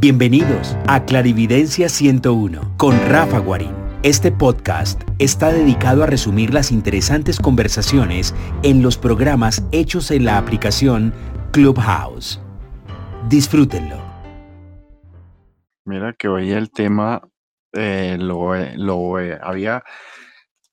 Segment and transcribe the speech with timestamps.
[0.00, 3.74] Bienvenidos a Clarividencia 101 con Rafa Guarín.
[4.02, 10.38] Este podcast está dedicado a resumir las interesantes conversaciones en los programas hechos en la
[10.38, 11.12] aplicación
[11.52, 12.40] Clubhouse.
[13.28, 14.02] Disfrútenlo.
[15.84, 17.20] Mira que hoy el tema
[17.74, 19.84] eh, lo, eh, eh, había,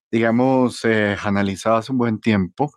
[0.10, 2.72] digamos, analizado hace un buen tiempo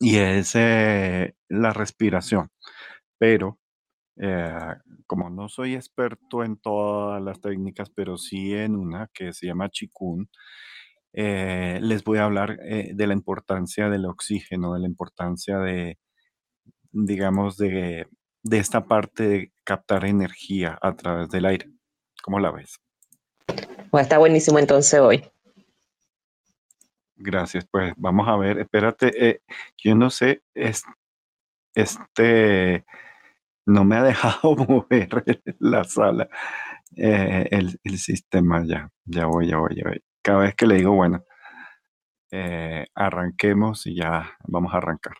[0.00, 2.48] y es la respiración.
[3.18, 3.58] Pero
[5.06, 9.70] como no soy experto en todas las técnicas, pero sí en una que se llama
[9.70, 10.28] Chikun,
[11.12, 15.98] les voy a hablar de la importancia del oxígeno, de la importancia de,
[16.92, 18.06] digamos, de,
[18.42, 21.70] de esta parte de captar energía a través del aire.
[22.22, 22.80] ¿Cómo la ves?
[23.90, 25.24] Pues está buenísimo entonces hoy.
[27.16, 29.42] Gracias, pues vamos a ver, espérate, eh,
[29.76, 30.82] yo no sé, es,
[31.74, 32.84] este
[33.66, 35.24] no me ha dejado mover
[35.58, 36.28] la sala,
[36.96, 40.02] eh, el, sistema ya, ya voy, ya voy, ya voy.
[40.22, 41.24] Cada vez que le digo, bueno,
[42.30, 45.14] eh, arranquemos y ya vamos a arrancar.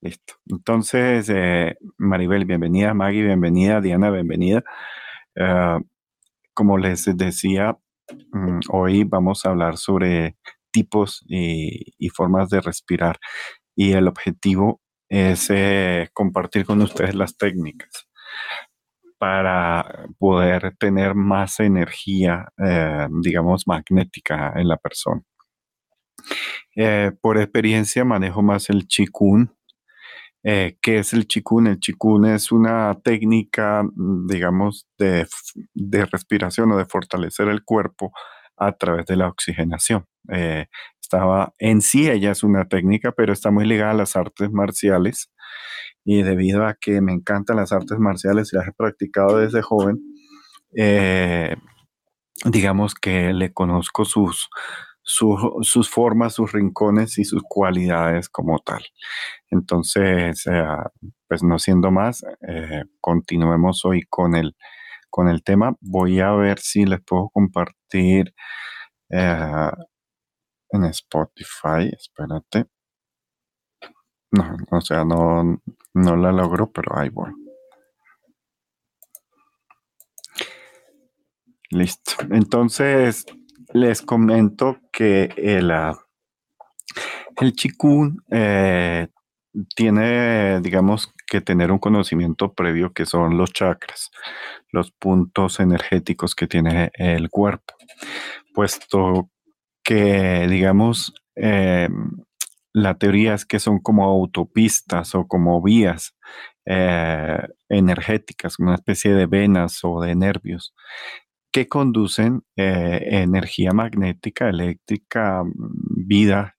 [0.00, 0.34] Listo.
[0.46, 1.32] Entonces,
[1.96, 4.62] Maribel, bienvenida, Maggie, bienvenida, Diana, bienvenida.
[5.38, 5.80] Ah,
[6.54, 7.76] como les decía,
[8.32, 10.36] mm, hoy vamos a hablar sobre
[10.70, 13.18] tipos y, formas de respirar
[13.76, 18.08] y el objetivo es eh, compartir con ustedes las técnicas
[19.18, 25.22] para poder tener más energía, eh, digamos, magnética en la persona.
[26.76, 29.50] Eh, por experiencia manejo más el chikun,
[30.46, 31.66] eh, ¿Qué es el chikun?
[31.68, 35.26] El chikun es una técnica, mm, digamos, de,
[36.12, 38.12] respiración o de fortalecer el cuerpo
[38.56, 40.06] a través de la oxigenación.
[40.32, 40.66] Eh,
[41.00, 45.30] estaba en sí, ella es una técnica, pero está muy ligada a las artes marciales.
[46.04, 50.00] Y debido a que me encantan las artes marciales y las he practicado desde joven,
[50.76, 51.56] eh,
[52.44, 54.48] digamos que le conozco sus,
[55.02, 58.84] sus formas, sus rincones y sus cualidades como tal.
[59.50, 60.66] Entonces, eh,
[61.28, 62.24] pues no siendo más,
[63.00, 64.54] continuemos hoy con el,
[65.14, 65.76] con el tema.
[65.80, 68.34] Voy a ver si les puedo compartir
[69.10, 69.70] eh,
[70.70, 71.88] en Spotify.
[71.92, 72.64] Espérate.
[74.32, 75.62] No, o sea, no,
[75.94, 77.30] no la logro, pero ahí voy.
[81.70, 82.14] Listo.
[82.32, 83.24] Entonces,
[83.72, 85.96] les comento que el, ah,
[87.36, 89.06] el chikun eh,
[89.74, 94.10] tiene, digamos, que tener un conocimiento previo que son los chakras,
[94.70, 97.74] los puntos energéticos que tiene el cuerpo,
[98.54, 99.30] puesto
[99.84, 101.88] que, digamos, eh,
[102.72, 106.16] la teoría es que son como autopistas o como vías
[106.66, 107.38] eh,
[107.68, 110.74] energéticas, una especie de venas o de nervios
[111.52, 115.52] que conducen eh, energía magnética, eléctrica, mm,
[116.06, 116.56] vida,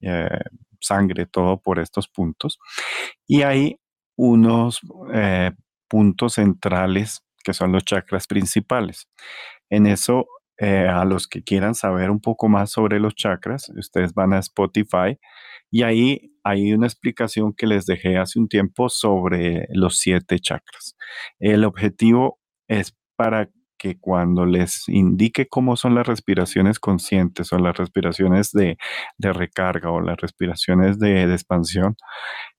[0.85, 2.59] sangre, todo por estos puntos.
[3.27, 3.79] Y hay
[4.17, 4.81] unos
[5.13, 5.51] eh,
[5.87, 9.07] puntos centrales que son los chakras principales.
[9.69, 10.25] En eso,
[10.57, 15.19] a los que quieran saber un poco más sobre los chakras, ustedes van a Spotify
[15.71, 20.95] y ahí hay una explicación que les dejé hace un tiempo sobre los siete chakras.
[21.39, 23.49] El objetivo es para
[23.85, 28.77] que cuando les indique cómo son las respiraciones conscientes o las respiraciones de,
[29.19, 31.95] recarga o las respiraciones de, expansión,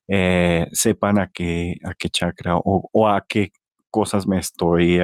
[0.07, 1.79] eh, sepan a qué,
[2.13, 3.51] chakra o, a qué
[3.91, 5.01] cosas me estoy,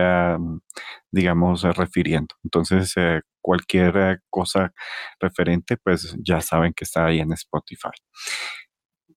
[1.10, 2.36] digamos, refiriendo.
[2.44, 4.72] Entonces, eh, cualquier cosa
[5.18, 7.90] referente, pues ya saben que está ahí en Spotify.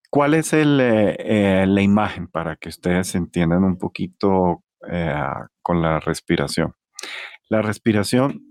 [0.10, 4.64] ¿Cuál es eh, la imagen para que ustedes entiendan un poquito
[5.62, 6.74] con la respiración?
[7.50, 8.44] La respiración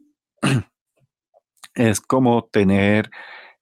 [1.74, 3.10] es como tener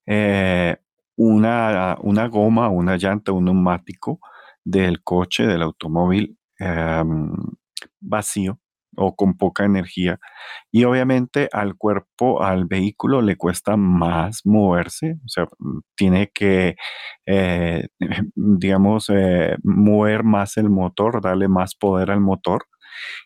[0.06, 0.76] eh,
[1.16, 4.20] una, una, goma, una llanta, un neumático
[4.64, 7.32] del coche, del automóvil em,
[8.00, 8.58] vacío
[8.96, 10.18] o con poca energía.
[10.70, 15.46] Y obviamente al cuerpo, al vehículo le cuesta más moverse, o sea,
[15.96, 16.76] tiene que,
[17.26, 17.88] eh,
[18.34, 22.66] digamos, eh, mover más el motor, darle más poder al motor.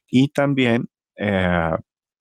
[0.09, 0.89] Y también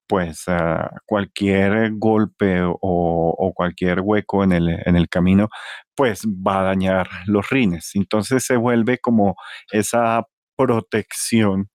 [0.07, 5.50] pues ah, cualquier golpe o, cualquier hueco en el, en el, camino,
[5.96, 7.92] pues va a dañar los rines.
[7.96, 9.36] Entonces se vuelve como
[9.72, 10.24] esa
[10.57, 11.69] protección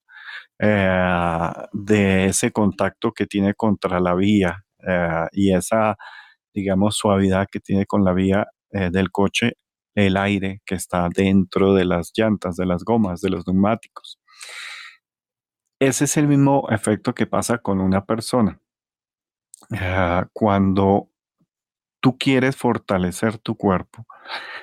[0.59, 5.97] eh, de ese contacto que tiene contra la vía eh, y esa,
[6.55, 9.55] digamos, suavidad que tiene con la vía eh, del coche,
[9.95, 14.19] el aire que está dentro de las llantas, de las gomas, de los neumáticos.
[15.81, 18.61] Ese es el mismo efecto que pasa con una persona.
[19.73, 21.09] Ah, cuando
[22.01, 24.07] tú quieres fortalecer tu cuerpo,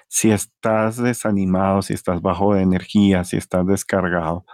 [0.08, 4.46] si estás desanimado, si estás bajo de energía, si estás descargado,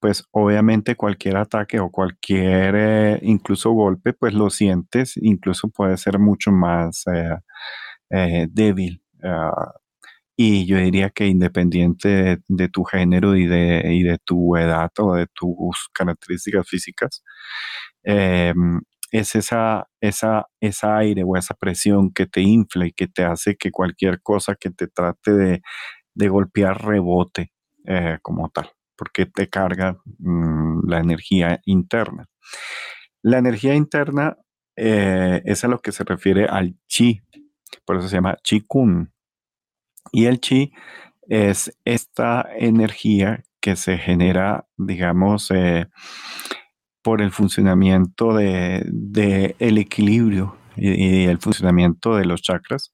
[0.00, 6.18] pues obviamente cualquier ataque o cualquier eh, incluso golpe, pues lo sientes, incluso puede ser
[6.18, 7.36] mucho más eh,
[8.10, 9.02] eh, débil.
[9.22, 9.74] Ah,
[10.40, 15.14] y yo diría que independiente de, tu género y de, y de, tu edad o
[15.14, 17.24] de tus características físicas,
[18.04, 18.80] em,
[19.10, 23.56] es esa, esa, esa aire o esa presión que te infla y que te hace
[23.56, 25.32] que cualquier cosa que te trate
[26.14, 27.52] de, golpear rebote
[27.86, 32.26] eh, como tal, porque te carga mm, la energía interna.
[33.22, 34.36] La energía interna
[34.76, 37.22] eh, es a lo que se refiere al chi,
[37.84, 39.12] por eso se llama chi kun.
[40.12, 40.72] Y el chi
[41.28, 45.86] es esta energía que se genera, digamos, eh,
[47.02, 52.92] por el funcionamiento de, el equilibrio y, el funcionamiento de los chakras,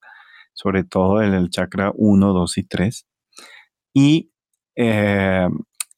[0.53, 3.07] sobre todo el, chakra 1, 2 y 3.
[3.93, 4.31] Y
[4.75, 5.47] eh,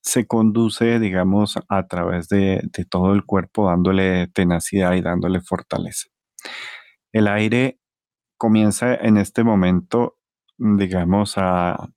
[0.02, 6.08] se conduce, digamos, a través de, de, todo el cuerpo, dándole tenacidad y dándole fortaleza.
[7.12, 7.80] El aire
[8.38, 10.17] comienza en este momento,
[10.58, 11.90] digamos, a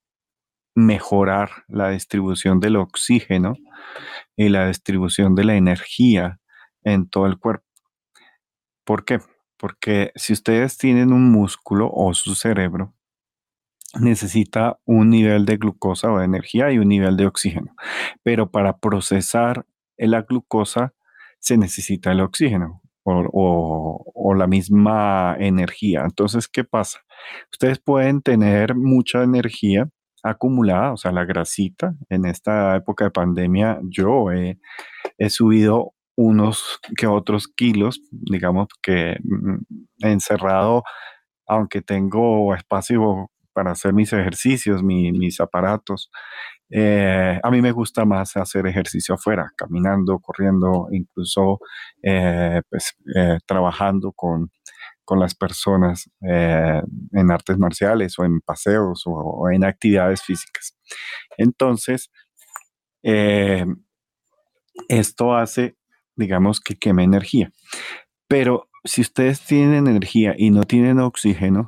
[0.75, 3.55] mejorar la distribución del oxígeno
[4.35, 6.39] y la distribución de la energía
[6.83, 7.65] en todo el cuerpo.
[8.85, 9.19] ¿Por qué?
[9.57, 12.93] Porque si ustedes tienen un músculo o su cerebro,
[13.99, 17.75] necesita un nivel de glucosa o de energía y un nivel de oxígeno.
[18.23, 19.65] Pero para procesar
[19.97, 20.93] la glucosa
[21.39, 26.03] se necesita el oxígeno o, la misma energía.
[26.03, 26.99] Entonces, ¿qué pasa?
[27.51, 29.89] Ustedes pueden tener mucha energía,
[30.23, 31.93] acumulada, o sea, la grasita.
[32.09, 34.57] En esta época de pandemia yo he,
[35.29, 40.83] subido unos que otros kilos, digamos que mm, encerrado,
[41.47, 46.09] aunque tengo espacio para hacer mis ejercicios, mis aparatos.
[46.73, 51.59] Eh, a mí me gusta más hacer ejercicio afuera, caminando, corriendo, incluso
[52.01, 54.51] eh, pues, eh, trabajando con,
[55.03, 60.77] con las personas en artes marciales o en paseos o, en actividades físicas.
[61.37, 62.09] Entonces,
[64.87, 65.75] esto hace,
[66.15, 67.51] digamos, que queme energía.
[68.27, 71.67] Pero si ustedes tienen energía y no tienen oxígeno,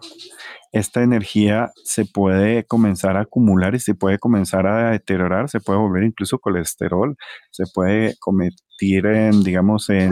[0.74, 5.78] esta energía se puede comenzar a acumular y se puede comenzar a deteriorar, se puede
[5.78, 7.16] volver incluso colesterol,
[7.52, 10.12] se puede convertir en, digamos, en,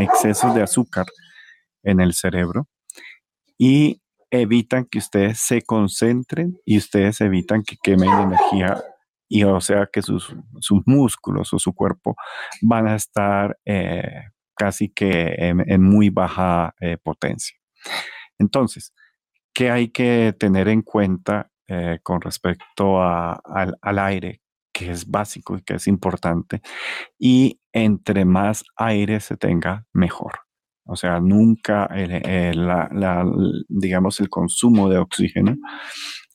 [0.00, 1.06] excesos de azúcar
[1.82, 2.68] en el cerebro
[3.58, 8.80] y evitan que ustedes se concentren y ustedes evitan que quemen energía
[9.28, 10.32] y o sea que sus,
[10.86, 12.14] músculos o su cuerpo
[12.62, 17.56] van a estar eh, casi que en, muy baja eh, potencia.
[18.38, 18.92] Entonces,
[19.56, 24.42] ¿qué hay que tener en cuenta eh, con respecto al, al aire?
[24.76, 26.60] que es básico y que es importante,
[27.18, 30.40] y entre más aire se tenga, mejor.
[30.84, 31.88] O sea, nunca,
[33.68, 35.56] digamos, el consumo de oxígeno,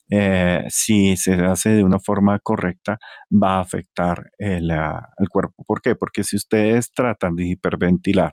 [0.10, 2.98] eh, si se hace de una forma correcta,
[3.32, 5.64] va a afectar el, el cuerpo.
[5.66, 5.96] ¿Por qué?
[5.96, 8.32] Porque si ustedes tratan de hiperventilar,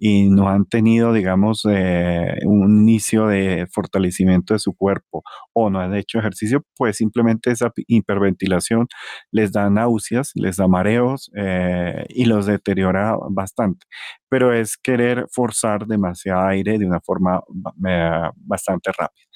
[0.00, 5.78] y no han tenido, digamos, eh, un inicio de fortalecimiento de su cuerpo o no
[5.80, 8.88] han hecho ejercicio, pues simplemente esa hiperventilación
[9.30, 13.86] les da náuseas, les da mareos eh, y los deteriora bastante.
[14.30, 17.42] Pero es querer forzar demasiado aire de una forma
[17.86, 19.26] eh, bastante rápida.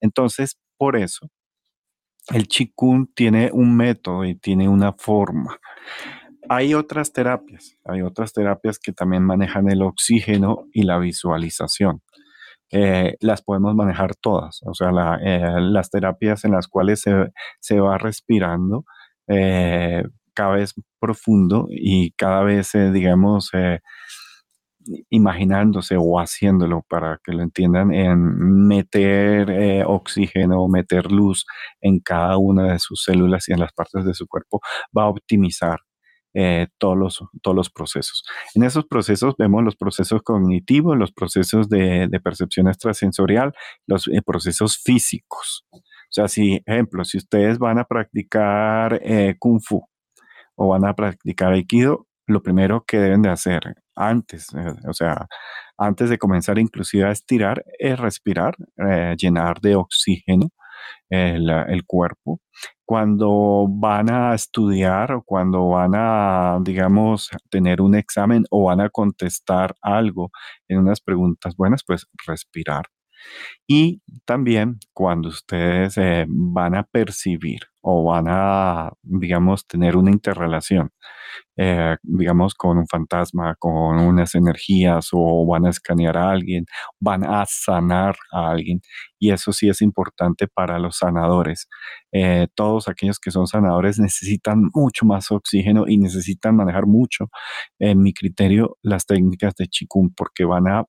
[0.00, 1.28] Entonces, por eso,
[2.32, 5.58] el chikun tiene un método y tiene una forma.
[6.48, 12.02] Hay otras terapias, hay otras terapias que también manejan el oxígeno y la visualización.
[12.70, 14.90] Eh, las podemos manejar todas, o sea,
[15.22, 17.04] eh, las terapias en las cuales
[17.60, 18.84] se, va respirando
[19.28, 20.02] eh,
[20.34, 23.52] cada vez profundo y cada vez, digamos,
[25.08, 31.46] imaginándose o haciéndolo para que lo entiendan, en meter oxígeno, meter luz
[31.80, 34.60] en cada una de sus células y en las partes de su cuerpo,
[34.96, 35.78] va a optimizar
[36.36, 38.24] eh, todos, los, todos los procesos.
[38.56, 43.52] En esos procesos vemos los procesos cognitivos, los procesos de, percepción extrasensorial,
[43.86, 45.64] los eh, procesos físicos.
[45.70, 49.86] O sea, si, ejemplo, si ustedes van a practicar eh, kung fu
[50.56, 54.48] o van a practicar aikido, lo primero que deben de hacer antes,
[54.88, 55.28] o sea,
[55.78, 58.56] antes de comenzar inclusive a estirar, es respirar,
[59.16, 60.48] llenar de oxígeno
[61.10, 62.40] el, el, cuerpo
[62.84, 68.90] cuando van a estudiar o cuando van a, digamos, tener un examen o van a
[68.90, 70.30] contestar algo
[70.68, 72.86] en unas preguntas buenas, pues respirar.
[73.66, 80.90] Y también cuando ustedes eh, van a percibir o van a, digamos, tener una interrelación,
[81.56, 86.66] eh, digamos, con un fantasma, con unas energías o van a escanear a alguien,
[87.00, 88.80] van a sanar a alguien.
[89.18, 91.68] Y eso sí es importante para los sanadores.
[92.12, 97.28] Eh, todos aquellos que son sanadores necesitan mucho más oxígeno y necesitan manejar mucho,
[97.78, 100.84] en mi criterio, las técnicas de Qigong porque van a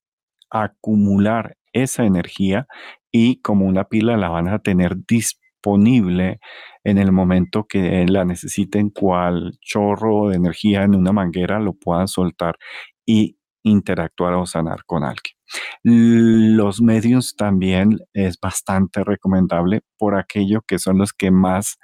[0.50, 2.67] acumular esa energía
[3.12, 6.39] y como una pila la van a tener disponible
[6.84, 12.08] en el momento que la necesiten, cual chorro de energía en una manguera lo puedan
[12.08, 12.58] soltar
[13.05, 15.35] y interactuar o sanar con alguien.
[15.84, 21.78] Los medios también es bastante recomendable por aquello que son los que más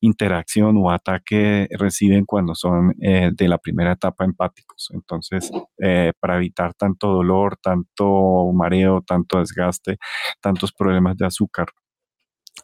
[0.00, 4.88] interacción o ataque reciben cuando son eh, de la primera etapa empáticos.
[4.92, 9.98] Entonces, eh, para evitar tanto dolor, tanto mareo, tanto desgaste,
[10.40, 11.68] tantos problemas de azúcar,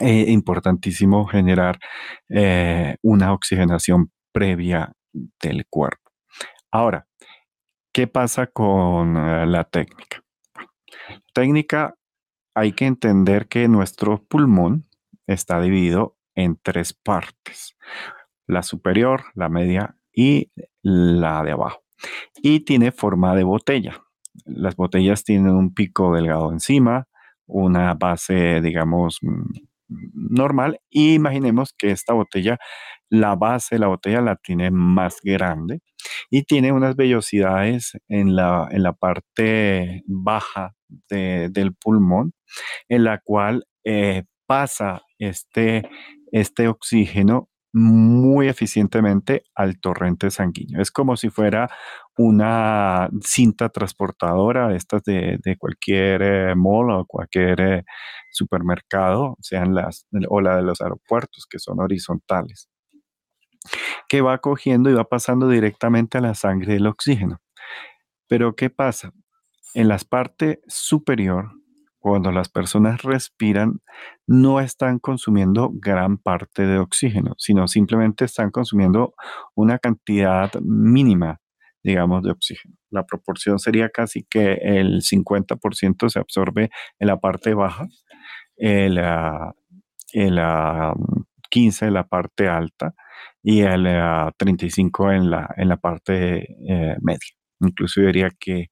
[0.00, 1.78] es eh, importantísimo generar
[3.02, 6.10] una oxigenación previa del cuerpo.
[6.72, 7.06] Ahora,
[7.92, 10.23] ¿qué pasa con la técnica?
[11.32, 11.96] Técnica,
[12.54, 14.84] hay que entender que nuestro pulmón
[15.26, 17.76] está dividido en tres partes,
[18.46, 20.50] la superior, la media y
[20.82, 21.82] la de abajo.
[22.42, 24.02] Y tiene forma de botella.
[24.44, 27.06] Las botellas tienen un pico delgado encima,
[27.46, 29.44] una base, digamos, mm,
[29.88, 30.80] normal.
[30.90, 32.58] Y imaginemos que esta botella,
[33.10, 35.80] la base de la botella la tiene más grande
[36.30, 40.74] y tiene unas vellosidades en la, en la parte baja
[41.08, 42.32] del pulmón,
[42.88, 45.88] en la cual eh, pasa este,
[46.32, 50.80] este oxígeno muy eficientemente al torrente sanguíneo.
[50.80, 51.68] Es como si fuera
[52.16, 57.84] una cinta transportadora, estas de, cualquier eh, o cualquier eh,
[58.30, 62.68] supermercado, sean las o la de los aeropuertos, que son horizontales,
[64.08, 67.40] que va cogiendo y va pasando directamente a la sangre del oxígeno.
[68.28, 69.12] Pero ¿qué pasa?
[69.74, 71.50] En la parte superior
[72.04, 73.80] cuando las personas respiran,
[74.26, 79.14] no están consumiendo gran parte de oxígeno, sino simplemente están consumiendo
[79.54, 81.40] una cantidad mínima,
[81.82, 82.74] digamos, de oxígeno.
[82.90, 86.68] La proporción sería casi que el 50% se absorbe
[86.98, 87.88] en la parte baja,
[88.58, 88.98] el,
[91.54, 92.94] 15 en la parte alta
[93.40, 93.86] y el
[94.36, 97.30] 35 en la, en la parte eh, media.
[97.60, 98.70] Incluso diría que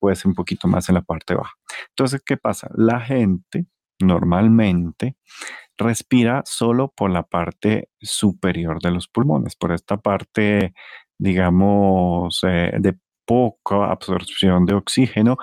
[0.00, 1.52] puede ser un poquito más en la parte baja.
[1.90, 2.68] Entonces, ¿qué pasa?
[2.74, 3.66] La gente
[4.00, 5.16] normalmente
[5.78, 10.74] respira solo por la parte superior de los pulmones, por esta parte,
[11.16, 15.36] digamos, eh, de poca absorción de oxígeno.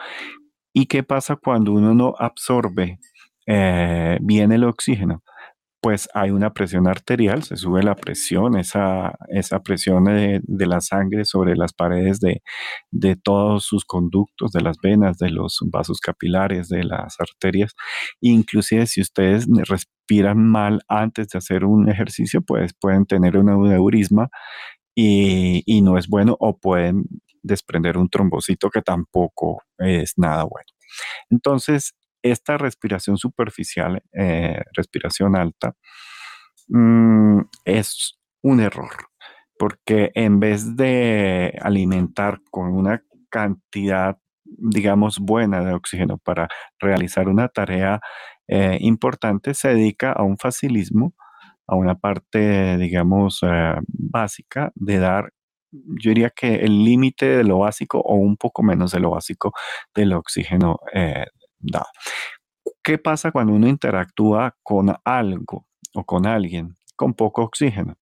[0.74, 3.00] ¿Y qué pasa cuando uno no absorbe
[3.48, 5.24] eh, bien el oxígeno?
[5.81, 11.25] Pues hay una presión arterial, se sube la presión, esa, esa presión de, la sangre
[11.25, 16.83] sobre las paredes de, todos sus conductos, de las venas, de los vasos capilares, de
[16.83, 17.73] las arterias.
[18.21, 24.29] Inclusive si ustedes respiran mal antes de hacer un ejercicio, pues pueden tener un aneurisma
[24.95, 27.05] y, y no es bueno o pueden
[27.41, 30.67] desprender un trombocito que tampoco es nada bueno.
[31.31, 35.75] Entonces, esta respiración superficial, eh, respiración alta,
[36.70, 38.92] mm, es un error,
[39.58, 46.48] porque en vez de alimentar con una cantidad, digamos, buena de oxígeno para
[46.80, 48.01] realizar una tarea
[48.48, 51.13] eh, importante, se dedica a un facilismo,
[51.68, 55.32] a una parte, digamos, eh, básica de dar
[55.72, 59.54] yo diría que el límite de lo básico o un poco menos de lo básico
[59.96, 60.80] del oxígeno
[62.84, 67.96] ¿Qué pasa cuando uno interactúa con algo o con alguien con poco oxígeno?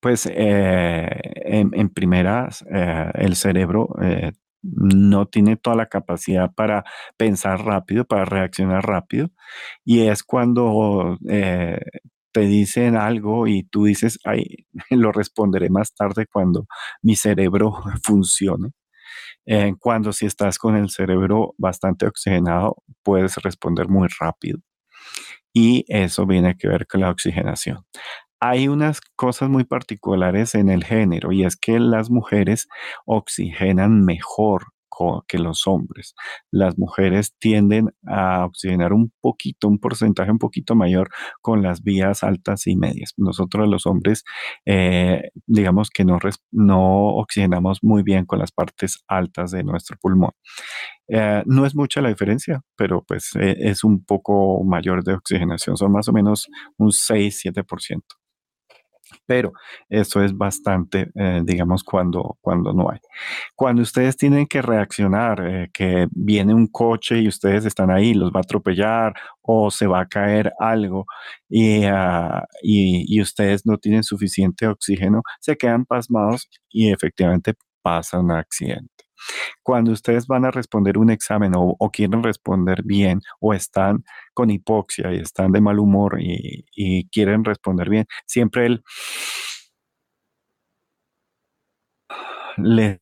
[0.00, 1.08] Pues eh,
[1.44, 6.84] en, primeras, eh, el cerebro eh, no tiene toda la capacidad para
[7.16, 9.30] pensar rápido, para reaccionar rápido,
[9.84, 11.18] y es cuando
[12.32, 16.66] te dicen algo y tú dices, ay, lo responderé más tarde cuando
[17.02, 18.72] mi cerebro funcione.
[19.46, 24.58] Eh, cuando si estás con el cerebro bastante oxigenado, puedes responder muy rápido.
[25.52, 27.84] Y eso viene a ver con la oxigenación.
[28.40, 32.68] Hay unas cosas muy particulares en el género y es que las mujeres
[33.06, 34.73] oxigenan mejor
[35.28, 36.14] que los hombres.
[36.50, 41.08] Las mujeres tienden a oxigenar un poquito, un porcentaje un poquito mayor
[41.40, 43.12] con las vías altas y medias.
[43.16, 44.24] Nosotros los hombres,
[44.66, 46.18] eh, digamos que no,
[46.52, 50.32] no oxigenamos muy bien con las partes altas de nuestro pulmón.
[51.08, 55.76] Eh, no es mucha la diferencia, pero pues eh, es un poco mayor de oxigenación,
[55.76, 56.48] son más o menos
[56.78, 58.02] un 6-7%
[59.26, 59.52] pero
[59.88, 62.98] eso es bastante, eh, digamos, cuando, cuando no hay.
[63.54, 68.30] Cuando ustedes tienen que reaccionar, eh, que viene un coche y ustedes están ahí, los
[68.30, 71.06] va a atropellar o se va a caer algo
[71.88, 78.32] ah, y, y ustedes no tienen suficiente oxígeno, se quedan pasmados y efectivamente pasa un
[78.32, 79.04] accidente.
[79.62, 84.04] Cuando ustedes van a responder un examen o, quieren responder bien o están
[84.34, 88.82] con hipoxia y están de mal humor y, quieren responder bien, siempre el
[92.56, 93.00] le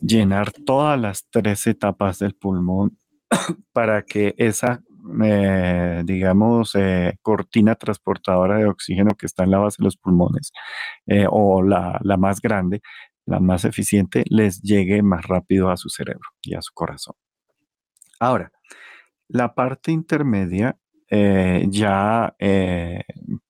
[0.00, 2.98] llenar todas las tres etapas del pulmón
[3.72, 4.82] para que esa,
[5.22, 10.52] eh, digamos, eh, cortina transportadora de oxígeno que está en la base de los pulmones
[11.06, 12.80] eh, o la, la, más grande
[13.30, 17.14] la más eficiente, les llegue más rápido a su cerebro y a su corazón.
[18.18, 18.50] Ahora,
[19.28, 20.76] la parte intermedia
[21.08, 23.02] eh, ya eh,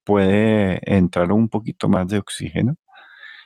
[0.04, 2.76] puede entrar un poquito más de oxígeno.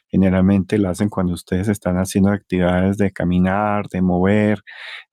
[0.08, 4.62] Generalmente lo hacen cuando ustedes están haciendo actividades de caminar, de mover,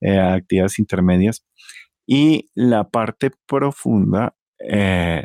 [0.01, 1.45] eh, actividades intermedias.
[2.07, 4.35] Y la parte profunda,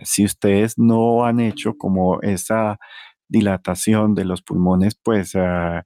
[0.03, 2.79] si ustedes no han hecho como esa
[3.29, 5.83] dilatación de los pulmones, pues ah,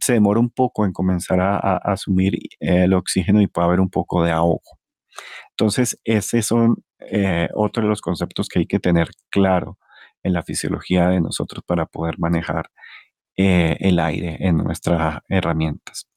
[0.00, 4.22] se demora un poco en comenzar a, asumir el oxígeno y puede haber un poco
[4.22, 4.78] de ahogo.
[5.50, 9.78] Entonces, esos son eh, otros de los conceptos que hay que tener claro
[10.22, 12.70] en la fisiología de nosotros para poder manejar
[13.36, 16.08] eh, el aire en nuestras herramientas.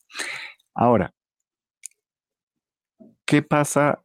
[0.74, 1.14] Ahora,
[3.26, 4.04] ¿qué pasa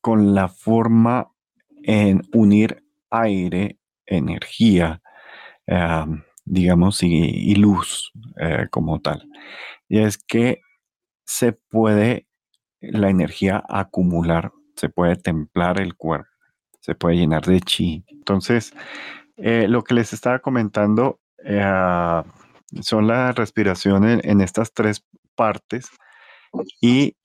[0.00, 1.32] con la forma
[1.82, 5.02] en unir aire, energía
[6.44, 9.28] digamos, y, luz eh, como tal.
[9.88, 10.62] Y es que
[11.24, 12.26] se puede
[12.80, 16.28] la energía acumular, se puede templar el cuerpo,
[16.80, 18.04] se puede llenar de chi.
[18.08, 18.72] Entonces,
[19.36, 22.22] eh, lo que les estaba comentando eh,
[22.80, 25.06] son las respiraciones en, estas tres
[25.36, 25.88] partes
[26.80, 27.16] y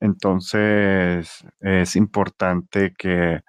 [0.00, 3.40] entonces es importante que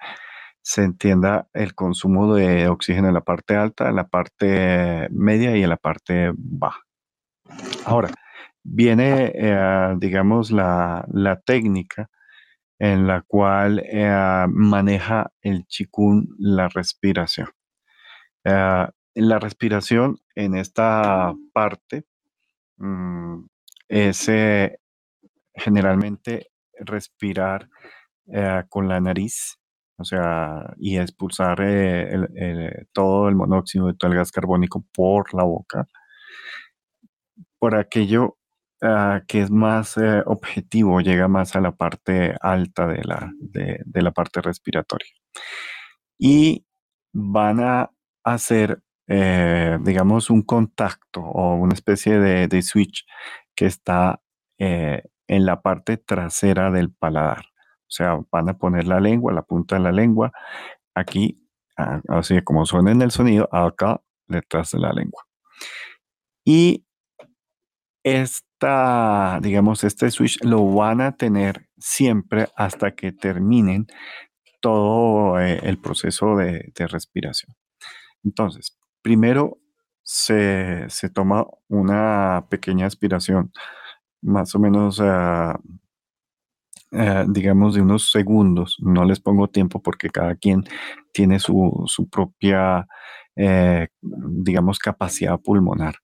[0.68, 5.64] se entienda el consumo de oxígeno en la parte alta, en la parte media y
[5.64, 6.82] en la parte baja.
[7.86, 8.10] Ahora,
[8.64, 11.06] viene, eh, digamos, la,
[11.46, 12.10] técnica
[12.80, 17.48] en la cual eh, maneja el chikun la respiración.
[18.44, 22.04] Eh, la respiración en esta parte
[22.76, 23.46] mm,
[23.88, 24.30] es
[25.54, 27.70] generalmente respirar
[28.68, 29.58] con la nariz
[29.98, 35.44] o sea, y expulsar eh, todo el monóxido y todo el gas carbónico por la
[35.44, 35.88] boca,
[37.60, 38.38] por aquello
[38.82, 44.02] ah, que es más eh, objetivo, llega más a la parte alta de la, de,
[44.02, 45.10] la parte respiratoria.
[46.20, 46.66] Y
[47.14, 47.92] van a
[48.24, 53.06] hacer, eh, digamos, un contacto o una especie de, de switch
[53.56, 54.22] que está
[54.60, 57.46] en la parte trasera del paladar.
[57.88, 60.32] O sea, van a poner la lengua, la punta de la lengua,
[60.94, 61.48] aquí,
[62.10, 65.24] así como suena en el sonido, acá detrás de la lengua.
[66.44, 66.86] Y
[68.04, 73.88] esta, digamos, este switch lo van a tener siempre hasta que terminen
[74.62, 77.56] todo eh, el proceso de, respiración.
[78.24, 79.60] Entonces, primero
[80.04, 83.52] se, toma una pequeña aspiración,
[84.22, 85.60] más o menos ah,
[86.92, 88.78] eh, digamos, de unos segundos.
[88.80, 90.64] No les pongo tiempo porque cada quien
[91.12, 92.88] tiene su, propia,
[93.36, 95.96] eh, digamos, capacidad pulmonar.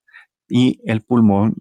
[0.50, 1.56] Y el pulmón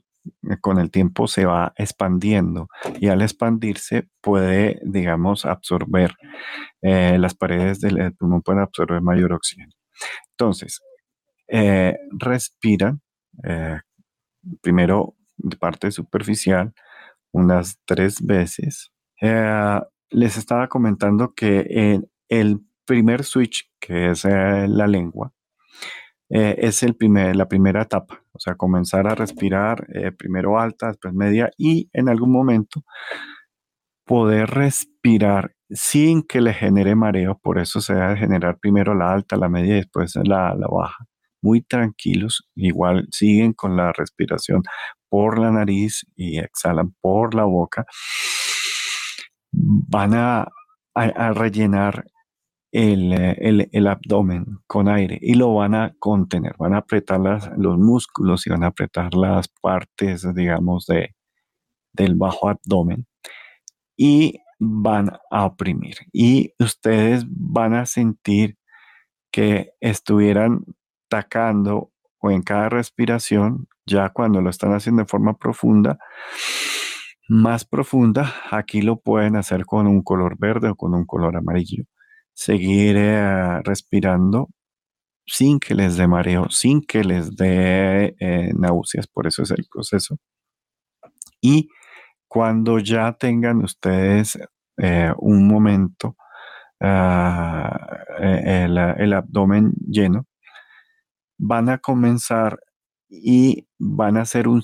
[0.50, 2.68] eh, con el tiempo se va expandiendo
[3.00, 6.14] y al expandirse puede, digamos, absorber,
[6.82, 9.72] las paredes del pulmón pueden absorber mayor oxígeno.
[10.32, 10.80] Entonces,
[12.18, 13.00] respiran
[14.60, 16.72] primero de parte superficial
[17.32, 18.91] unas tres veces
[19.22, 19.80] eh,
[20.10, 25.32] les estaba comentando que el primer switch, que es eh, la lengua,
[26.28, 28.20] eh, es el primer, la primera etapa.
[28.32, 29.86] O sea, comenzar a respirar
[30.18, 32.82] primero alta, después media y en algún momento
[34.04, 37.38] poder respirar sin que le genere mareo.
[37.38, 41.06] Por eso se debe generar primero la alta, la media y después la, la baja.
[41.42, 44.62] Muy tranquilos, igual siguen con la respiración
[45.08, 47.84] por la nariz y exhalan por la boca,
[49.92, 50.48] van a,
[51.34, 52.06] rellenar
[52.72, 57.20] el, abdomen con aire y lo van a contener, van a apretar
[57.56, 61.14] los músculos y van a apretar las partes, digamos, de,
[61.92, 63.06] del bajo abdomen
[63.96, 65.96] y van a oprimir.
[66.12, 68.56] Y ustedes van a sentir
[69.30, 70.64] que estuvieran
[71.08, 75.98] tacando o en cada respiración, ya cuando lo están haciendo de forma profunda,
[77.28, 81.84] más profunda, aquí lo pueden hacer con un color verde o con un color amarillo.
[82.34, 84.48] Seguir eh, respirando
[85.26, 89.66] sin que les dé mareo, sin que les dé eh, náuseas, por eso es el
[89.70, 90.18] proceso.
[91.40, 91.68] Y
[92.28, 94.38] cuando ya tengan ustedes
[94.78, 96.16] eh, un momento,
[96.80, 100.26] ah, el abdomen lleno,
[101.38, 102.58] van a comenzar
[103.08, 104.62] y van a hacer un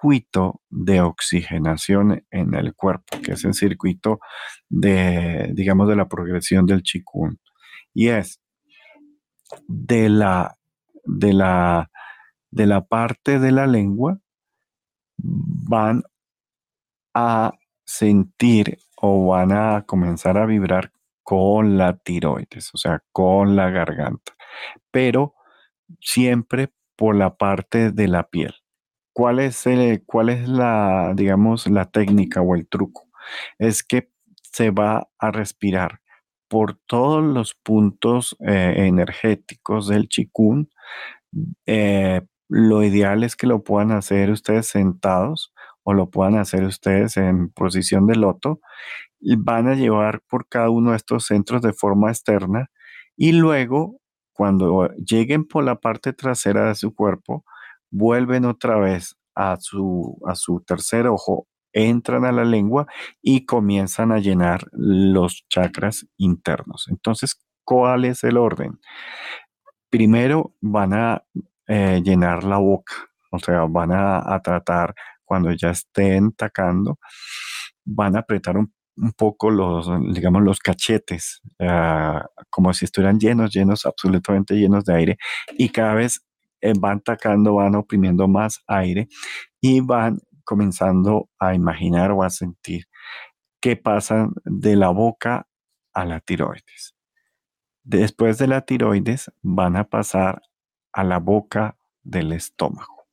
[0.00, 4.20] circuito de oxigenación en el cuerpo, que es el circuito
[4.68, 7.38] de, digamos, de la progresión del chikun.
[7.92, 8.40] Y es
[9.68, 10.56] de la,
[11.04, 11.90] de la,
[12.50, 14.18] de la parte de la lengua,
[15.18, 16.02] van
[17.12, 17.52] a
[17.84, 24.32] sentir o van a comenzar a vibrar con la tiroides, o sea, con la garganta.
[24.90, 25.34] Pero
[26.00, 28.54] siempre por la parte de la piel.
[29.12, 29.64] ¿Cuál es,
[30.06, 33.08] cuál es la, digamos, la técnica o el truco?
[33.58, 34.10] Es que
[34.52, 36.00] se va a respirar
[36.48, 40.68] por todos los puntos eh, energéticos del chikun.
[41.66, 45.52] Eh, lo ideal es que lo puedan hacer ustedes sentados
[45.84, 48.60] o lo puedan hacer ustedes en posición de loto.
[49.20, 52.70] Y van a llevar por cada uno de estos centros de forma externa
[53.16, 54.00] y luego
[54.32, 57.44] cuando lleguen por la parte trasera de su cuerpo,
[57.90, 62.86] vuelven otra vez a su, a su tercer ojo, entran a la lengua
[63.22, 66.86] y comienzan a llenar los chakras internos.
[66.90, 68.80] Entonces, ¿cuál es el orden?
[69.88, 71.24] Primero van a
[71.66, 72.94] eh, llenar la boca,
[73.30, 76.98] o sea, van a, a tratar cuando ya estén tacando,
[77.84, 83.50] van a apretar un un poco los, digamos, los cachetes, ah, como si estuvieran llenos,
[83.50, 85.18] llenos, absolutamente llenos de aire,
[85.56, 86.20] y cada vez
[86.60, 89.08] eh, van tacando, van oprimiendo más aire
[89.60, 92.86] y van comenzando a imaginar o a sentir
[93.60, 95.46] que pasan de la boca
[95.92, 96.96] a la tiroides.
[97.82, 100.42] Después de la tiroides van a pasar
[100.92, 103.06] a la boca del estómago.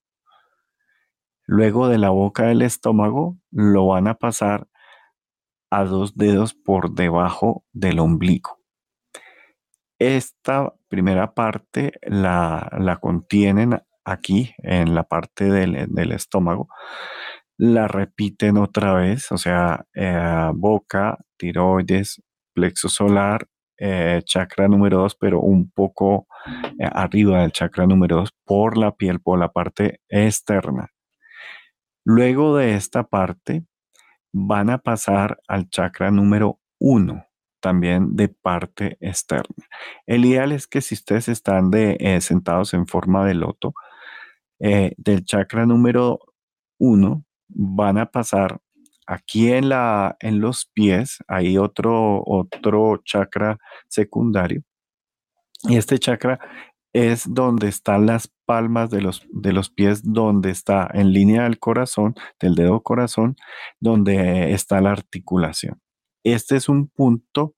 [1.45, 4.67] Luego de la boca del estómago lo van a pasar
[5.69, 8.59] a dos dedos por debajo del ombligo.
[9.99, 16.67] Esta primera parte la, contienen aquí en la parte del, estómago.
[17.57, 22.21] La repiten otra vez, o sea, eh, boca, tiroides,
[22.53, 23.47] plexo solar,
[23.79, 26.27] eh, chakra número 2, pero un poco
[26.79, 30.89] eh, arriba del chakra número 2 por la piel, por la parte externa.
[32.03, 33.65] Luego de esta parte,
[34.33, 37.26] van a pasar al chakra número uno,
[37.67, 39.65] también de parte externa.
[40.05, 43.73] El ideal es que si ustedes están eh, sentados en forma de loto,
[44.61, 46.19] eh, del chakra número
[46.79, 48.61] uno van a pasar
[49.05, 53.57] aquí en, la, en los pies, hay otro, otro chakra
[53.89, 54.63] secundario.
[55.63, 56.39] Y este chakra
[56.93, 61.59] es donde están las palmas de los, de los pies, donde está en línea del
[61.59, 63.35] corazón, del dedo corazón,
[63.81, 65.81] donde está la articulación.
[66.33, 67.55] Este es un punto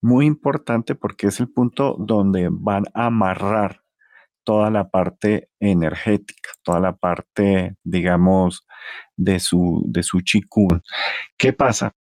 [0.00, 3.82] muy importante porque es el punto donde van a amarrar
[4.44, 8.66] toda la parte energética, toda la parte, digamos,
[9.16, 10.82] de su, de su chikun.
[11.36, 11.92] ¿Qué pasa?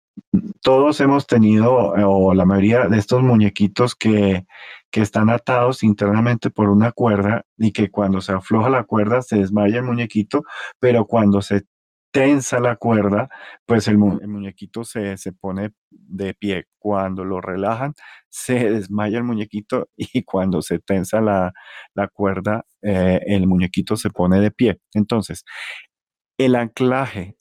[0.62, 4.46] todos hemos tenido, o la mayoría de estos muñequitos que,
[4.92, 9.80] están atados internamente por una cuerda y que cuando se afloja la cuerda se desmaya
[9.80, 10.46] el muñequito,
[10.80, 11.64] pero cuando se
[12.20, 13.30] tensa la cuerda,
[13.66, 16.66] pues el, muñequito se, pone de pie.
[16.80, 17.94] Cuando lo relajan,
[18.30, 21.52] se desmaya el muñequito y cuando se tensa la,
[22.14, 24.80] cuerda, eh, el muñequito se pone de pie.
[24.94, 25.44] Entonces,
[26.38, 27.38] el anclaje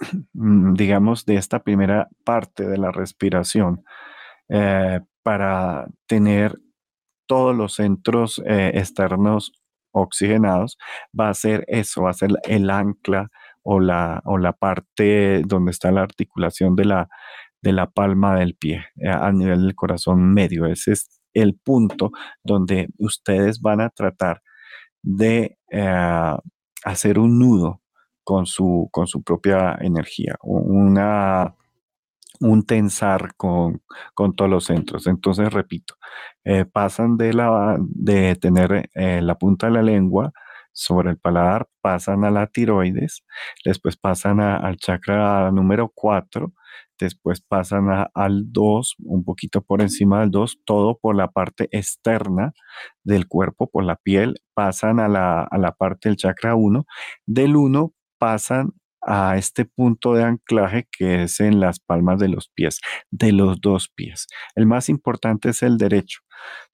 [0.34, 3.84] Mm, digamos, de esta primera parte de la respiración
[4.48, 6.58] eh, para tener
[7.26, 9.52] todos los centros eh, externos
[9.92, 10.78] oxigenados,
[11.18, 13.30] va a ser eso, va a ser el ancla
[13.62, 17.08] o la, o la parte donde está la articulación de la,
[17.62, 20.66] de la palma del pie eh, a nivel del corazón medio.
[20.66, 22.10] Ese es el punto
[22.42, 24.42] donde ustedes van a tratar
[25.02, 25.56] de
[26.84, 27.80] hacer un nudo
[28.24, 31.54] con su, con su propia energía, una,
[32.40, 33.82] un tensar con,
[34.14, 35.06] con todos los centros.
[35.06, 35.94] Entonces, repito,
[36.44, 40.32] eh, pasan de, la, de tener eh, la punta de la lengua
[40.72, 43.24] sobre el paladar, pasan a la tiroides,
[43.64, 46.52] después pasan al chakra número 4,
[46.98, 52.52] después pasan al 2, un poquito por encima del 2, todo por la parte externa
[53.04, 56.84] del cuerpo, por la piel, pasan a la, a la parte del chakra 1,
[57.26, 62.48] del 1 pasan a este punto de anclaje que es en las palmas de los
[62.50, 62.80] pies,
[63.10, 64.26] de los dos pies.
[64.54, 66.20] El más importante es el derecho,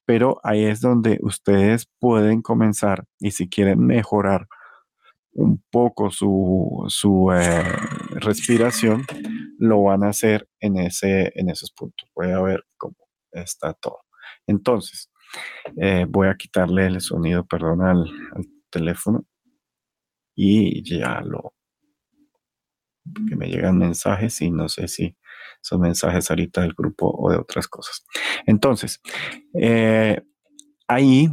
[0.06, 4.48] pero ahí es donde ustedes pueden comenzar y si quieren mejorar
[5.32, 7.62] un poco su, eh,
[8.12, 9.04] respiración,
[9.58, 12.08] lo van a hacer en, ese, en esos puntos.
[12.14, 12.96] Voy a ver cómo
[13.32, 14.00] está todo.
[14.46, 15.10] Entonces,
[15.76, 18.06] eh, voy a quitarle el sonido, perdón, al
[18.70, 19.26] teléfono
[20.34, 21.54] y ya lo,
[23.28, 25.16] que me llegan mensajes y no sé si
[25.66, 28.04] son mensajes ahorita del grupo o de otras cosas.
[28.46, 29.00] Entonces,
[29.52, 30.22] eh,
[30.86, 31.28] ahí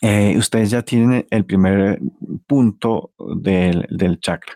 [0.00, 2.00] eh, ustedes ya tienen el primer
[2.46, 4.54] punto del, chakra,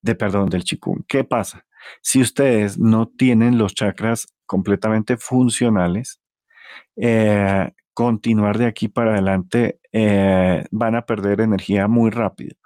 [0.00, 1.04] de perdón, del chikung.
[1.06, 1.64] ¿Qué pasa?
[2.00, 6.20] Si ustedes no tienen los chakras completamente funcionales,
[6.96, 9.78] eh, continuar de aquí para adelante
[10.70, 12.56] van a perder energía muy rápido.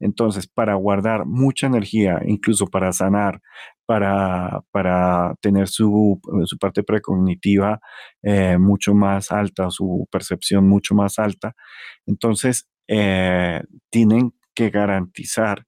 [0.00, 3.40] Entonces, para guardar mucha energía, incluso para sanar,
[3.86, 7.80] para, para tener su, su, parte precognitiva
[8.22, 11.54] eh, mucho más alta, su percepción mucho más alta,
[12.06, 15.66] entonces eh, tienen que garantizar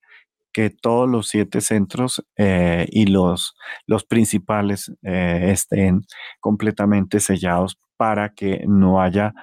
[0.52, 3.54] que todos los siete centros eh, y los,
[3.86, 6.00] los principales estén
[6.40, 9.34] completamente sellados para que no haya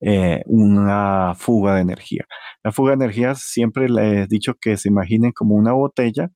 [0.00, 2.24] eh, una fuga de energía.
[2.62, 6.30] La fuga de energía siempre les he dicho que se imaginen como una botella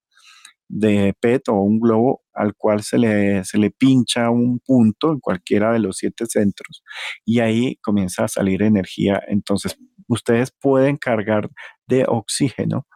[0.68, 5.20] de PET o un globo al cual se le, se le pincha un punto en
[5.20, 6.82] cualquiera de los siete centros
[7.24, 9.22] y ahí comienza a salir energía.
[9.28, 11.50] Entonces, ustedes pueden cargar
[11.86, 12.86] de oxígeno,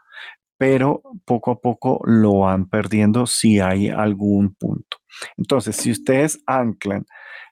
[0.59, 4.99] pero poco a poco lo van perdiendo si hay algún punto.
[5.37, 7.05] Entonces, si ustedes anclan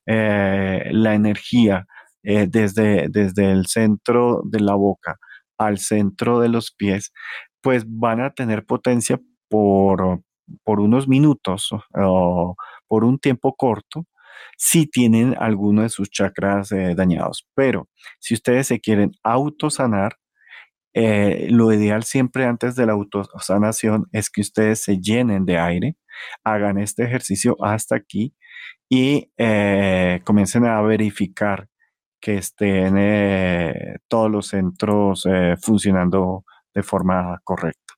[0.06, 1.86] eh, la energía
[2.22, 5.18] eh, desde, desde el centro de la boca
[5.58, 7.12] al centro de los pies,
[7.62, 10.22] pues van a tener potencia por,
[10.64, 12.56] por unos minutos o
[12.88, 14.06] por un tiempo corto
[14.56, 17.46] si tienen alguno de sus chakras eh, dañados.
[17.54, 20.16] Pero si ustedes se quieren autosanar,
[20.94, 25.96] eh, lo ideal siempre antes de la autosanación es que ustedes se llenen de aire,
[26.44, 28.34] hagan este ejercicio hasta aquí
[28.88, 29.30] y
[30.24, 31.69] comiencen a verificar
[32.20, 37.94] que estén eh, todos los centros eh, funcionando de forma correcta.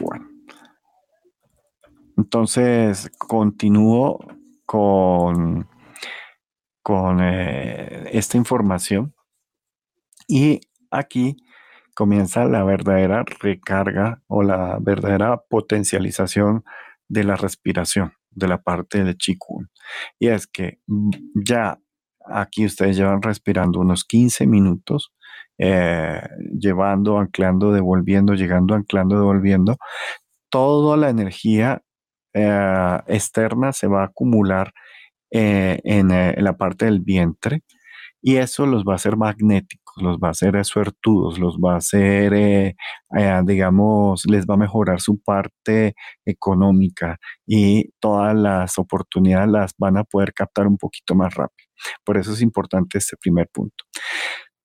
[0.00, 0.28] Bueno.
[2.16, 4.18] Entonces, continúo
[4.64, 5.68] con,
[6.82, 9.14] con eh, esta información
[10.26, 11.36] y aquí
[11.94, 16.64] comienza la verdadera recarga o la verdadera potencialización
[17.08, 19.66] de la respiración de la parte de Qigong.
[20.20, 21.10] Y es que mm,
[21.44, 21.78] ya
[22.26, 25.12] aquí ustedes llevan respirando unos 15 minutos,
[25.58, 26.20] eh,
[26.58, 29.76] llevando, anclando, devolviendo, llegando, anclando, devolviendo.
[30.50, 31.82] Toda la energía
[32.34, 34.72] eh, externa se va a acumular
[35.30, 37.62] eh, en, en, la parte del vientre
[38.26, 41.76] y eso los va a hacer magnéticos los va a hacer suertudos, los va a
[41.78, 42.76] hacer, eh,
[43.16, 49.96] eh, digamos, les va a mejorar su parte económica y todas las oportunidades las van
[49.98, 51.68] a poder captar un poquito más rápido.
[52.04, 53.84] Por eso es importante este primer punto.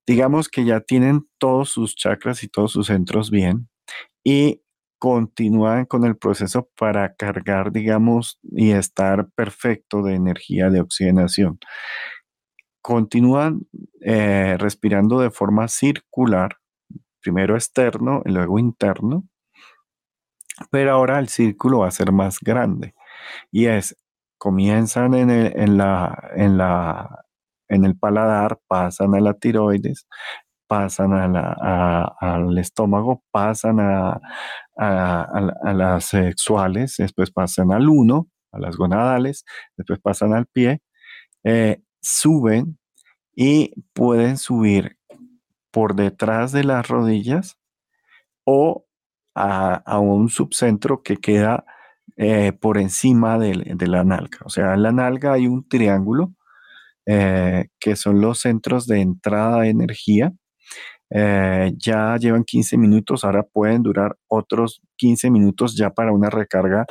[0.07, 3.69] Digamos que ya tienen todos sus chakras y todos sus centros bien
[4.23, 4.61] y
[4.99, 11.59] continúan con el proceso para cargar, digamos, y estar perfecto de energía de oxigenación
[12.81, 13.67] continúan
[14.01, 16.57] eh, respirando de forma circular,
[17.21, 19.25] primero externo y luego interno,
[20.69, 22.93] pero ahora el círculo va a ser más grande.
[23.51, 23.95] Y es,
[24.37, 27.25] comienzan en el, en la, en la,
[27.69, 30.07] en el paladar, pasan a la tiroides,
[30.67, 34.21] pasan al estómago, pasan a,
[35.73, 39.43] las sexuales, después pasan al uno, a las gonadales,
[39.77, 40.79] después pasan al pie,
[41.43, 42.77] eh, suben
[43.35, 44.97] y pueden subir
[45.71, 47.57] por detrás de las rodillas
[48.43, 48.85] o
[49.33, 51.65] a, un subcentro que queda
[52.17, 54.39] eh, por encima de, la nalga.
[54.43, 56.33] O sea, en la nalga hay un triángulo
[57.05, 60.33] eh, que son los centros de entrada de energía.
[61.09, 66.85] Eh, ya llevan 15 minutos, ahora pueden durar otros 15 minutos ya para una recarga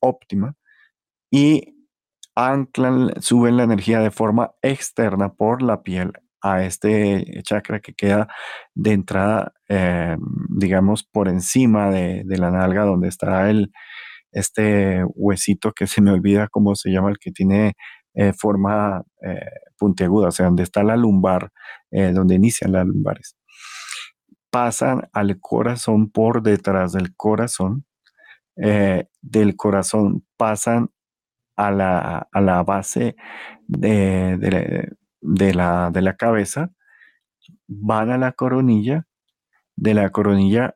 [0.00, 0.54] óptima.
[1.30, 1.79] Y
[2.48, 8.28] anclan, suben la energía de forma externa por la piel a este chakra que queda
[8.74, 10.16] de entrada, eh,
[10.48, 13.72] digamos, por encima de, la nalga donde está el,
[14.32, 17.74] este huesito que se me olvida cómo se llama, el que tiene
[18.14, 19.40] eh, forma eh,
[19.78, 21.50] puntiaguda, o sea, donde está la lumbar,
[21.90, 23.36] donde inician las lumbares.
[24.50, 27.84] Pasan al corazón por detrás del corazón.
[28.56, 30.90] del corazón pasan
[31.60, 33.16] a la, a la base
[33.66, 34.38] de,
[35.20, 36.70] de, la, de la cabeza,
[37.68, 39.06] van a la coronilla,
[39.76, 40.74] de la coronilla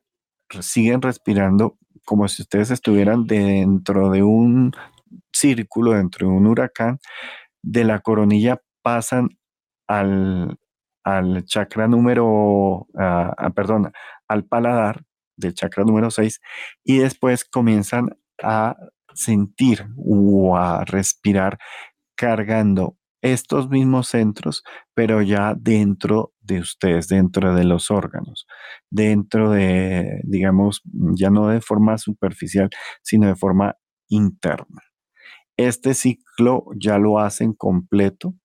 [0.61, 4.73] siguen respirando como si ustedes estuvieran dentro de un
[5.33, 6.99] círculo, dentro de un huracán,
[7.63, 9.29] de la coronilla pasan
[9.87, 10.59] al,
[11.03, 12.87] al chakra número,
[13.55, 13.91] perdón,
[14.27, 15.01] al paladar
[15.35, 16.39] del chakra número 6
[16.83, 18.09] y después comienzan
[18.43, 18.75] a
[19.15, 21.57] sentir o a respirar
[22.15, 28.45] cargando estos mismos centros, pero ya dentro de ustedes, dentro de los órganos,
[28.91, 30.83] dentro de, digamos,
[31.15, 32.69] ya no de forma superficial,
[33.01, 33.75] sino de forma
[34.09, 34.83] interna.
[35.57, 38.35] Este ciclo ya lo hacen completo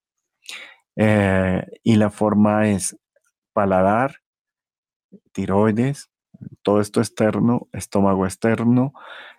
[0.96, 2.96] eh, y la forma es
[3.52, 4.16] paladar,
[5.32, 6.09] tiroides,
[6.62, 8.92] todo esto externo, estómago externo,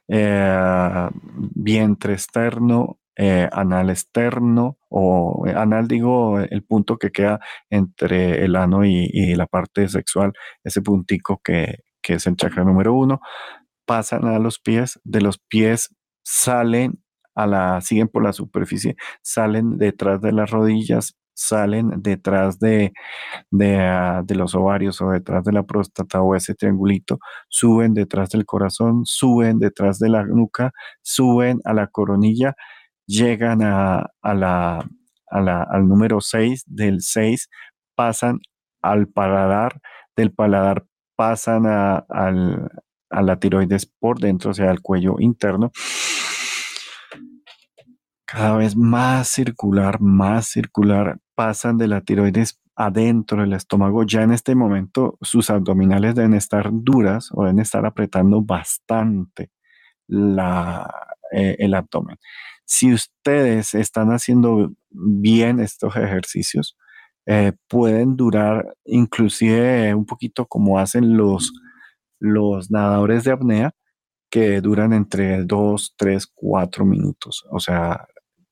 [0.08, 1.10] eh,
[1.56, 8.56] vientre externo, eh, anal externo, o eh, anal digo el punto que queda entre el
[8.56, 10.34] ano y, la parte sexual,
[10.64, 13.22] ese puntico que, que, es el chakra número uno,
[13.86, 17.04] pasan a los pies, de los pies salen
[17.36, 22.94] a la, siguen por la superficie, salen detrás de las rodillas, salen detrás de,
[23.80, 28.46] ah, de, los ovarios o detrás de la próstata o ese triangulito, suben detrás del
[28.46, 32.56] corazón, suben detrás de la nuca, suben a la coronilla,
[33.06, 37.50] llegan a, al número 6, del 6
[37.96, 38.40] pasan
[38.82, 39.82] al paladar,
[40.16, 42.06] del paladar pasan a,
[43.12, 45.72] a la tiroides por dentro, o sea, al cuello interno
[48.32, 54.06] cada vez más circular, más circular, pasan de la tiroides adentro del estómago.
[54.06, 59.52] Ya en este momento sus abdominales deben estar duras o deben estar apretando bastante
[60.10, 62.18] eh, el abdomen.
[62.64, 66.78] Si ustedes están haciendo bien estos ejercicios,
[67.26, 71.52] eh, pueden durar inclusive un poquito como hacen los,
[72.20, 73.72] los nadadores de apnea,
[74.30, 77.46] que duran entre 2, 3, 4 minutos.
[77.52, 78.08] O sea,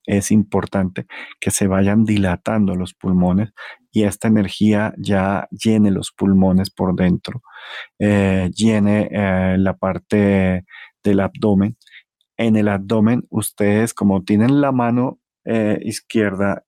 [0.09, 1.05] es importante
[1.39, 3.53] que se vayan dilatando los pulmones
[3.91, 7.43] y esta energía ya llene los pulmones por dentro,
[7.99, 10.65] eh, llene eh, la parte
[11.03, 11.77] del abdomen.
[12.37, 16.63] En el abdomen, ustedes como tienen la mano eh, izquierda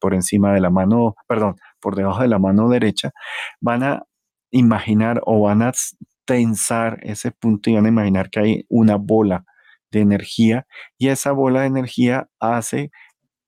[0.00, 3.10] por encima de la mano, perdón, por debajo de la mano derecha,
[3.60, 4.04] van a
[4.50, 5.72] imaginar o van a
[6.24, 9.44] tensar ese punto y van a imaginar que hay una bola
[9.92, 10.66] de energía
[10.98, 12.90] y esa bola de energía hace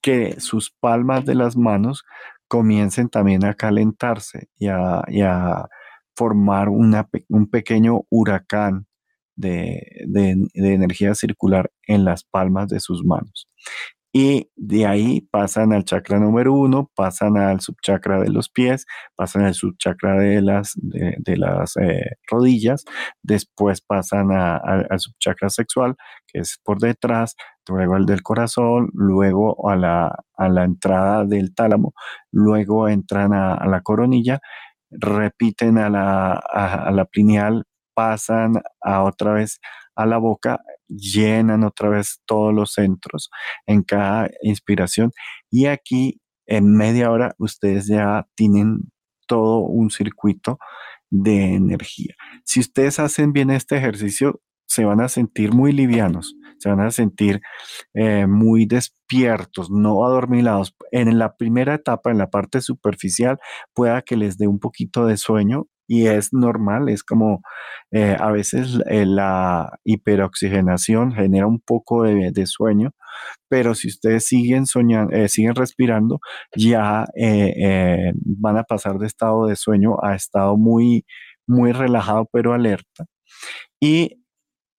[0.01, 2.05] que sus palmas de las manos
[2.47, 5.69] comiencen también a calentarse y a,
[6.17, 8.87] formar un pequeño huracán
[9.35, 13.49] de, de, energía circular en las palmas de sus manos
[14.17, 19.43] y de ahí pasan al chakra número uno, pasan al subchakra de los pies, pasan
[19.43, 22.85] al subchakra de las, de, las eh, rodillas,
[23.25, 25.97] después pasan al subchakra sexual,
[26.29, 27.35] que es por detrás,
[27.69, 31.93] luego al del corazón, luego a la, a la entrada del tálamo,
[32.31, 34.39] luego entran a, la coronilla,
[34.93, 39.61] repiten a la, a la pineal, pasan a otra vez
[39.97, 43.31] a la boca, llenan otra vez todos los centros
[43.67, 45.13] en cada inspiración
[45.51, 48.93] y aquí en media hora ustedes ya tienen
[49.27, 50.59] todo un circuito
[51.11, 52.15] de energía.
[52.45, 56.91] Si ustedes hacen bien este ejercicio, se van a sentir muy livianos, se van a
[56.91, 57.41] sentir
[57.95, 60.75] eh, muy despiertos, no adormilados.
[60.91, 63.39] En la primera etapa, en la parte superficial,
[63.75, 67.43] pueda que les dé un poquito de sueño y es normal, es como
[67.91, 72.93] eh, a veces eh, la hiperoxigenación genera un poco de, sueño,
[73.49, 74.65] pero si ustedes siguen
[75.13, 76.21] eh, siguen respirando,
[76.57, 77.07] ya
[78.25, 81.07] van a pasar de estado de sueño a estado muy,
[81.47, 83.07] muy relajado pero alerta.
[83.81, 84.25] Y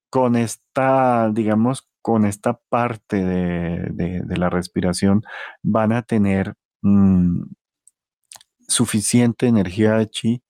[0.10, 5.24] con esta, digamos, con esta parte de, la respiración
[5.64, 7.44] van a tener mm,
[8.68, 10.44] suficiente energía de chi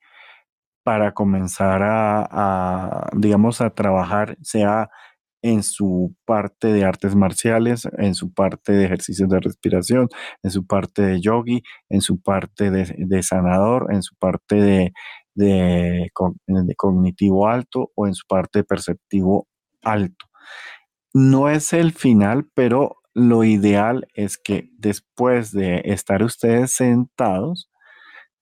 [0.86, 4.92] para comenzar a, digamos, a trabajar, sea
[5.42, 10.10] en su parte de artes marciales, en su parte de ejercicios de respiración,
[10.44, 14.94] en su parte de yogi, en su parte de, sanador, en su parte de,
[15.34, 16.12] de,
[16.78, 19.48] cognitivo alto o en su parte de perceptivo
[19.82, 20.28] alto.
[21.16, 27.72] No es el final, pero lo ideal es que después de estar ustedes sentados,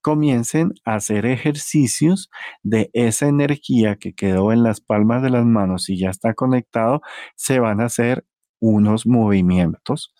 [0.03, 2.29] comiencen a hacer ejercicios
[2.61, 7.01] de esa energía que quedó en las palmas de las manos y ya está conectado,
[7.35, 8.25] se van a hacer
[8.59, 10.13] unos movimientos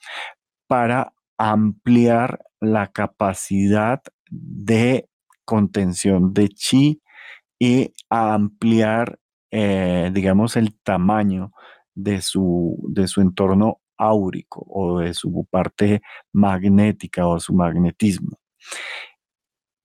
[0.67, 5.07] para ampliar la capacidad de
[5.45, 7.01] contención de chi
[7.59, 9.19] y ampliar,
[9.51, 11.51] eh, digamos, el tamaño
[11.93, 18.39] de su, de su entorno áurico o de su parte magnética o su magnetismo.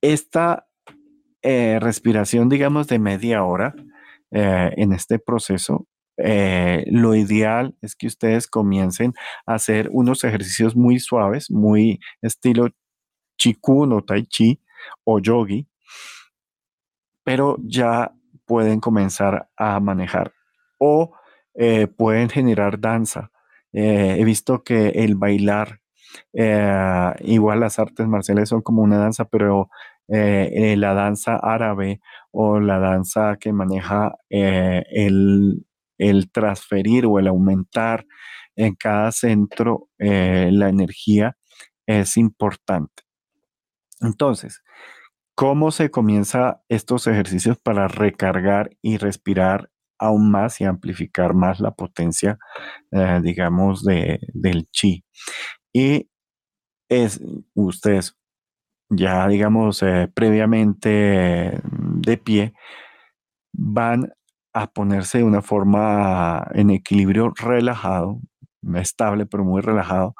[0.01, 0.69] Esta
[1.43, 3.75] eh, respiración, digamos, de media hora
[4.31, 5.87] eh, en este proceso,
[6.17, 9.15] eh, lo ideal es que ustedes comiencen
[9.47, 12.69] a hacer unos ejercicios muy suaves, muy estilo
[13.39, 14.61] chikun o tai chi
[15.05, 15.69] o yogi,
[17.25, 18.13] pero ya
[18.47, 20.33] pueden comenzar a manejar
[20.79, 21.13] o
[21.97, 23.31] pueden generar danza.
[23.73, 25.81] he visto que el bailar
[26.33, 29.71] eh, igual las artes marciales son como una danza, pero
[30.09, 32.01] eh, eh, la danza árabe
[32.31, 35.65] o la danza que maneja el,
[36.33, 38.07] transferir o el aumentar
[38.57, 41.37] en cada centro la energía
[41.87, 43.05] es importante.
[44.01, 44.63] Entonces,
[45.35, 51.73] ¿cómo se comienza estos ejercicios para recargar y respirar aún más y amplificar más la
[51.73, 52.39] potencia,
[53.23, 55.05] digamos, de, del chi?
[55.73, 56.09] Y
[56.89, 57.21] es,
[57.55, 58.17] ustedes
[58.91, 62.55] ya, digamos, eh, previamente mm, de pie,
[63.53, 64.13] van
[64.53, 68.21] a ponerse de una forma en equilibrio relajado,
[68.77, 70.15] estable, pero muy relajado,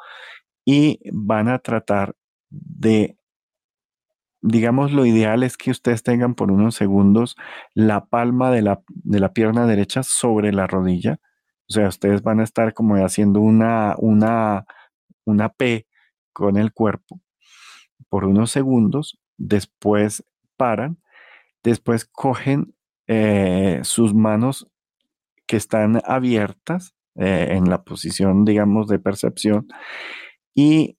[0.65, 2.15] y van a tratar
[2.51, 3.17] de,
[4.43, 7.37] digamos, lo ideal es que ustedes tengan por unos segundos
[7.75, 11.21] la palma de la, de la pierna derecha sobre la rodilla.
[11.71, 14.67] O sea, ustedes van a estar como haciendo una, una
[15.29, 15.87] una P
[16.33, 17.21] con el cuerpo
[18.09, 20.25] por unos segundos, después
[20.57, 20.99] paran,
[21.63, 22.75] después cogen
[23.07, 24.69] eh, sus manos
[25.47, 29.67] que están abiertas eh, en la posición, digamos, de percepción
[30.55, 30.99] y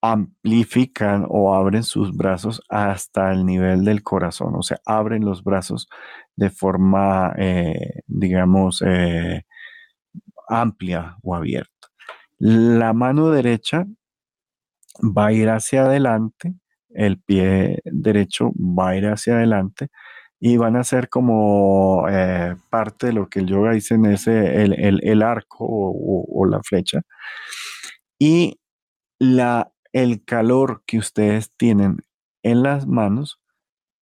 [0.00, 5.88] amplifican o abren sus brazos hasta el nivel del corazón, o sea, abren los brazos
[6.36, 8.82] de forma, eh, digamos,
[10.48, 11.77] amplia o abierta.
[12.38, 13.84] La mano derecha
[15.02, 16.54] va a ir hacia adelante,
[16.90, 19.88] el pie derecho va a ir hacia adelante
[20.40, 24.62] y van a ser como eh, parte de lo que el yoga dice en ese,
[24.62, 27.02] el, arco o, la flecha.
[28.18, 28.60] Y
[29.18, 32.04] la, el calor que ustedes tienen
[32.42, 33.40] en las manos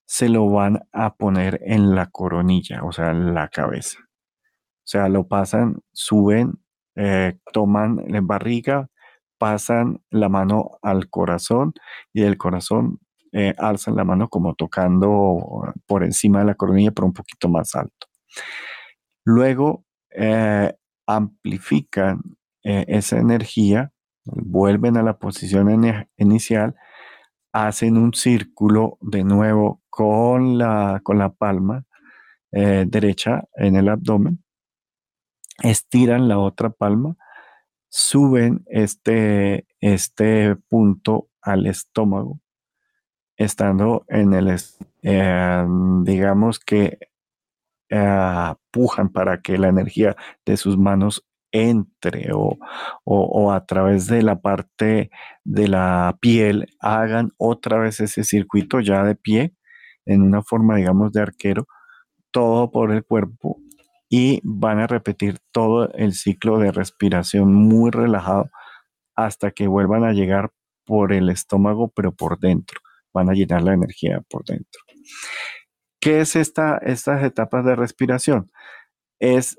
[0.07, 3.99] se lo van a poner en la coronilla, o sea, en la cabeza.
[4.01, 6.61] O sea, lo pasan, suben
[6.97, 8.89] eh, toman la barriga,
[9.39, 11.75] pasan la mano al corazón
[12.15, 13.01] y del corazón
[13.33, 17.75] eh, alzan la mano como tocando por encima de la coronilla, pero un poquito más
[17.75, 18.07] alto.
[19.25, 20.73] Luego eh,
[21.07, 22.23] amplifican
[22.63, 23.93] esa energía,
[24.25, 25.69] vuelven a la posición
[26.17, 26.75] inicial,
[27.53, 31.85] hacen un círculo de nuevo con la, con la palma
[32.51, 34.46] derecha en el abdomen
[35.63, 37.17] estiran la otra palma,
[37.89, 42.41] suben este, este punto al estómago,
[43.37, 44.57] estando en el,
[45.03, 45.67] eh,
[46.03, 46.99] digamos que
[47.89, 52.59] eh, pujan para que la energía de sus manos entre o,
[53.05, 55.11] o, a través de la parte
[55.45, 59.55] de la piel hagan otra vez ese circuito ya de pie
[60.05, 61.67] en una forma, digamos, de arquero,
[62.31, 63.61] todo por el cuerpo
[64.19, 68.51] y van a repetir todo el ciclo de respiración muy relajado
[69.15, 70.53] hasta que vuelvan a llegar
[70.87, 72.81] por el estómago, pero por dentro.
[73.13, 74.81] Van a llenar la energía por dentro.
[76.01, 78.51] ¿Qué es esta, estas etapas de respiración?
[79.21, 79.59] Es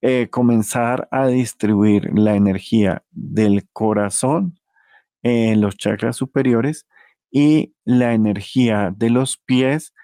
[0.00, 4.58] eh, comenzar a distribuir la energía del corazón
[5.22, 6.88] en los chakras superiores
[7.30, 9.94] y la energía de los pies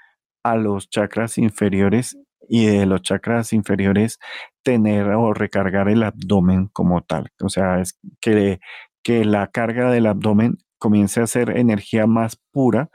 [0.45, 2.17] a los chakras inferiores
[2.49, 4.19] y de los chakras inferiores
[4.63, 7.31] tener o recargar el abdomen como tal.
[7.43, 8.61] O sea, es que,
[9.03, 12.91] que la carga del abdomen comience a ser energía más pura,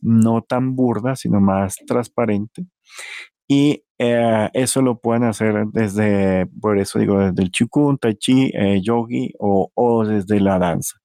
[0.00, 2.66] no tan burda, sino más transparente.
[3.48, 8.50] Y eh, eso lo pueden hacer desde, por eso digo, desde el chikun, tai chi,
[8.54, 10.96] eh, yogi o, desde la danza.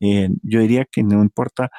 [0.00, 1.70] Eh, yo diría que no importa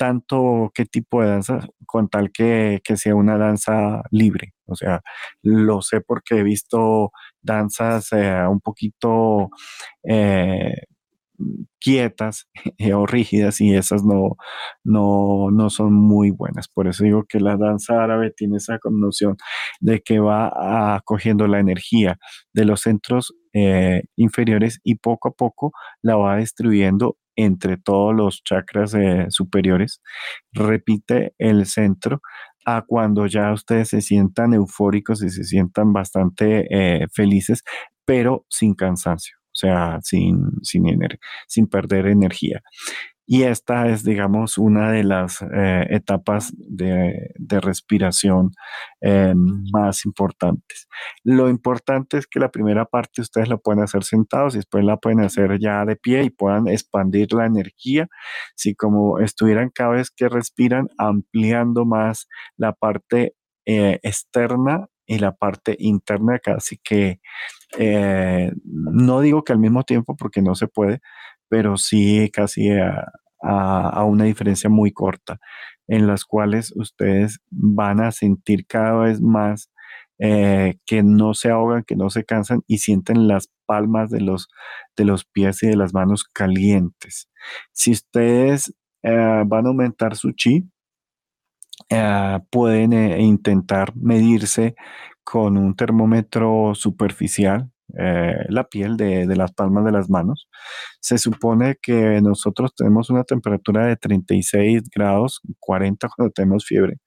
[0.00, 4.54] tanto qué tipo de danza, con tal que, que, sea una danza libre.
[4.64, 5.02] O sea,
[5.42, 8.08] lo sé porque he visto danzas
[8.48, 9.50] un poquito
[11.78, 12.48] quietas
[12.94, 14.36] o rígidas y esas no,
[14.84, 16.68] no, no son muy buenas.
[16.68, 19.36] Por eso digo que la danza árabe tiene esa connotación
[19.80, 22.18] de que va acogiendo la energía
[22.54, 25.72] de los centros eh, inferiores y poco a poco
[26.02, 30.00] la va distribuyendo entre todos los chakras eh, superiores.
[30.52, 32.20] Repite el centro
[32.66, 37.62] a cuando ya ustedes se sientan eufóricos y se sientan bastante eh, felices,
[38.04, 40.84] pero sin cansancio o sea, sin, sin,
[41.48, 42.62] sin perder energía.
[43.32, 48.50] Y esta es, digamos, una de las eh, etapas de, respiración
[49.00, 50.88] eh, más importantes.
[51.22, 54.96] Lo importante es que la primera parte ustedes la pueden hacer sentados y después la
[54.96, 58.08] pueden hacer ya de pie y puedan expandir la energía.
[58.56, 62.26] Si como estuvieran cada vez que respiran, ampliando más
[62.56, 67.20] la parte eh, externa y la parte interna, casi que
[67.78, 71.00] eh, no digo que al mismo tiempo porque no se puede,
[71.50, 73.12] pero sí casi a,
[74.04, 75.38] una diferencia muy corta,
[75.88, 79.70] en las cuales ustedes van a sentir cada vez más
[80.18, 84.48] eh, que no se ahogan, que no se cansan y sienten las palmas de los,
[84.96, 87.28] de los pies y de las manos calientes.
[87.72, 90.70] Si ustedes eh, van a aumentar su chi,
[92.50, 94.76] pueden intentar medirse
[95.24, 100.48] con un termómetro superficial, eh, la piel de, las palmas de las manos.
[101.00, 106.98] Se supone que nosotros tenemos una temperatura de 36 grados, 40 cuando tenemos fiebre.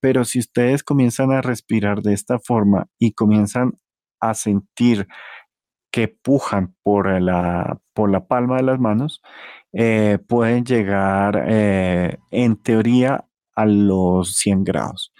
[0.00, 3.72] Pero si ustedes comienzan a respirar de esta forma y comienzan
[4.20, 5.06] a sentir
[5.90, 9.22] que pujan por la, por la palma de las manos,
[9.72, 15.12] eh, pueden llegar eh, en teoría a los 100 grados.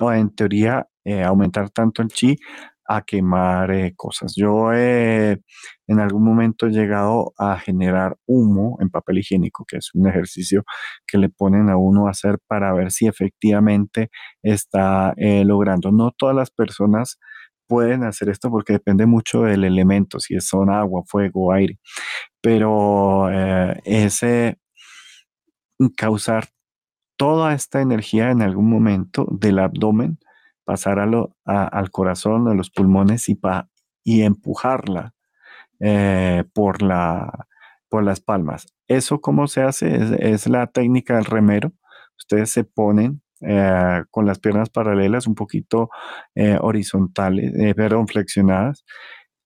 [0.00, 0.88] o en teoría
[1.24, 2.38] aumentar tanto el chi
[2.92, 4.34] a quemar eh, cosas.
[4.36, 10.08] Yo en algún momento he llegado a generar humo en papel higiénico, que es un
[10.08, 10.64] ejercicio
[11.06, 14.10] que le ponen a uno a hacer para ver si efectivamente
[14.42, 15.92] está eh, logrando.
[15.92, 17.20] No todas las personas
[17.68, 21.78] pueden hacer esto porque depende mucho del elemento, si son agua, fuego, aire,
[22.40, 23.30] pero
[23.84, 24.58] ese
[25.96, 26.48] causar
[27.16, 30.18] toda esta energía en algún momento del abdomen
[30.70, 33.36] pasar al corazón, a los pulmones y,
[34.04, 35.14] y empujarla
[35.80, 37.48] eh, por, la,
[37.88, 38.68] por las palmas.
[38.86, 40.32] ¿Eso cómo se hace?
[40.32, 41.72] Es, la técnica del remero.
[42.16, 45.90] Ustedes se ponen eh, con las piernas paralelas, un poquito
[46.36, 48.84] eh, horizontales, perdón, flexionadas,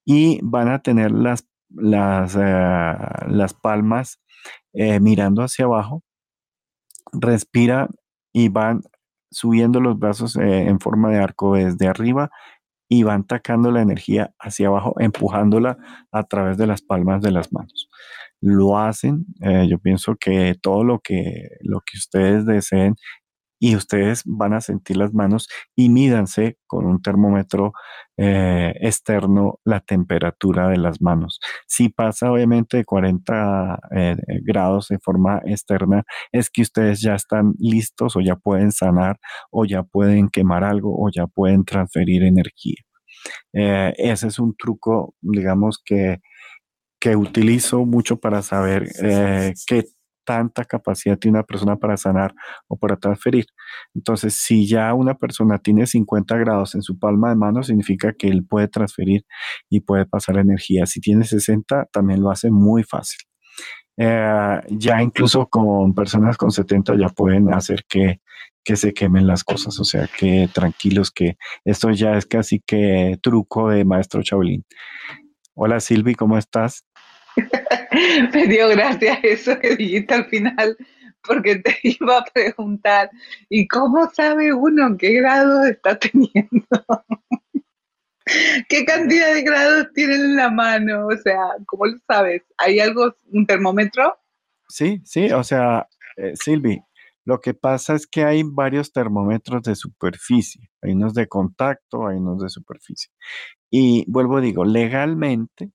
[0.04, 4.20] y van a tener las, las, las palmas
[4.74, 6.02] mirando hacia abajo.
[7.14, 7.88] Respira
[8.30, 8.82] y van
[9.34, 12.30] subiendo los brazos eh, en forma de arco desde arriba
[12.88, 15.78] y van tacando la energía hacia abajo, empujándola
[16.12, 17.88] a través de las palmas de las manos.
[18.40, 22.94] Lo hacen, eh, yo pienso que todo lo que, lo que ustedes deseen
[23.64, 27.72] y ustedes van a sentir las manos y mídanse con un termómetro
[28.18, 31.40] eh, externo la temperatura de las manos.
[31.66, 37.54] Si pasa obviamente de 40 eh, grados de forma externa, es que ustedes ya están
[37.58, 39.18] listos o ya pueden sanar
[39.50, 42.76] o ya pueden quemar algo o ya pueden transferir energía.
[43.54, 46.18] Eh, ese es un truco, digamos, que,
[47.00, 48.90] que utilizo mucho para saber
[49.66, 49.84] qué
[50.24, 52.34] tanta capacidad tiene una persona para sanar
[52.68, 53.46] o para transferir.
[53.94, 58.28] Entonces, si ya una persona tiene 50 grados en su palma de mano, significa que
[58.28, 59.24] él puede transferir
[59.70, 60.86] y puede pasar energía.
[60.86, 63.18] Si tiene 60, también lo hace muy fácil.
[63.96, 68.20] Eh, ya incluso con personas con 70 ya pueden hacer que,
[68.64, 69.78] que se quemen las cosas.
[69.80, 74.64] O sea, que tranquilos, que esto ya es casi que truco de maestro Chaulín.
[75.54, 76.84] Hola Silvi, ¿cómo estás?
[78.34, 80.76] Me dio gracia eso que dijiste al final,
[81.22, 83.10] porque te iba a preguntar,
[83.48, 86.66] ¿y cómo sabe uno qué grado está teniendo?
[88.68, 91.08] ¿Qué cantidad de grados tiene en la mano?
[91.08, 92.42] O sea, ¿cómo lo sabes?
[92.56, 94.16] ¿Hay algo, un termómetro?
[94.68, 95.86] Sí, sí, o sea,
[96.16, 96.80] eh, Silvi,
[97.26, 100.70] Lo que pasa es que hay varios termómetros de superficie.
[100.80, 103.10] Hay unos de contacto, hay unos de superficie.
[103.70, 105.72] Y vuelvo, digo, legalmente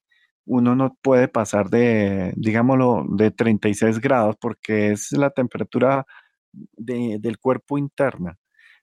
[0.50, 6.06] uno no puede pasar de, digámoslo, de 36 grados porque es la temperatura
[6.52, 8.40] del cuerpo interna.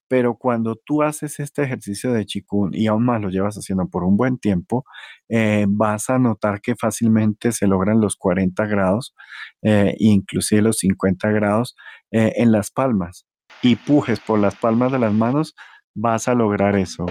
[0.09, 4.05] Pero cuando tú haces este ejercicio de chikun y aún más lo llevas haciendo por
[4.05, 4.85] un buen tiempo,
[5.29, 9.17] eh, vas a notar que fácilmente se logran los 40 grados,
[9.63, 11.75] eh, inclusive los 50 grados
[12.13, 13.27] eh, en las palmas.
[13.61, 15.57] Y pujes por las palmas de las manos,
[15.97, 17.07] vas a lograr eso,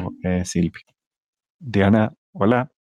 [0.46, 0.86] Silvia.
[1.60, 2.75] Diana, hola.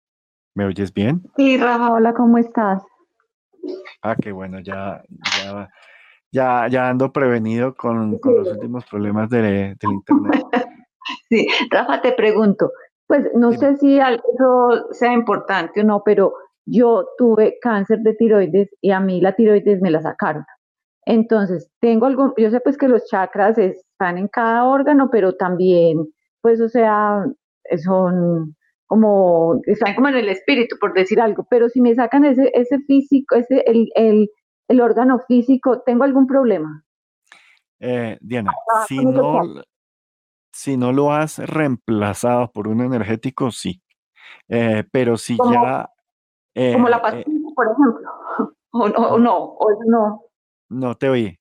[0.54, 1.22] ¿Me oyes bien?
[1.38, 2.84] Sí, Rafa, hola, ¿cómo estás?
[4.02, 5.02] Ah, qué bueno, ya,
[6.32, 10.46] ya, ya, ando prevenido con, los últimos problemas de, del internet.
[11.30, 12.72] Sí, Rafa, te pregunto,
[13.08, 16.34] pues no sé si algo sea importante o no, pero
[16.66, 20.46] yo tuve cáncer de tiroides y a mí la tiroides me la sacaron.
[21.06, 26.08] Entonces, tengo algo, yo sé pues que los chakras están en cada órgano, pero también,
[26.42, 27.26] pues, o sea,
[27.84, 28.56] son
[28.92, 32.78] como, están como en el espíritu, por decir algo, pero si me sacan ese, ese
[32.80, 34.30] físico, ese, el, el,
[34.68, 36.84] el órgano físico, ¿tengo algún problema?
[37.80, 39.44] Eh, Diana, ah, si, no,
[40.52, 43.82] si no lo has reemplazado por un energético, sí.
[44.50, 45.90] Eh, pero si ya...
[46.74, 48.12] como la eh, pastilla, por ejemplo.
[48.72, 48.80] O,
[49.14, 50.22] o, no, o no.
[50.68, 51.38] No te oí.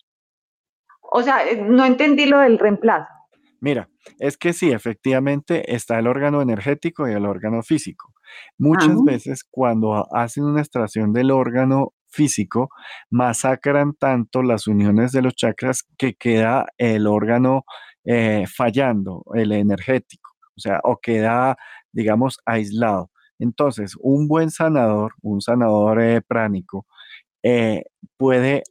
[1.01, 3.12] O sea, no entendí lo del reemplazo.
[3.61, 8.14] Mira, es que sí, efectivamente está el órgano energético y el órgano físico.
[8.58, 12.70] Muchas veces cuando hacen una extracción del órgano físico,
[13.11, 17.64] masacran tanto las uniones de los chakras que queda el órgano
[18.04, 21.56] eh, fallando, el energético, o sea, o queda,
[21.92, 23.11] digamos, aislado.
[23.38, 26.86] Entonces, un buen sanador, un sanador eh, pránico,
[27.42, 27.84] eh,
[28.16, 28.62] puede...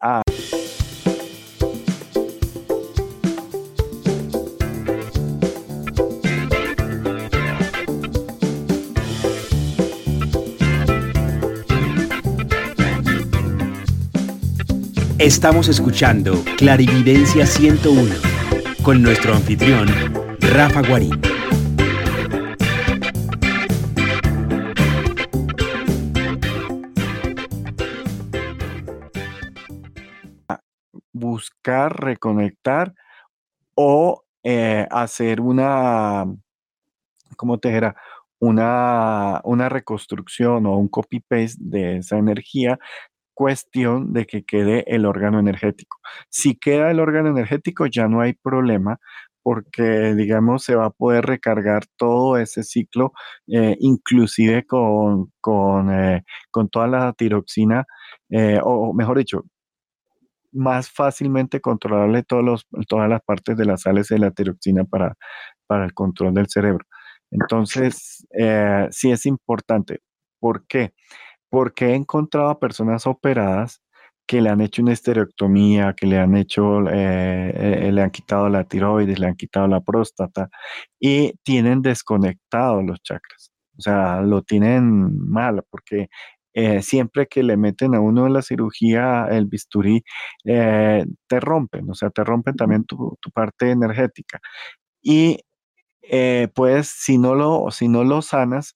[15.19, 18.15] Estamos escuchando Clarividencia 101
[18.81, 19.89] con nuestro anfitrión,
[20.39, 21.19] Rafa Guarín.
[31.11, 32.93] Buscar, reconectar
[33.75, 36.23] o eh, hacer una,
[37.35, 37.93] ¿cómo te dijera?
[38.39, 42.79] Una, una reconstrucción o un copy-paste de esa energía
[43.39, 45.99] cuestión de que quede el órgano energético.
[46.29, 48.99] Si queda el órgano energético ya no hay problema
[49.41, 53.13] porque, digamos, se va a poder recargar todo ese ciclo,
[53.47, 57.85] eh, inclusive con, con, eh, con, toda la tiroxina,
[58.29, 59.45] eh, o mejor dicho,
[60.51, 65.15] más fácilmente controlarle todos los, todas las partes de las sales de la tiroxina para,
[65.65, 66.85] para el control del cerebro.
[67.31, 68.27] Entonces,
[68.91, 69.99] sí es importante.
[70.41, 70.93] ¿Por qué?
[71.87, 73.81] He encontrado a personas operadas
[74.29, 78.47] que le han hecho una estereoctomía, que le han hecho, eh, eh, le han quitado
[78.47, 80.49] la tiroides, le han quitado la próstata
[80.99, 83.51] y tienen desconectados los chakras.
[83.77, 86.09] O sea, lo tienen mal porque
[86.53, 90.03] eh, siempre que le meten a uno en la cirugía el bisturí,
[90.43, 94.39] te rompen, o sea, te rompen también tu, tu parte energética.
[95.01, 95.39] Y
[96.55, 98.75] pues si no, lo, si no lo sanas,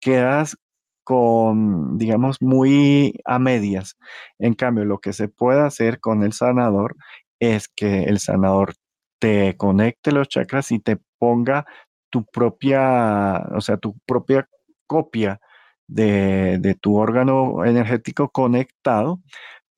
[0.00, 0.56] quedas
[1.04, 3.96] con, digamos, muy a medias.
[4.38, 6.96] En cambio, lo que se puede hacer con el sanador
[7.40, 8.74] es que el sanador
[9.18, 11.66] te conecte los chakras y te ponga
[12.10, 14.48] tu propia, o sea, tu propia
[14.86, 15.40] copia
[15.86, 19.20] de, tu órgano energético conectado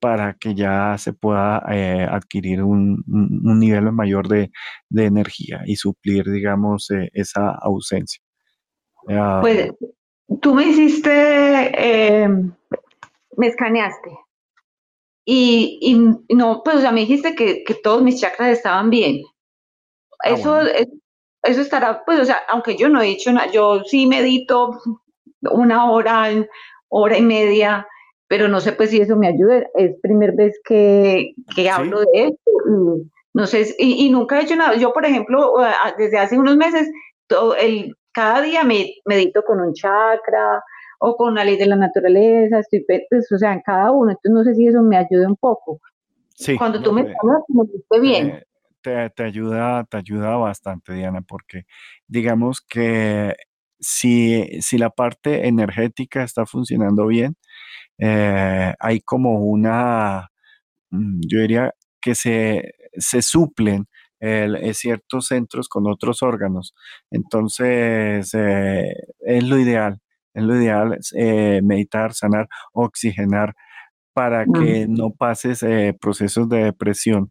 [0.01, 4.51] para que ya se pueda eh, adquirir un, nivel mayor de,
[4.95, 8.23] energía y suplir, digamos, eh, esa ausencia.
[9.09, 9.73] Ah, pues
[10.41, 12.29] tú me hiciste, eh,
[13.37, 14.11] me escaneaste.
[15.25, 19.23] Y, y, no, pues o sea, me dijiste que, que todos mis chakras estaban bien.
[20.25, 20.61] Ah, eso,
[21.43, 24.79] eso estará, pues, o sea, aunque yo no he dicho nada, yo sí medito
[25.43, 26.29] una hora,
[26.89, 27.87] hora y media,
[28.29, 29.65] pero no sé pues si eso me ayuda.
[29.75, 32.99] Es primera vez que, que hablo de eso.
[33.35, 34.75] no sé, y, y, nunca he hecho nada.
[34.77, 35.55] Yo, por ejemplo,
[35.99, 36.91] desde hace unos meses,
[37.29, 40.63] todo el, cada día me medito con un chakra
[41.01, 44.33] o con la ley de la naturaleza, estoy, pues, o sea, en cada uno, entonces
[44.33, 45.81] no sé si eso me ayuda un poco.
[46.35, 46.57] Sí.
[46.57, 48.45] Cuando tú me hablas, me dice bien.
[48.81, 51.65] Te, te, ayuda, te ayuda bastante, Diana, porque
[52.07, 53.35] digamos que
[53.83, 57.37] si, si la parte energética está funcionando bien,
[57.99, 60.31] eh, hay como una,
[60.91, 63.87] mm, yo diría que se, se suplen
[64.75, 66.75] ciertos centros con otros órganos.
[67.11, 70.01] Entonces, es lo ideal,
[70.35, 70.99] es lo ideal
[71.63, 73.55] meditar, sanar, oxigenar
[74.15, 75.65] para que no pases
[76.01, 77.31] procesos de depresión.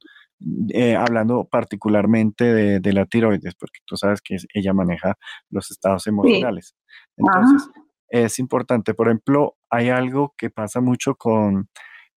[0.98, 5.16] hablando particularmente de, la tiroides, porque tú sabes que ella maneja
[5.50, 6.76] los estados emocionales.
[7.18, 7.70] Entonces,
[8.12, 8.94] es importante.
[8.94, 11.70] Por ejemplo, hay algo que pasa mucho con,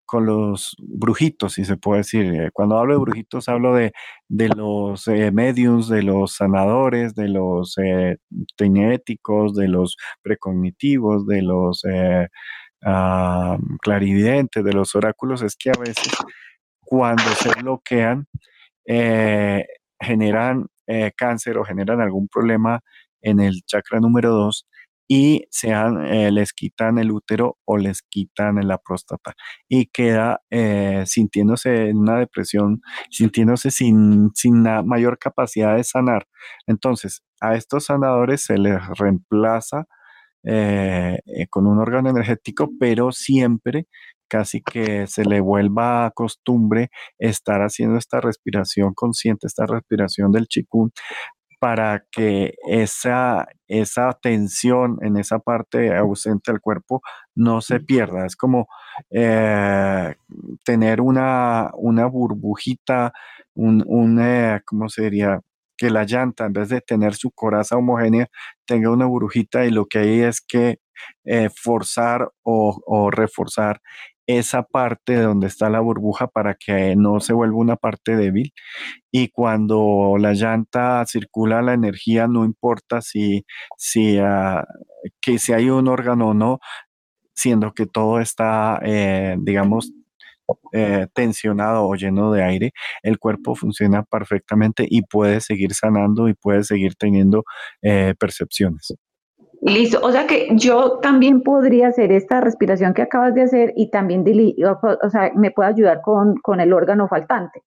[0.06, 2.26] con los brujitos, si se puede decir.
[2.34, 3.92] Eh, cuando hablo de brujitos, hablo de,
[4.28, 8.18] de los eh, mediums, de los sanadores, de los eh,
[8.58, 12.28] de los precognitivos, de los eh,
[12.84, 15.42] ah, clarividentes, de los oráculos.
[15.42, 16.12] Es que a veces
[16.80, 18.26] cuando se bloquean,
[20.00, 20.66] generan
[21.16, 22.80] cáncer o generan algún problema
[23.22, 24.66] en el chakra número 2
[25.08, 29.34] y sean, eh, les quitan el útero o les quitan la próstata
[29.68, 32.80] y queda eh, sintiéndose en una depresión,
[33.10, 36.26] sintiéndose sin, sin la mayor capacidad de sanar.
[36.66, 39.86] Entonces, a estos sanadores se les reemplaza
[40.44, 41.18] eh,
[41.50, 43.86] con un órgano energético, pero siempre
[44.28, 50.46] casi que se le vuelva a costumbre estar haciendo esta respiración consciente, esta respiración del
[50.48, 50.92] chikun,
[51.64, 57.00] para que esa, esa tensión en esa parte ausente del cuerpo
[57.34, 58.26] no se pierda.
[58.26, 58.68] Es como
[59.10, 60.14] eh,
[60.62, 63.14] tener una, una burbujita,
[63.54, 65.40] un, eh, ¿cómo se diría?
[65.78, 68.26] Que la llanta, en vez de tener su coraza homogénea,
[68.66, 70.80] tenga una burbujita y lo que hay es que
[71.24, 73.80] eh, forzar o, o reforzar
[74.26, 78.52] esa parte donde está la burbuja para que no se vuelva una parte débil.
[79.10, 83.44] Y cuando la llanta circula la energía, no importa si,
[83.76, 84.64] si, ah,
[85.20, 86.58] que si hay un órgano o no,
[87.34, 89.92] siendo que todo está, eh, digamos,
[90.72, 92.72] eh, tensionado o lleno de aire,
[93.02, 97.44] el cuerpo funciona perfectamente y puede seguir sanando y puede seguir teniendo
[97.82, 98.94] eh, percepciones.
[99.64, 103.90] Listo, o sea que yo también podría hacer esta respiración que acabas de hacer y
[103.90, 104.22] también,
[104.62, 107.62] o sea, me puede ayudar con, con el órgano faltante.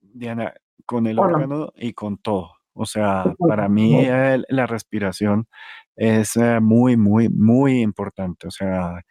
[0.00, 0.54] Diana,
[0.86, 2.52] con el órgano y con todo.
[2.72, 4.06] O sea, para mí
[4.48, 5.46] la respiración
[5.96, 8.46] es eh, muy, muy, muy importante.
[8.46, 9.02] O sea,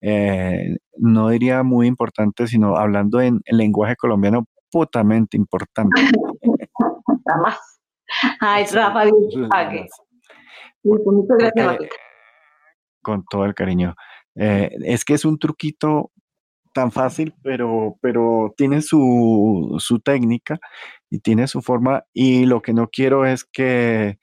[0.00, 6.00] eh, no diría muy importante, sino hablando en, lenguaje colombiano, putamente importante.
[7.42, 7.80] más.
[8.40, 9.04] Ay, Rafa,
[10.82, 11.90] muchas gracias,
[13.02, 13.94] Con todo el cariño.
[14.36, 16.12] Eh, es que es un truquito
[16.72, 20.58] tan fácil, pero, pero tiene su, su técnica
[21.10, 22.04] y tiene su forma.
[22.12, 24.18] Y lo que no quiero es que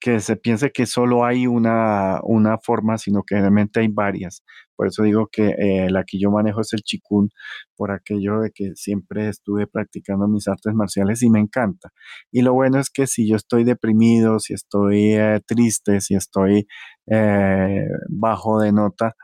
[0.00, 4.42] que se piense que solo hay una, una forma, sino que realmente hay varias.
[4.76, 7.30] Por eso digo que eh, la que yo manejo es el chikun,
[7.76, 11.90] por aquello de que siempre estuve practicando mis artes marciales y me encanta.
[12.32, 16.66] Y lo bueno es que si yo estoy deprimido, si estoy eh, triste, si estoy
[17.06, 19.14] eh, bajo de nota,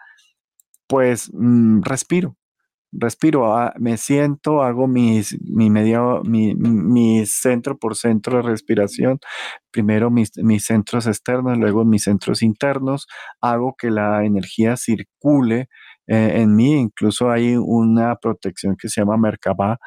[0.89, 2.37] pues mm, respiro
[2.99, 5.23] respiro, ah, me siento, hago mi,
[5.71, 9.19] medio, mi, centro por centro de respiración,
[9.71, 13.07] primero mis, mis, centros externos, luego mis centros internos,
[13.41, 15.69] hago que la energía circule
[16.09, 19.79] eh, en mí, incluso hay una protección que se llama Merkabah,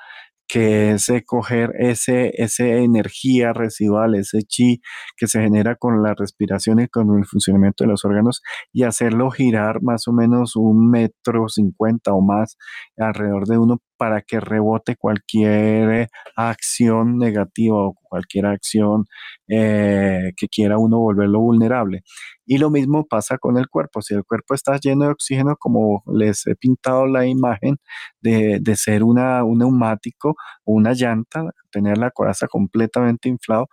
[0.50, 4.82] que es coger ese, esa energía residual, ese chi
[5.16, 8.42] que se genera con la respiración y con el funcionamiento de los órganos
[8.74, 12.58] y hacerlo girar más o menos un metro cincuenta o más
[12.98, 19.08] alrededor de uno para que rebote cualquier acción negativa o cualquier acción
[19.50, 22.04] eh, que quiera uno volverlo vulnerable.
[22.46, 24.02] Y lo mismo pasa con el cuerpo.
[24.02, 27.78] Si el cuerpo está lleno de oxígeno, como les he pintado la imagen
[28.22, 30.30] de, ser una, un neumático
[30.64, 33.68] o una llanta, tener la coraza completamente inflado,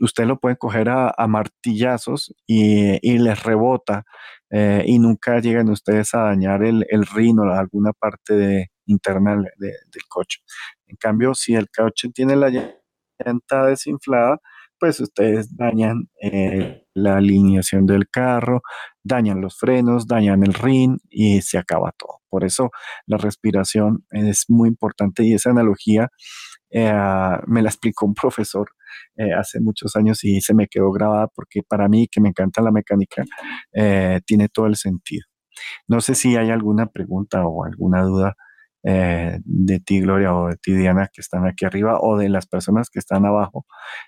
[0.00, 4.04] usted lo puede coger a, martillazos y, les rebota
[4.50, 9.36] eh, y nunca llegan ustedes a dañar el, el rin o alguna parte de, interna
[9.56, 10.40] del coche.
[10.86, 12.50] En cambio, si el coche tiene la
[13.18, 14.40] llanta desinflada,
[14.78, 18.62] pues ustedes dañan eh, la alineación del carro,
[19.02, 22.20] dañan los frenos, dañan el rin y se acaba todo.
[22.28, 22.70] Por eso
[23.06, 26.10] la respiración es muy importante y esa analogía
[26.70, 26.92] eh,
[27.46, 28.68] me la explicó un profesor
[29.16, 32.62] eh, hace muchos años y se me quedó grabada porque para mí, que me encanta
[32.62, 33.24] la mecánica,
[34.26, 35.26] tiene todo el sentido.
[35.88, 38.36] No sé si hay alguna pregunta o alguna duda
[38.84, 42.46] eh, de ti, Gloria, o de ti, Diana, que están aquí arriba, o de las
[42.46, 43.66] personas que están abajo,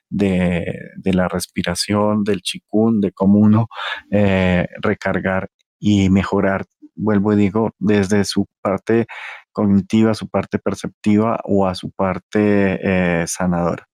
[0.08, 0.64] de,
[1.04, 3.68] la respiración, del chikun, de cómo uno
[4.10, 9.06] eh, recargar y mejorar, vuelvo y digo, desde su parte
[9.52, 13.88] cognitiva, su parte perceptiva o a su parte eh, sanadora.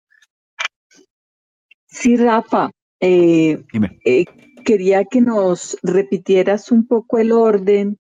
[1.87, 2.71] Sí, Rafa,
[3.01, 7.97] quería que nos repitieras un poco el orden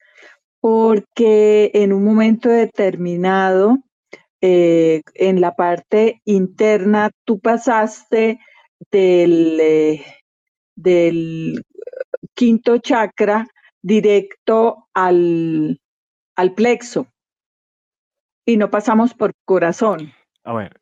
[0.66, 3.78] porque en un momento determinado,
[4.40, 8.40] en la parte interna, tú pasaste
[8.90, 10.02] del,
[10.74, 11.62] del
[12.34, 13.46] quinto chakra
[13.80, 15.80] directo al,
[16.34, 17.06] al plexo
[18.44, 20.12] y no pasamos por corazón.
[20.42, 20.80] A ver,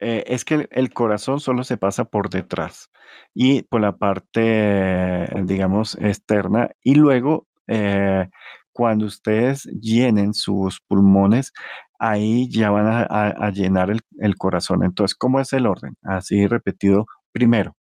[0.00, 2.90] eh, es que el, corazón solo se pasa por detrás
[3.34, 8.28] y por la parte, digamos, externa y luego eh,
[8.72, 11.52] cuando ustedes llenen sus pulmones,
[11.98, 14.82] ahí ya van a, llenar el, corazón.
[14.84, 15.94] Entonces, ¿cómo es el orden?
[16.02, 17.06] Así repetido.
[17.32, 17.76] Primero,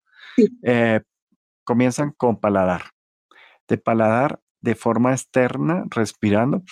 [0.62, 1.00] eh,
[1.64, 2.82] comienzan con paladar.
[3.68, 6.62] De paladar de forma externa, respirando,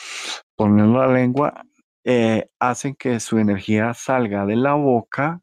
[0.56, 1.64] poniendo la lengua,
[2.04, 5.40] eh, hacen que su energía salga de la boca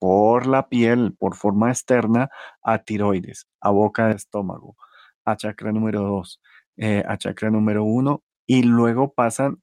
[0.00, 2.30] por la piel, por forma externa,
[2.62, 4.76] a tiroides, a boca de estómago,
[5.24, 6.40] a chakra número 2,
[6.80, 9.62] eh, a chakra número 1 y luego pasan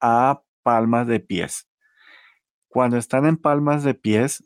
[0.00, 1.66] a palmas de pies.
[2.68, 4.44] Cuando están en palmas de pies,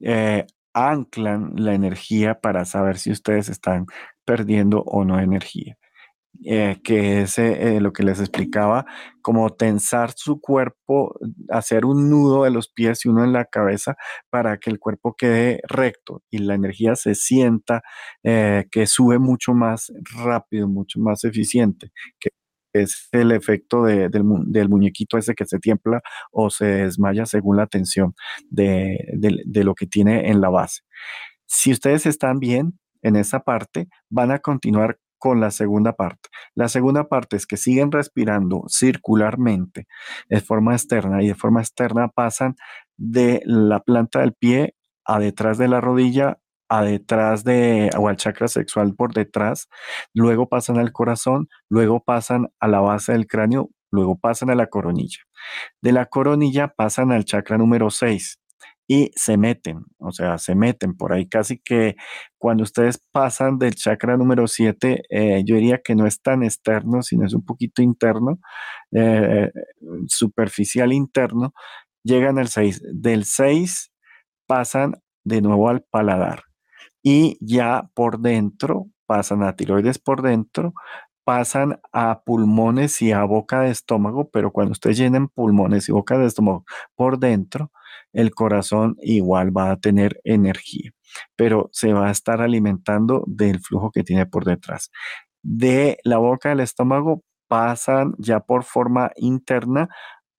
[0.00, 3.86] eh, anclan la energía para saber si ustedes están
[4.24, 5.76] perdiendo o no energía.
[6.44, 8.86] Eh, que es eh, lo que les explicaba,
[9.22, 11.18] como tensar su cuerpo,
[11.50, 13.96] hacer un nudo de los pies y uno en la cabeza
[14.30, 17.82] para que el cuerpo quede recto y la energía se sienta
[18.22, 19.92] que sube mucho más
[20.24, 22.30] rápido, mucho más eficiente, que
[22.72, 24.24] es el efecto del,
[24.68, 28.14] muñequito ese que se tiembla o se desmaya según la tensión
[28.50, 30.82] de lo que tiene en la base.
[31.46, 36.28] Si ustedes están bien en esa parte, van a continuar con la segunda parte.
[36.54, 39.86] La segunda parte es que siguen respirando circularmente
[40.28, 42.56] de forma externa y de forma externa pasan
[42.96, 46.38] de la planta del pie a detrás de la rodilla
[46.68, 49.68] a detrás de, o al chakra sexual por detrás,
[50.12, 54.66] luego pasan al corazón, luego pasan a la base del cráneo, luego pasan a la
[54.66, 55.20] coronilla.
[55.82, 58.37] De la coronilla pasan al chakra número 6
[58.88, 61.28] y se meten, o sea, se meten por ahí.
[61.28, 61.96] Casi que
[62.38, 67.02] cuando ustedes pasan del chakra número 7, eh, yo diría que no es tan externo,
[67.02, 68.38] sino es un poquito interno,
[68.92, 69.50] eh,
[70.08, 71.52] superficial interno,
[72.04, 72.82] llegan al 6.
[72.92, 73.92] Del 6
[74.46, 76.44] pasan de nuevo al paladar
[77.02, 80.74] y ya por dentro, pasan a tiroides por dentro,
[81.24, 86.18] pasan a pulmones y a boca de estómago, pero cuando ustedes llenen pulmones y boca
[86.18, 86.64] de estómago
[86.96, 87.70] por dentro,
[88.12, 90.92] el corazón igual va a tener energía,
[91.36, 94.90] pero se va a estar alimentando del flujo que tiene por detrás.
[95.42, 99.88] De la boca del estómago pasan ya por forma interna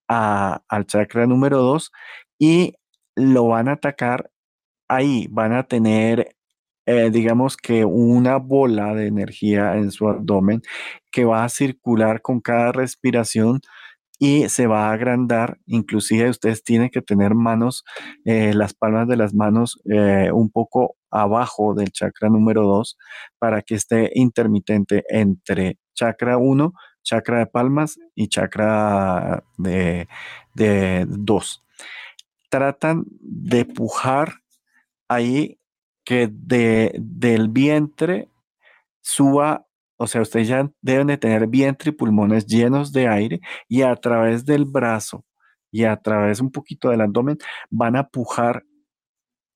[0.07, 1.91] al chakra número 2
[2.39, 2.73] y
[3.15, 4.31] lo van a atacar
[4.87, 6.35] ahí, van a tener
[6.91, 10.63] eh, digamos que una bola de energía en su abdomen
[11.11, 13.61] que va a circular con cada respiración
[14.19, 15.57] y se va a agrandar.
[15.65, 17.85] Inclusive ustedes tienen que tener manos,
[18.25, 22.97] eh, las palmas de las manos eh, un poco abajo del chakra número 2
[23.39, 30.07] para que esté intermitente entre chakra 1, chakra de palmas y chakra de
[31.07, 31.65] 2.
[32.49, 34.33] Tratan de pujar
[35.07, 35.59] ahí
[36.03, 38.29] que de, del vientre
[39.01, 39.67] suba,
[39.99, 43.93] o sea, ustedes ya deben de tener vientre y pulmones llenos de aire y a
[43.97, 45.25] través del brazo
[45.71, 47.37] y a través un poquito del abdomen
[47.69, 48.63] van a pujar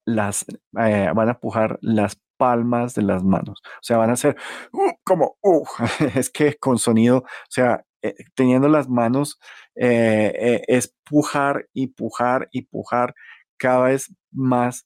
[0.06, 0.46] las,
[0.80, 3.62] eh, van a pujar las palmas de las manos.
[3.64, 4.36] O sea, van a hacer
[4.74, 5.66] uh, como, uh,
[6.16, 9.40] es que con sonido, o sea, eh, teniendo las manos,
[9.76, 13.16] eh, es pujar y pujar y pujar
[13.58, 14.86] cada vez más.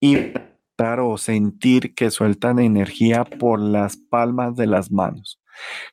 [0.00, 0.32] Y
[0.78, 5.40] o sentir que sueltan energía por las palmas de las manos.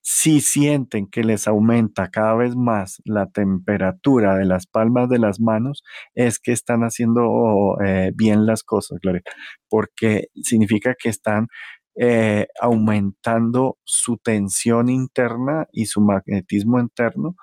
[0.01, 5.39] Si sienten que les aumenta cada vez más la temperatura de las palmas de las
[5.39, 5.83] manos,
[6.15, 9.21] es que están haciendo eh, bien las cosas, Gloria,
[9.69, 11.47] porque significa que están
[11.95, 17.35] eh, aumentando su tensión interna y su magnetismo interno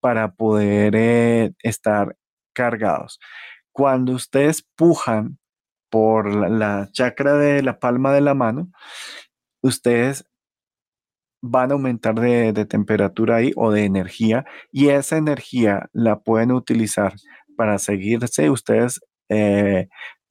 [0.00, 2.16] para poder eh, estar
[2.54, 3.20] cargados.
[3.72, 5.38] Cuando ustedes pujan
[5.90, 8.70] por la, chakra de la palma de la mano,
[9.62, 10.24] ustedes
[11.42, 17.14] van a aumentar de, temperatura ahí o de energía y esa energía la pueden utilizar
[17.56, 19.88] para seguirse ustedes eh,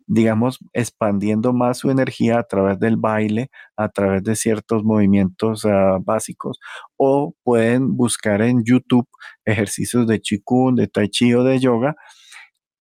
[0.08, 5.98] digamos, expandiendo más su energía a través del baile, a través de ciertos movimientos ah,
[6.02, 6.60] básicos,
[6.96, 9.08] o pueden buscar en YouTube
[9.46, 11.96] ejercicios de Qigong, de Tai Chi o de yoga,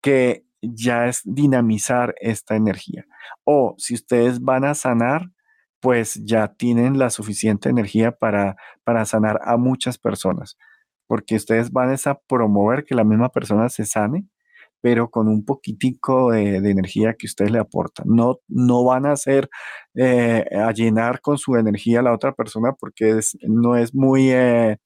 [0.02, 3.04] que ya es dinamizar esta energía.
[3.44, 5.30] O si ustedes van a sanar,
[5.80, 10.56] pues ya tienen la suficiente energía para, para sanar a muchas personas,
[11.06, 14.26] porque ustedes van a promover que la misma persona se sane,
[14.80, 18.06] pero con un poquitico de, energía que ustedes le aportan.
[18.08, 19.48] No, no van a hacer
[19.94, 24.78] eh, a llenar con su energía a la otra persona porque no es muy, eh,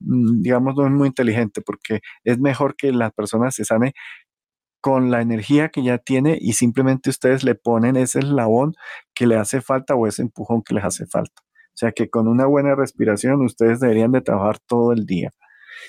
[0.00, 3.92] mm, digamos, no es muy inteligente, porque es mejor que la persona se sane
[4.82, 8.74] con la energía que ya tiene y simplemente ustedes le ponen ese eslabón
[9.14, 11.42] que le hace falta o ese empujón que les hace falta.
[11.68, 15.30] O sea que con una buena respiración ustedes deberían de trabajar todo el día.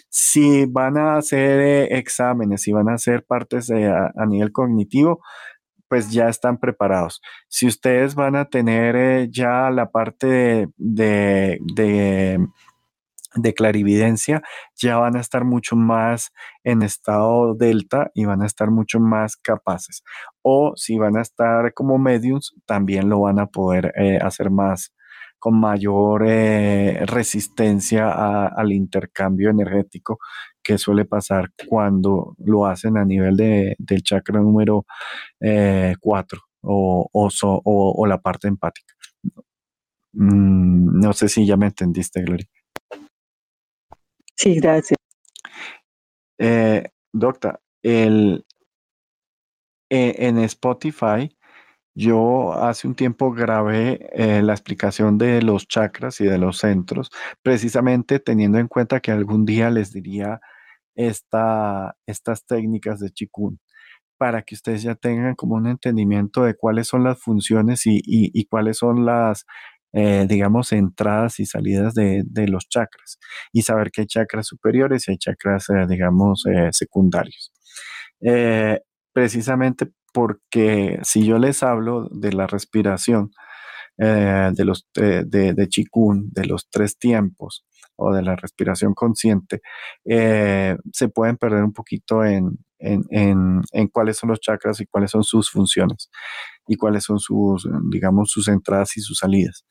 [0.10, 5.22] Si van a hacer eh, exámenes, si van a hacer partes a, nivel cognitivo,
[5.90, 7.22] pues ya están preparados.
[7.50, 12.40] Si ustedes van a tener eh, ya la parte de de
[13.56, 14.42] clarividencia,
[14.76, 16.32] ya van a estar mucho más
[16.64, 20.04] en estado delta y van a estar mucho más capaces.
[20.42, 24.94] O si van a estar como mediums, también lo van a poder eh, hacer más
[25.44, 30.20] con mayor eh, resistencia al intercambio energético
[30.64, 34.86] que suele pasar cuando lo hacen a nivel de, del chakra número
[35.38, 35.96] 4 eh,
[36.62, 38.94] o, o, la parte empática.
[40.14, 42.48] Mm, no sé si ya me entendiste, Gloria.
[44.44, 44.98] Sí, gracias.
[46.38, 46.90] Eh,
[47.84, 48.46] el,
[49.90, 51.30] eh, en Spotify
[51.96, 57.12] yo hace un tiempo grabé eh, la explicación de los chakras y de los centros,
[57.44, 60.42] precisamente teniendo en cuenta que algún día les diría
[60.96, 63.60] esta, estas técnicas de Chikun
[64.18, 68.78] para que ustedes ya tengan como un entendimiento de cuáles son las funciones y cuáles
[68.80, 69.46] son las
[69.96, 73.20] eh, digamos, entradas y salidas de, los chakras
[73.52, 77.52] y saber que hay chakras superiores y hay chakras, eh, digamos, eh, secundarios.
[79.14, 83.32] precisamente porque si yo les hablo de la respiración,
[83.98, 85.24] de los de,
[85.54, 87.66] de chikun, de los tres tiempos
[87.96, 89.62] o de la respiración consciente,
[90.04, 95.52] se pueden perder un poquito en, en, cuáles son los chakras y cuáles son sus
[95.52, 96.10] funciones
[96.68, 99.66] y cuáles son sus, digamos, sus entradas y sus salidas.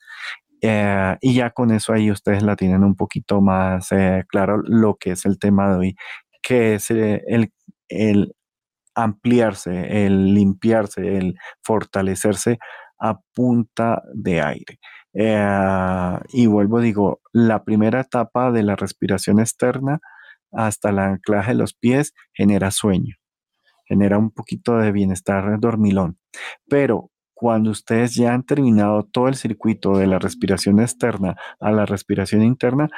[0.65, 4.95] Eh, y ya con eso ahí ustedes la tienen un poquito más eh, claro lo
[4.95, 5.95] que es el tema de hoy,
[6.41, 7.51] que es eh, el,
[7.89, 8.33] el
[8.95, 12.59] ampliarse, el limpiarse, el fortalecerse
[12.99, 14.79] a punta de aire.
[16.33, 19.99] y vuelvo, digo, la primera etapa de la respiración externa
[20.53, 23.15] hasta el anclaje de los pies genera sueño,
[23.85, 26.17] genera un poquito de bienestar dormilón.
[26.67, 31.85] Pero cuando ustedes ya han terminado todo el circuito de la respiración externa a la
[31.85, 32.89] respiración interna,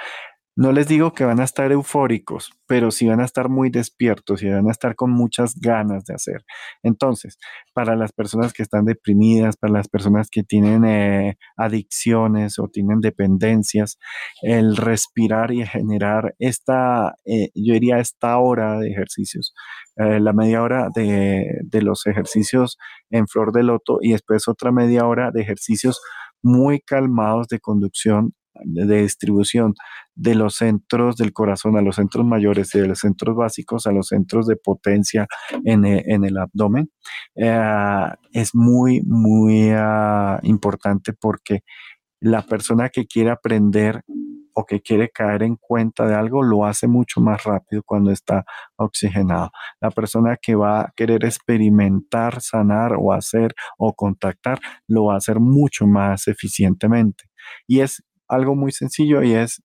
[0.57, 4.41] no les digo que van a estar eufóricos, pero sí van a estar muy despiertos
[4.41, 6.45] y van a estar con muchas ganas de hacer.
[6.81, 7.37] Entonces,
[7.73, 13.01] para las personas que están deprimidas, para las personas que tienen eh, adicciones o tienen
[13.01, 13.99] dependencias,
[14.41, 19.53] el respirar y generar esta, eh, yo diría, esta hora de ejercicios,
[19.97, 22.77] eh, la media hora de, de los ejercicios
[23.09, 25.99] en flor de loto y después otra media hora de ejercicios
[26.41, 28.33] muy calmados de conducción
[28.63, 29.73] de distribución
[30.15, 33.91] de los centros del corazón a los centros mayores y de los centros básicos a
[33.91, 35.27] los centros de potencia
[35.63, 36.89] en, e, el abdomen,
[37.35, 41.61] eh, es muy, muy ah, importante porque
[42.21, 44.03] la persona que quiere aprender
[44.55, 48.45] o que quiere caer en cuenta de algo lo hace mucho más rápido cuando está
[48.77, 49.51] oxigenado.
[49.81, 55.17] La persona que va a querer experimentar, sanar o hacer o contactar lo va a
[55.17, 57.25] hacer mucho más eficientemente.
[57.67, 59.61] Y es algo muy sencillo y es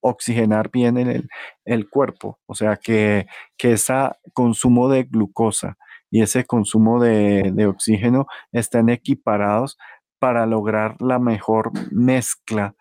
[0.00, 1.28] oxigenar bien el,
[1.64, 3.94] el cuerpo, o sea, que, que ese
[4.34, 5.78] consumo de glucosa
[6.12, 9.78] y ese consumo de, oxígeno estén equiparados
[10.18, 12.74] para lograr la mejor mezcla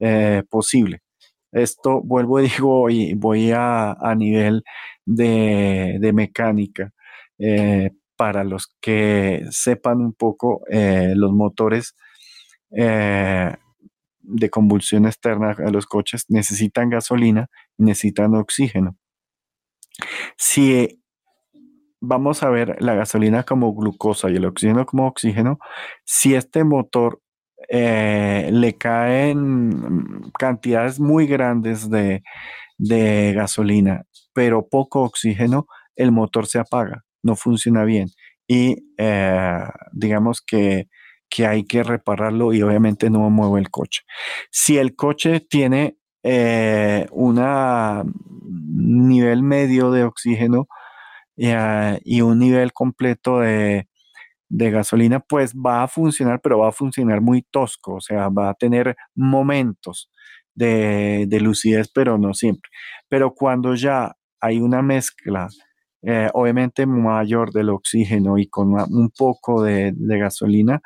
[0.00, 1.02] eh, posible.
[1.52, 4.64] Esto, vuelvo y digo, y voy a, a nivel
[5.04, 6.92] de, mecánica.
[7.38, 11.94] Eh, para los que sepan un poco eh, los motores,
[14.28, 17.48] de combustión externa a los coches necesitan gasolina
[17.78, 18.96] necesitan oxígeno.
[20.36, 21.00] Si
[22.00, 25.58] vamos a ver la gasolina como glucosa y el oxígeno como oxígeno,
[26.04, 27.20] si este motor
[27.68, 32.22] eh, le caen cantidades muy grandes de,
[32.76, 35.66] de gasolina, pero poco oxígeno,
[35.96, 38.08] el motor se apaga, no funciona bien
[38.48, 38.76] y
[39.92, 40.88] digamos que,
[41.28, 44.02] que hay que repararlo y obviamente no mueve el coche.
[44.50, 45.98] Si el coche tiene
[47.12, 47.38] un
[49.08, 50.68] nivel medio de oxígeno
[51.36, 53.88] y un nivel completo de,
[54.48, 58.50] de gasolina, pues va a funcionar, pero va a funcionar muy tosco, o sea, va
[58.50, 60.10] a tener momentos
[60.54, 62.70] de, lucidez, pero no siempre.
[63.08, 65.48] Pero cuando ya hay una mezcla,
[66.02, 70.80] eh, obviamente mayor del oxígeno y con un poco de, gasolina,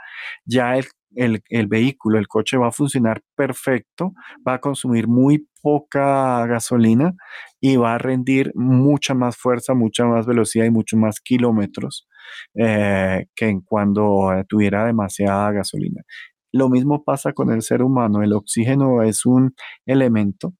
[0.44, 4.12] ya el, el, vehículo, el coche va a funcionar perfecto,
[4.46, 7.14] va a consumir muy poca gasolina
[7.60, 12.08] y va a rendir mucha más fuerza, mucha más velocidad y mucho más kilómetros
[12.54, 16.02] eh, que cuando tuviera demasiada gasolina.
[16.52, 18.22] Lo mismo pasa con el ser humano.
[18.22, 19.54] El oxígeno es un
[19.86, 20.54] elemento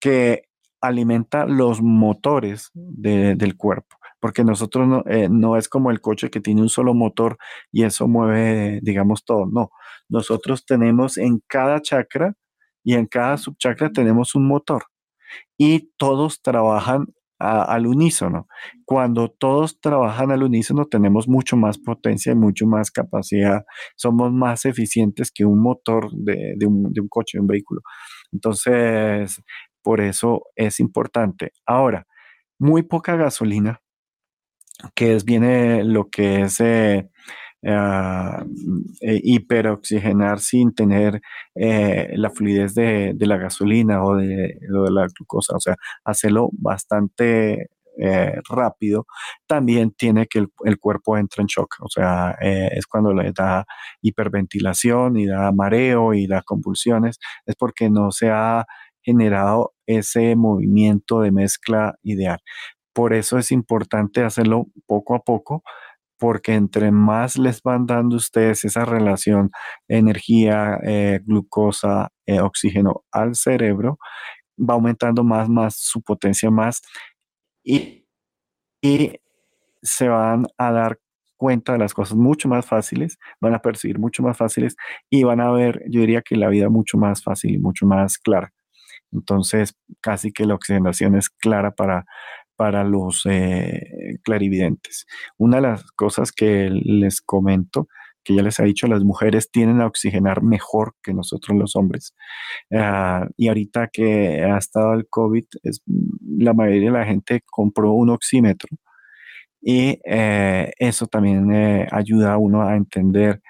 [0.00, 0.47] que
[0.80, 6.40] alimenta los motores del cuerpo, porque nosotros no, eh, no, es como el coche que
[6.40, 7.38] tiene un solo motor
[7.72, 9.46] y eso mueve, digamos, todo.
[9.46, 9.70] No,
[10.08, 12.34] nosotros tenemos en cada chakra
[12.84, 14.84] y en cada subchakra tenemos un motor
[15.58, 17.06] y todos trabajan
[17.38, 18.48] al unísono.
[18.84, 23.64] Cuando todos trabajan al unísono tenemos mucho más potencia y mucho más capacidad.
[23.96, 27.82] Somos más eficientes que un motor de, un, de un coche, de un vehículo.
[28.32, 29.40] Entonces,
[29.82, 31.52] por eso es importante.
[31.66, 32.06] Ahora,
[32.58, 33.80] muy poca gasolina,
[34.94, 37.08] que es, viene lo que es eh,
[37.62, 38.44] uh,
[39.00, 41.20] hiperoxigenar sin tener
[41.54, 44.56] eh, la fluidez de, la gasolina o de,
[44.90, 47.70] la glucosa, o sea, hacerlo bastante
[48.48, 49.06] rápido,
[49.48, 53.66] también tiene que el, cuerpo entra en shock, o sea, es cuando le da
[54.00, 58.64] hiperventilación y da mareo y da convulsiones, es porque no se ha
[59.08, 62.40] generado ese movimiento de mezcla ideal.
[62.94, 65.62] Por eso es importante hacerlo poco a poco
[66.18, 69.50] porque entre más les van dando ustedes esa relación
[69.88, 73.98] energía, eh, glucosa, eh, oxígeno al cerebro,
[74.58, 76.82] va aumentando más, más su potencia más
[77.64, 78.06] y,
[78.82, 79.14] y
[79.82, 80.98] se van a dar
[81.38, 84.76] cuenta de las cosas mucho más fáciles, van a percibir mucho más fáciles
[85.10, 88.18] y van a ver, yo diría que la vida mucho más fácil y mucho más
[88.18, 88.52] clara.
[89.12, 92.06] Entonces, casi que la oxigenación es clara para
[92.58, 95.06] para los eh, clarividentes.
[95.38, 97.86] Una de las cosas que les comento,
[98.24, 102.16] que ya les ha dicho, las mujeres tienen a oxigenar mejor que nosotros los hombres.
[102.74, 105.44] Ah, y ahorita que ha estado el COVID,
[106.26, 108.76] la mayoría de la gente compró un oxímetro
[109.60, 113.40] y eh, eso también eh, ayuda a uno a entender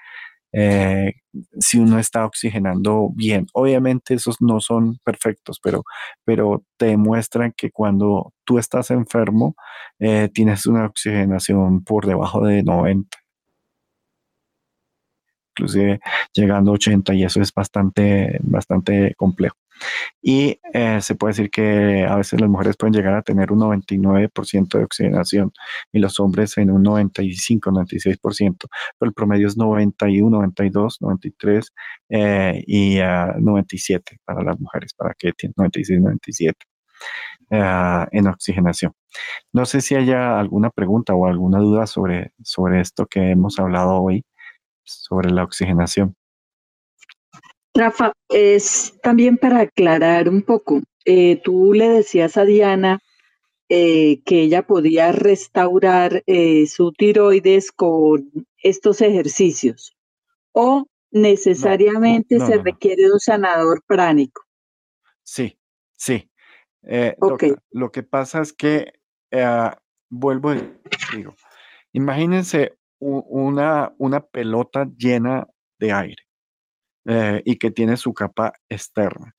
[0.51, 1.13] eh,
[1.59, 3.47] si uno está oxigenando bien.
[3.53, 5.83] Obviamente esos no son perfectos, pero,
[6.25, 9.55] pero te demuestran que cuando tú estás enfermo,
[9.99, 13.17] eh, tienes una oxigenación por debajo de 90
[15.57, 15.99] inclusive
[16.33, 19.57] llegando a 80 y eso es bastante, bastante complejo.
[20.21, 23.59] Y eh, se puede decir que a veces las mujeres pueden llegar a tener un
[23.59, 25.51] 99% de oxigenación
[25.91, 28.57] y los hombres en un 95, 96%,
[28.97, 31.73] pero el promedio es 91, 92, 93
[32.67, 36.65] y 97 eh, para las mujeres, para que tienen 96, 97
[37.51, 38.93] en oxigenación.
[39.53, 44.01] No sé si haya alguna pregunta o alguna duda sobre, sobre esto que hemos hablado
[44.01, 44.25] hoy
[44.83, 46.15] sobre la oxigenación.
[47.79, 52.99] Rafa, es también para aclarar un poco, eh, tú le decías a Diana
[53.69, 58.29] eh, que ella podía restaurar eh, su tiroides con
[58.61, 59.95] estos ejercicios
[60.51, 64.43] o necesariamente se requiere un sanador pránico.
[65.23, 65.57] Sí,
[65.95, 66.29] sí.
[67.71, 68.91] lo que pasa es que,
[70.09, 70.69] vuelvo y
[71.15, 71.33] digo,
[71.93, 75.47] imagínense una, una pelota llena
[75.79, 76.28] de aire
[77.05, 79.35] eh, y que tiene su capa externa.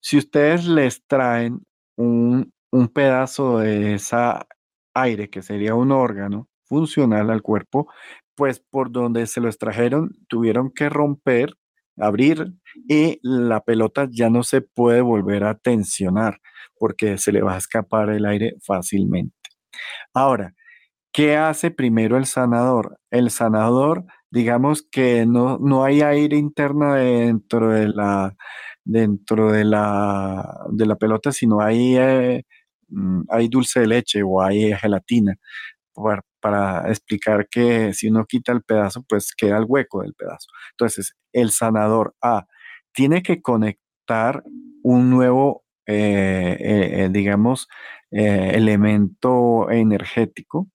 [0.00, 1.60] Si ustedes les traen
[1.96, 4.46] un, un pedazo de esa
[4.94, 7.88] aire, que sería un órgano funcional al cuerpo,
[8.36, 11.54] pues por donde se lo extrajeron tuvieron que romper,
[11.98, 12.52] abrir
[12.88, 16.40] y la pelota ya no se puede volver a tensionar
[16.78, 19.34] porque se le va a escapar el aire fácilmente.
[20.12, 20.54] Ahora,
[21.14, 22.98] ¿Qué hace primero el sanador?
[23.12, 24.04] El sanador,
[24.34, 28.34] digamos que no, no hay aire interno dentro de la,
[28.84, 32.44] dentro de la, de la pelota, sino hay, eh,
[32.88, 35.36] mm, hay dulce de leche o hay gelatina.
[35.94, 40.48] Para, para, explicar que si uno quita el pedazo, pues queda el hueco del pedazo.
[40.72, 42.46] Entonces, el sanador A
[42.92, 44.42] tiene que conectar
[44.82, 47.68] un nuevo, eh, eh, digamos,
[48.10, 50.68] elemento energético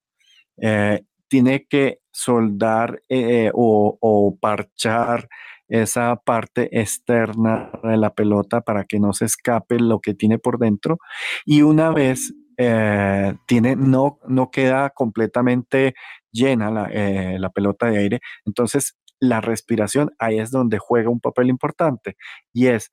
[1.29, 5.29] tiene que soldar eh, o, parchar
[5.67, 10.57] esa parte externa de la pelota para que no se escape lo que tiene por
[10.57, 10.97] dentro.
[11.45, 15.93] Y una vez eh, tiene, no, no queda completamente
[16.31, 21.19] llena la, eh, la pelota de aire, entonces la respiración ahí es donde juega un
[21.19, 22.15] papel importante
[22.53, 22.91] y es,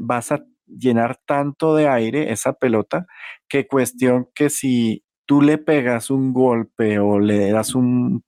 [0.00, 3.06] vas a llenar tanto de aire esa pelota
[3.48, 8.22] que cuestión que si tú le pegas un golpe o le das un,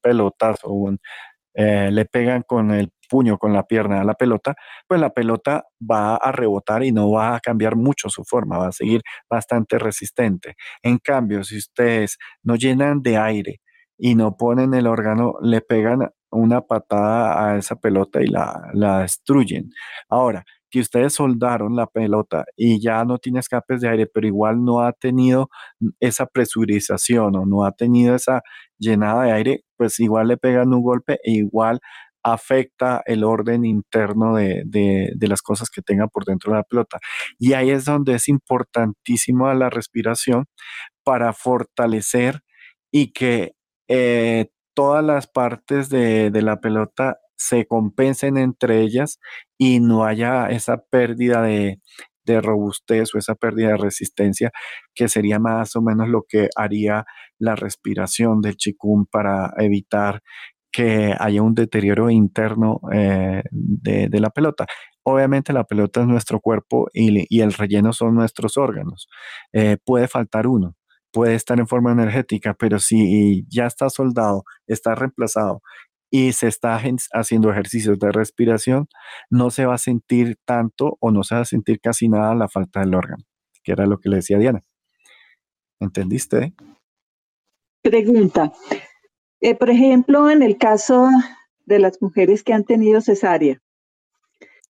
[0.00, 0.68] pelotazo,
[1.54, 4.54] eh, le pegan con el puño, con la pierna a la pelota,
[4.86, 8.68] pues la pelota va a rebotar y no va a cambiar mucho su forma, va
[8.68, 10.54] a seguir bastante resistente.
[10.82, 13.60] En cambio, si ustedes no llenan de aire
[13.98, 19.00] y no ponen el órgano, le pegan una patada a esa pelota y la, la
[19.00, 19.70] destruyen.
[20.08, 24.64] Ahora, que ustedes soldaron la pelota y ya no tiene escapes de aire, pero igual
[24.64, 25.50] no ha tenido
[26.00, 28.42] esa presurización o no ha tenido esa
[28.78, 31.80] llenada de aire, pues igual le pegan un golpe e igual
[32.22, 36.98] afecta el orden interno de, de, las cosas que tenga por dentro de la pelota.
[37.38, 40.46] Y ahí es donde es importantísimo la respiración
[41.04, 42.40] para fortalecer
[42.92, 43.54] y que
[43.88, 49.18] eh, todas las partes de, de la pelota se compensen entre ellas
[49.58, 51.80] y no haya esa pérdida de,
[52.42, 54.52] robustez o esa pérdida de resistencia,
[54.94, 57.04] que sería más o menos lo que haría
[57.40, 60.22] la respiración del chikun para evitar
[60.70, 64.66] que haya un deterioro interno eh, de, la pelota.
[65.02, 69.08] Obviamente la pelota es nuestro cuerpo y, el relleno son nuestros órganos.
[69.52, 70.76] Eh, puede faltar uno,
[71.12, 75.62] puede estar en forma energética, pero si ya está soldado, está reemplazado
[76.10, 76.80] y se está
[77.12, 78.88] haciendo ejercicios de respiración,
[79.30, 82.48] no se va a sentir tanto o no se va a sentir casi nada la
[82.48, 83.24] falta del órgano,
[83.62, 84.62] que era lo que le decía Diana.
[85.78, 86.52] ¿Entendiste?
[87.82, 88.52] Pregunta.
[89.40, 91.08] Eh, por ejemplo, en el caso
[91.64, 93.62] de las mujeres que han tenido cesárea,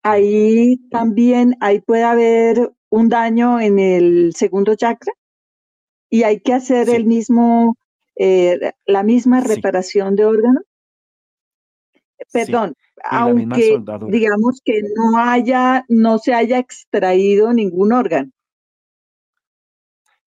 [0.03, 5.11] ahí también ahí puede haber un daño en el segundo chakra
[6.09, 7.75] y hay que hacer el mismo,
[8.15, 10.63] eh, la misma reparación de órganos
[12.31, 18.31] perdón, aunque digamos que no haya, no se haya extraído ningún órgano.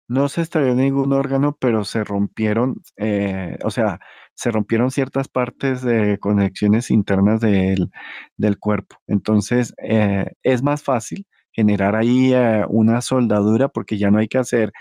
[0.09, 3.99] No se extrajo ningún órgano, pero se rompieron, eh, o sea,
[4.35, 7.91] se rompieron ciertas partes de conexiones internas del,
[8.37, 8.97] del cuerpo.
[9.09, 14.39] Entonces, eh, es más fácil generar ahí eh, una soldadura porque ya no hay que
[14.39, 14.73] hacer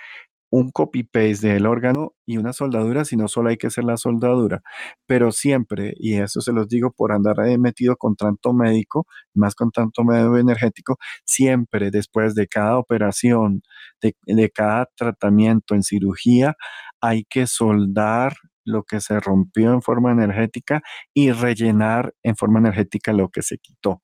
[0.56, 4.62] un copy-paste del órgano y una soldadura, sino solo hay que hacer la soldadura.
[5.06, 9.72] Pero siempre, y eso se los digo por andar metido con tanto médico, más con
[9.72, 13.64] tanto medio energético, siempre después de cada operación,
[14.02, 16.56] de, de cada tratamiento en cirugía,
[17.02, 18.34] hay que soldar
[18.64, 20.82] lo que se rompió en forma energética
[21.14, 24.02] y rellenar en forma energética lo que se quitó,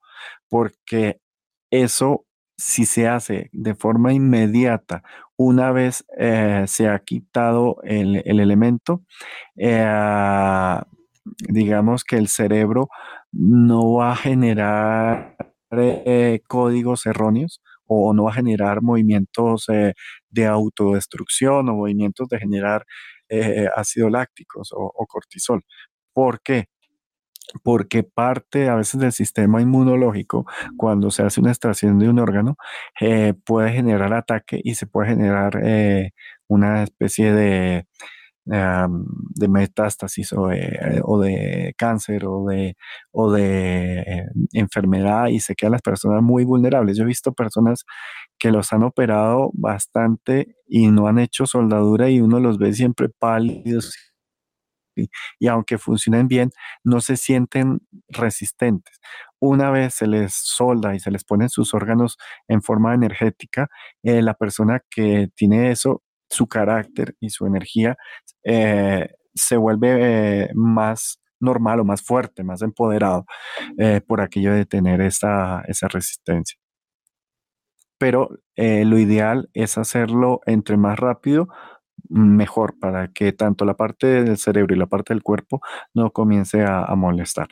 [0.49, 1.19] porque
[1.71, 2.25] eso
[2.61, 5.03] si se hace de forma inmediata,
[5.35, 9.01] una vez eh, se ha quitado el, elemento,
[9.57, 10.79] eh,
[11.49, 12.89] digamos que el cerebro
[13.31, 15.35] no va a generar
[15.71, 19.65] eh, códigos erróneos o no va a generar movimientos
[20.29, 22.85] de autodestrucción o movimientos de generar
[23.75, 25.63] ácido lácticos o, o cortisol.
[26.13, 26.67] ¿Por qué?
[27.63, 30.45] Porque parte a veces del sistema inmunológico,
[30.77, 32.55] cuando se hace una extracción de un órgano,
[32.99, 36.11] eh, puede generar ataque y se puede generar eh,
[36.47, 37.85] una especie de,
[38.45, 42.75] de metástasis o de, cáncer o de,
[43.11, 46.97] o de enfermedad y se quedan las personas muy vulnerables.
[46.97, 47.85] Yo he visto personas
[48.39, 53.09] que los han operado bastante y no han hecho soldadura y uno los ve siempre
[53.09, 54.10] pálidos
[55.39, 56.51] y, aunque funcionen bien,
[56.83, 58.99] no se sienten resistentes.
[59.39, 62.17] Una vez se les solda y se les ponen sus órganos
[62.47, 63.69] en forma energética,
[64.03, 67.97] eh, la persona que tiene eso, su carácter y su energía
[68.43, 73.25] eh, se vuelve eh, más normal o más fuerte, más empoderado
[74.07, 76.59] por aquello de tener esa, esa resistencia.
[77.97, 81.47] Pero lo ideal es hacerlo entre más rápido,
[82.09, 85.61] mejor para que tanto la parte del cerebro y la parte del cuerpo
[85.93, 87.47] no comience a, molestar.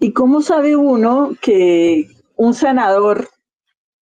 [0.00, 3.28] ¿Y cómo sabe uno que un sanador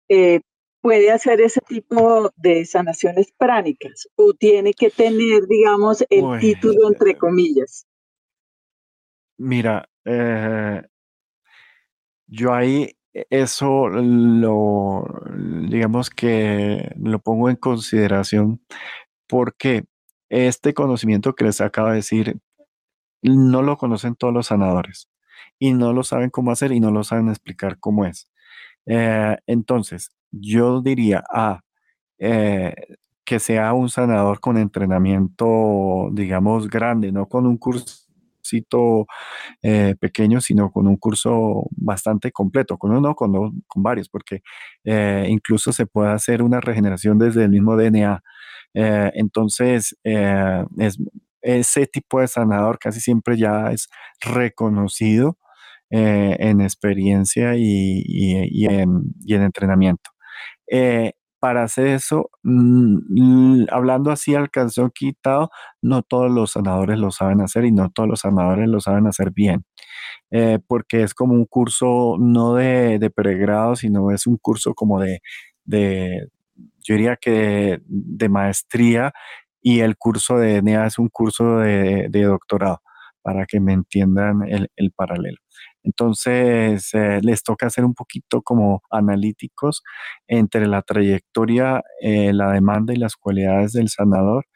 [0.08, 0.40] eh,
[0.80, 7.16] puede hacer ese tipo de sanaciones pránicas o tiene que tener, digamos, el título entre
[7.16, 7.86] comillas?
[9.38, 10.82] Mira, eh,
[12.26, 15.04] yo ahí eso lo,
[15.68, 18.60] digamos que lo pongo en consideración
[19.28, 19.84] porque
[20.30, 22.38] este conocimiento que les acabo de decir
[23.22, 25.08] no lo conocen todos los sanadores
[25.58, 28.30] y no lo saben cómo hacer y no lo saben explicar cómo es.
[28.86, 31.60] Eh, entonces, yo diría, a
[32.18, 32.74] eh,
[33.24, 37.58] que sea un sanador con entrenamiento, digamos, grande, no con un
[38.42, 39.06] cursito
[39.62, 44.42] eh, pequeño, sino con un curso bastante completo, con uno, con, con varios, porque
[45.28, 48.22] incluso se puede hacer una regeneración desde el mismo DNA.
[48.74, 50.98] entonces, es,
[51.42, 53.88] ese tipo de sanador casi siempre ya es
[54.20, 55.38] reconocido
[55.90, 60.10] eh, en experiencia y, en, entrenamiento.
[60.66, 61.12] Eh,
[61.42, 65.50] para hacer eso, mm, hablando así al calzón quitado,
[65.82, 69.32] no todos los sanadores lo saben hacer y no todos los sanadores lo saben hacer
[69.32, 69.64] bien.
[70.30, 75.20] Eh, porque es como un curso no de, pregrado, sino es un curso como de,
[76.80, 79.12] yo diría que de, maestría
[79.62, 82.82] y el curso de ENEA es un curso de, doctorado,
[83.22, 85.41] para que me entiendan el paralelo.
[85.84, 89.82] Entonces, eh, les toca ser un poquito como analíticos
[90.26, 94.46] entre la trayectoria, eh, la demanda y las cualidades del sanador.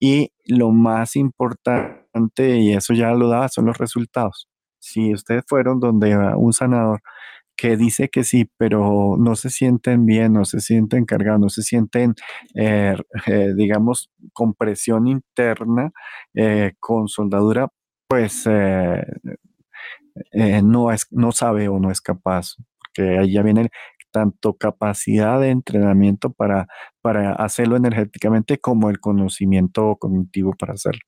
[0.00, 4.48] Y lo más importante, y eso ya lo da, son los resultados.
[4.80, 7.02] Si ustedes fueron donde un sanador
[7.56, 11.62] que dice que sí, pero no se sienten bien, no se sienten cargados, no se
[11.62, 12.14] sienten,
[12.56, 12.96] eh,
[13.56, 15.92] digamos, con presión interna,
[16.80, 17.68] con soldadura,
[18.08, 18.46] pues
[20.32, 23.70] eh, no, es, no sabe o no es capaz, porque ahí ya viene
[24.12, 26.68] tanto capacidad de entrenamiento para,
[27.00, 31.00] para hacerlo energéticamente como el conocimiento cognitivo para hacerlo.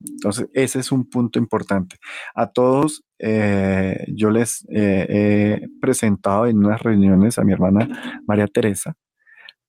[0.00, 1.96] Entonces, ese es un punto importante.
[2.34, 8.48] A todos, eh, yo les eh, he presentado en unas reuniones a mi hermana María
[8.48, 8.94] Teresa.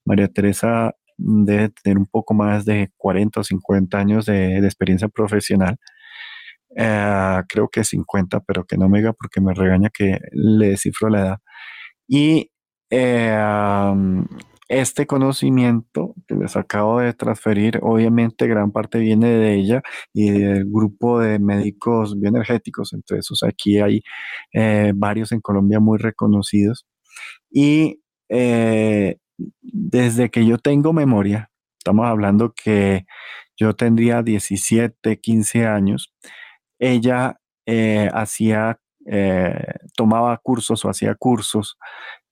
[0.05, 5.77] María Teresa debe tener un poco más de 40 o 50 años de experiencia profesional
[6.75, 11.09] eh, creo que 50, pero que no me diga porque me regaña que le descifro
[11.09, 11.37] la edad.
[12.07, 12.51] Y
[12.89, 13.37] eh,
[14.69, 19.81] este conocimiento que les acabo de transferir, obviamente gran parte viene de ella
[20.13, 24.01] y del grupo de médicos bioenergéticos, entre esos aquí hay
[24.53, 26.85] eh, varios en Colombia muy reconocidos.
[27.51, 27.99] Y
[29.61, 33.05] desde que yo tengo memoria, estamos hablando que
[33.57, 36.13] yo tendría 17, 15 años,
[36.83, 41.77] ella eh, hacía, eh, tomaba cursos o hacía cursos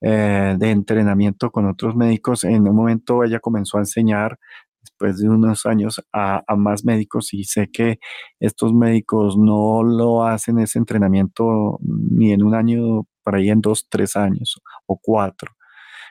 [0.01, 2.43] eh, de entrenamiento con otros médicos.
[2.43, 4.37] En un momento ella comenzó a enseñar
[4.81, 7.99] después de unos años a, más médicos y sé que
[8.39, 13.87] estos médicos no lo hacen ese entrenamiento ni en un año, por ahí en dos,
[13.89, 15.53] tres años o cuatro,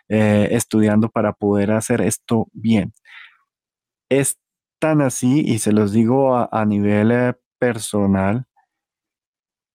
[0.09, 2.93] estudiando para poder hacer esto bien.
[4.09, 4.39] Es
[4.81, 8.47] tan así, y se los digo a nivel personal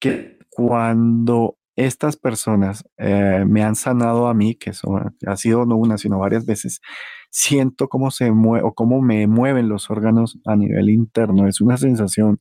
[0.01, 5.75] que cuando estas personas eh, me han sanado a mí, que son, ha sido no
[5.77, 6.81] una, sino varias veces,
[7.29, 11.47] siento cómo se mueve o cómo me mueven los órganos a nivel interno.
[11.47, 12.39] Es una sensación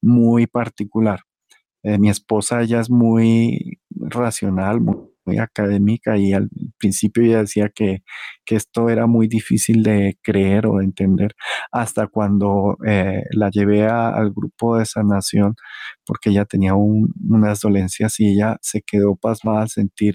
[0.00, 1.20] muy particular.
[1.82, 4.96] Eh, mi esposa, ella es muy racional, muy
[5.36, 6.48] académica y al
[6.78, 8.02] principio ella decía que,
[8.46, 11.34] esto era muy difícil de creer o de entender
[11.70, 15.54] hasta cuando eh, la llevé al grupo de sanación
[16.06, 20.14] porque ella tenía unas dolencias y ella se quedó pasmada al sentir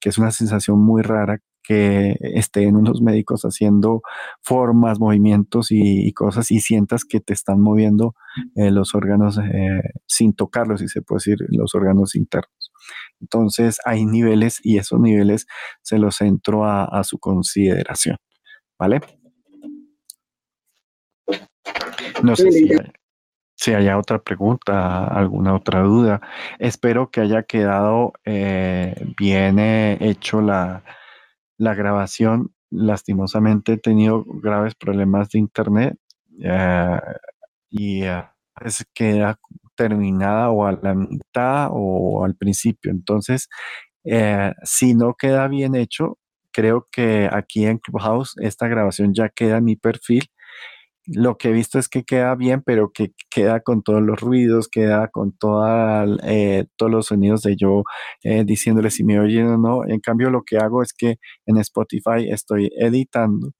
[0.00, 4.02] que es una sensación muy rara que estén unos médicos haciendo
[4.42, 8.14] formas, movimientos y, cosas y sientas que te están moviendo
[8.56, 12.61] eh, los órganos eh, sin tocarlos, si se puede decir, los órganos internos.
[13.22, 15.46] Entonces hay niveles y esos niveles
[15.80, 18.16] se los entro a, su consideración.
[18.78, 19.00] ¿Vale?
[22.22, 26.20] No sé si hay, haya otra pregunta, alguna otra duda.
[26.58, 30.84] Espero que haya quedado eh, bien hecho la,
[31.58, 35.96] la grabación, lastimosamente he tenido graves problemas de internet
[36.42, 37.00] eh,
[37.68, 38.24] y uh,
[38.94, 39.38] queda
[39.76, 42.90] terminada o a la mitad o al principio.
[42.90, 43.48] Entonces,
[44.04, 46.18] eh, si no queda bien hecho,
[46.52, 50.24] creo que aquí en Clubhouse esta grabación ya queda en mi perfil
[51.06, 54.68] lo que he visto es que queda bien, pero que queda con todos los ruidos,
[54.68, 57.82] queda con toda, eh, todos los sonidos de yo
[58.22, 59.84] eh, diciéndole si me oyen o no.
[59.86, 61.16] En cambio, lo que hago es que
[61.46, 63.50] en Spotify estoy editando,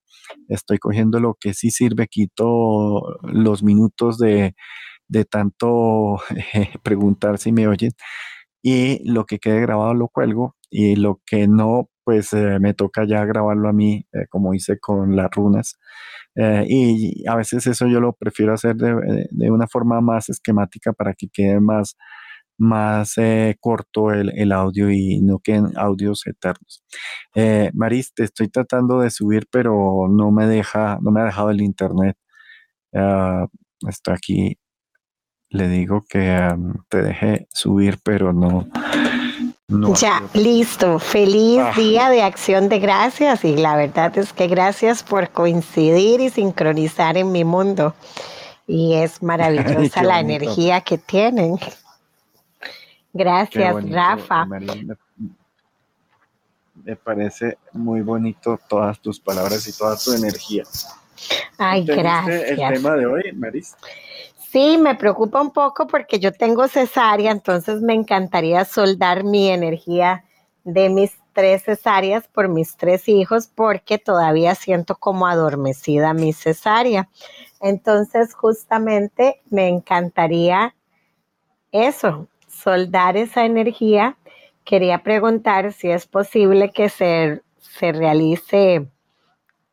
[0.47, 4.55] estoy cogiendo lo que sí sirve, quito los minutos de,
[5.25, 6.17] tanto
[6.83, 7.91] preguntar si me oyen
[8.63, 13.05] y lo que quede grabado lo cuelgo y lo que no, pues eh, me toca
[13.05, 15.77] ya grabarlo a mí, eh, como hice con las runas.
[16.35, 20.93] Eh, y a veces eso yo lo prefiero hacer de, de, una forma más esquemática
[20.93, 21.95] para que quede más,
[22.57, 23.15] más
[23.59, 26.83] corto el, el, audio y no queden audios eternos.
[27.73, 31.61] Maris, te estoy tratando de subir, pero no me deja, no me ha dejado el
[31.61, 32.17] internet.
[32.93, 33.47] Uh,
[33.89, 34.57] está aquí.
[35.53, 36.55] Le digo que
[36.89, 38.67] te deje subir, pero no,
[39.93, 40.97] ya, listo.
[40.97, 41.73] Feliz ah.
[41.75, 47.17] día de acción de gracias y la verdad es que gracias por coincidir y sincronizar
[47.17, 47.93] en mi mundo.
[48.65, 51.59] Y es maravillosa la energía que tienen.
[53.13, 54.47] Gracias, Rafa.
[56.83, 60.63] me parece muy bonito todas tus palabras y toda tu energía.
[61.59, 62.49] Ay, gracias.
[62.49, 63.75] el tema de hoy, Maris?
[64.53, 70.25] Sí, me preocupa un poco porque yo tengo cesárea, entonces me encantaría soldar mi energía
[70.63, 77.09] de mis tres cesáreas por mis tres hijos porque todavía siento como adormecida mi cesárea.
[77.61, 80.75] Entonces, justamente me encantaría
[81.71, 84.17] eso, soldar esa energía.
[84.65, 88.87] Quería preguntar si es posible que se, se realice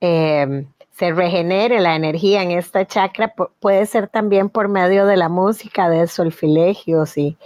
[0.00, 0.66] eh,
[1.00, 5.88] se regenere la energía en esta chakra puede ser también por medio de la música,
[5.88, 7.38] de solfilegios y,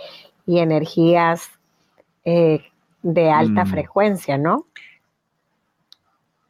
[0.45, 1.51] y energías
[2.25, 2.65] eh,
[3.05, 3.69] de alta mm.
[3.69, 4.67] frecuencia, ¿no?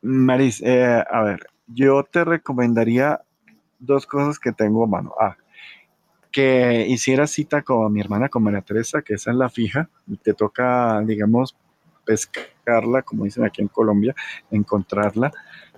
[0.01, 3.21] Maris, eh, a ver, yo te recomendaría
[3.79, 5.13] dos cosas que tengo a mano.
[5.21, 5.37] Ah,
[6.33, 10.17] que hicieras cita con mi hermana, con María Teresa, que esa es la fija, y
[10.17, 11.55] te toca, digamos,
[12.07, 14.15] pescarla, como dicen aquí en Colombia,
[14.51, 15.31] encontrarla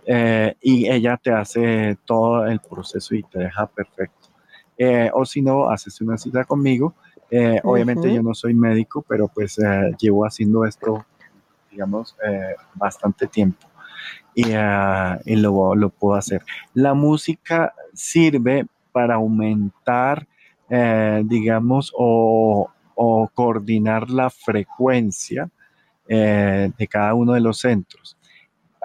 [0.08, 4.28] eh, y ella te hace todo el proceso y te deja perfecto.
[4.78, 6.94] Eh, o si no, haces una cita conmigo.
[7.28, 9.58] Eh, obviamente yo no soy médico, pero pues
[9.98, 11.04] llevo haciendo esto,
[11.72, 12.16] digamos,
[12.74, 13.66] bastante tiempo
[14.32, 16.42] y, y lo, lo, puedo hacer.
[16.72, 20.28] La música sirve para aumentar,
[21.24, 25.50] digamos, o, o, coordinar la frecuencia
[26.06, 28.15] de cada uno de los centros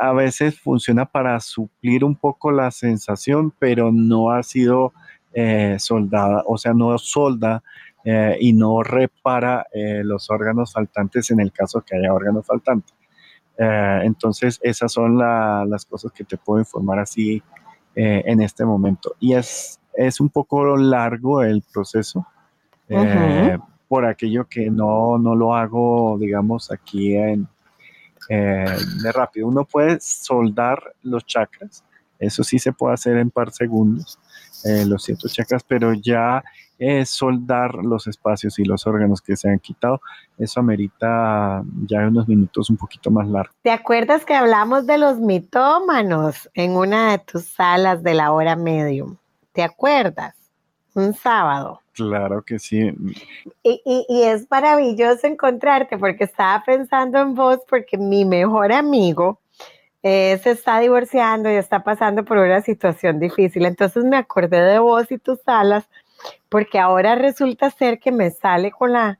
[0.01, 4.93] a veces funciona para suplir un poco la sensación, pero no ha sido
[5.31, 7.61] eh, soldada, o sea, no solda
[8.03, 12.95] eh, y no repara eh, los órganos faltantes en el caso que haya órganos faltantes.
[14.03, 17.43] entonces, esas son las cosas que te puedo informar así
[17.93, 19.13] en este momento.
[19.19, 22.25] Y es, es un poco largo el proceso.
[23.87, 27.47] Por aquello que no, no lo hago, digamos, aquí en,
[28.29, 29.47] eh, de rápido.
[29.47, 31.83] Uno puede soldar los chakras,
[32.19, 34.19] eso sí se puede hacer en par segundos,
[34.63, 36.43] eh, los ciertos chakras, pero ya
[36.77, 40.01] es soldar los espacios y los órganos que se han quitado,
[40.37, 43.55] eso amerita ya unos minutos un poquito más largos.
[43.61, 48.55] ¿Te acuerdas que hablamos de los mitómanos en una de tus salas de la hora
[48.55, 49.17] medium?
[49.51, 50.40] ¿Te acuerdas?
[50.93, 51.81] Un sábado.
[51.93, 52.91] Claro que sí.
[53.63, 59.39] Y, es maravilloso encontrarte porque estaba pensando en vos porque mi mejor amigo
[60.03, 63.65] eh, se está divorciando y está pasando por una situación difícil.
[63.65, 65.87] Entonces me acordé de vos y tus alas
[66.49, 69.19] porque ahora resulta ser que me sale con la,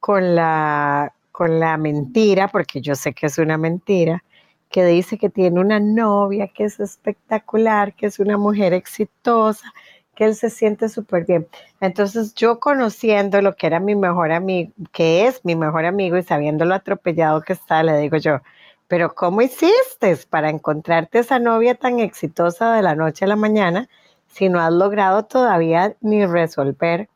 [0.00, 4.24] con la, con la mentira, porque yo sé que es una mentira,
[4.68, 9.72] que dice que tiene una novia que es espectacular, que es una mujer exitosa
[10.18, 11.46] que él se siente súper bien.
[11.80, 16.24] Entonces yo conociendo lo que era mi mejor amigo, que es mi mejor amigo y
[16.24, 18.40] sabiendo lo atropellado que está, le digo yo,
[18.88, 23.88] pero ¿cómo hiciste para encontrarte esa novia tan exitosa de la noche a la mañana
[24.26, 27.08] si no has logrado todavía ni resolver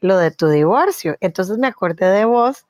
[0.00, 1.16] lo de tu divorcio?
[1.20, 2.64] Entonces me acordé de vos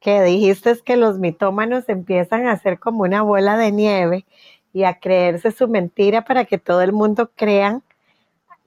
[0.00, 4.26] que dijiste que los mitómanos empiezan a ser como una bola de nieve
[4.74, 7.82] y a creerse su mentira para que todo el mundo crean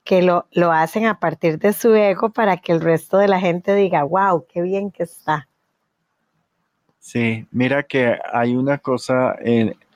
[0.03, 3.39] que lo, lo hacen a partir de su ego para que el resto de la
[3.39, 5.47] gente diga, wow, qué bien que está.
[6.99, 9.35] Sí, mira que hay una cosa,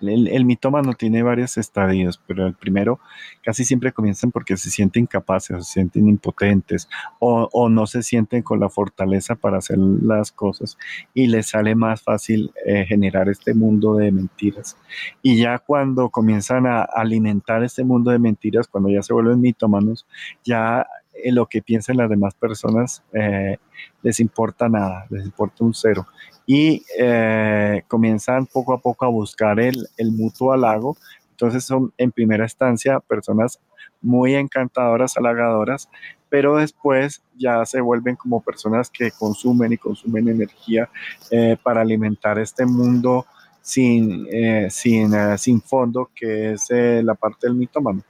[0.02, 3.00] el, el, mitómano tiene varios estadios, pero el primero
[3.44, 8.60] casi siempre comienzan porque se sienten incapaces, se sienten impotentes o, no se sienten con
[8.60, 10.78] la fortaleza para hacer las cosas
[11.14, 14.78] y les sale más fácil eh, generar este mundo de mentiras.
[15.22, 20.06] Y ya cuando comienzan a alimentar este mundo de mentiras, cuando ya se vuelven mitómanos,
[20.44, 20.86] ya
[21.24, 23.58] en lo que piensen las demás personas eh,
[24.02, 26.06] les importa nada, les importa un cero
[26.46, 30.98] y eh, comienzan poco a poco a buscar el, el mutuo halago.
[31.32, 33.60] Entonces son en primera instancia personas
[34.02, 35.90] muy encantadoras, halagadoras,
[36.30, 40.90] pero después ya se vuelven como personas que consumen y consumen energía
[41.32, 43.26] eh, para alimentar este mundo
[43.62, 48.02] sin, eh, sin, sin fondo, que es la parte del mitómano.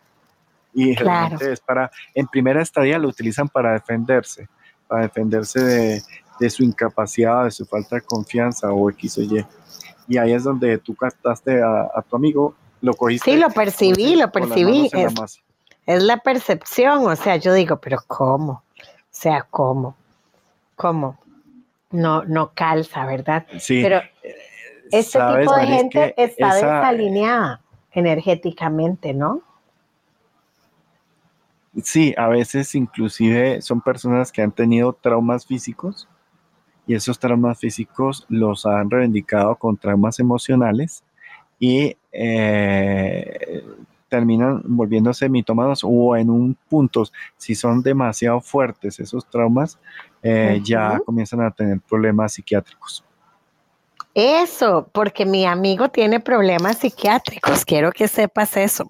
[0.73, 4.47] Y realmente es para, en primera estadía lo utilizan para defenderse,
[4.87, 6.01] para defenderse de,
[6.39, 9.45] de su incapacidad, de su falta de confianza o X o Y.
[10.07, 13.31] Y ahí es donde tú captaste a, tu amigo, lo cogiste.
[13.31, 14.89] Sí, lo percibí, lo percibí.
[15.85, 18.51] Es, la percepción, o sea, yo digo, pero ¿cómo?
[18.53, 18.63] O
[19.09, 19.95] sea, ¿cómo?
[20.75, 21.19] ¿Cómo?
[21.91, 23.45] No, no calza, ¿verdad?
[23.59, 23.81] Sí.
[23.81, 24.01] Pero
[24.91, 27.61] este tipo de gente está desalineada
[27.91, 29.41] energéticamente, ¿no?
[31.83, 36.07] Sí, a veces inclusive son personas que han tenido traumas físicos
[36.87, 41.03] y esos traumas físicos los han reivindicado con traumas emocionales
[41.59, 43.63] y eh,
[44.09, 47.03] terminan volviéndose mitómanos o en un punto,
[47.35, 49.77] si son demasiado fuertes esos traumas,
[50.23, 53.03] eh, ya comienzan a tener problemas psiquiátricos.
[54.13, 58.87] Eso, porque mi amigo tiene problemas psiquiátricos, quiero que sepas eso.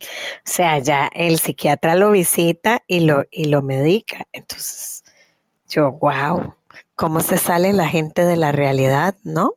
[0.00, 4.26] O sea, ya el psiquiatra lo visita y lo, y lo medica.
[4.32, 5.04] Entonces,
[5.68, 6.54] yo, wow,
[6.94, 9.54] cómo se sale la gente de la realidad, ¿no?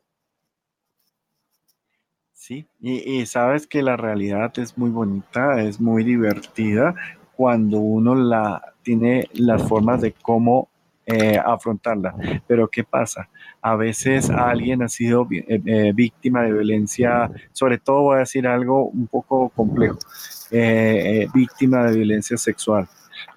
[2.34, 6.96] Sí, y, sabes que la realidad es muy bonita, es muy divertida
[7.36, 10.68] cuando uno la tiene las formas de cómo
[11.12, 12.16] eh, afrontarla.
[12.48, 13.30] Pero ¿qué pasa?
[13.62, 18.48] A veces alguien ha sido eh, eh, víctima de violencia, sobre todo voy a decir
[18.48, 20.00] algo un poco complejo,
[21.34, 22.88] víctima de violencia sexual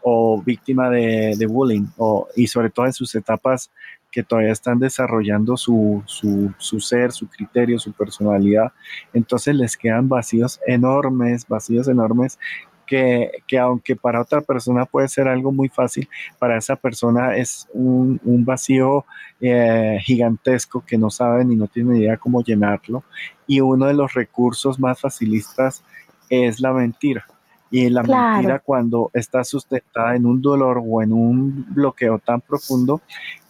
[0.02, 3.70] o víctima de, bullying, o, y sobre todo en sus etapas
[4.10, 8.72] que todavía están desarrollando su, su, ser, su criterio, su personalidad.
[9.12, 12.38] Entonces les quedan vacíos enormes, vacíos enormes
[12.86, 16.08] que, que, aunque para otra persona puede ser algo muy fácil,
[16.38, 19.04] para esa persona es un, un vacío
[19.40, 23.04] eh, gigantesco que no sabe ni no tiene idea cómo llenarlo.
[23.46, 25.84] Y uno de los recursos más facilistas
[26.28, 27.26] es la mentira.
[27.70, 33.02] Y la mentira cuando está sustentada en un dolor o en un bloqueo tan profundo,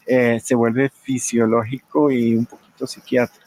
[0.06, 3.43] eh, se vuelve fisiológico y un poquito psiquiátrico.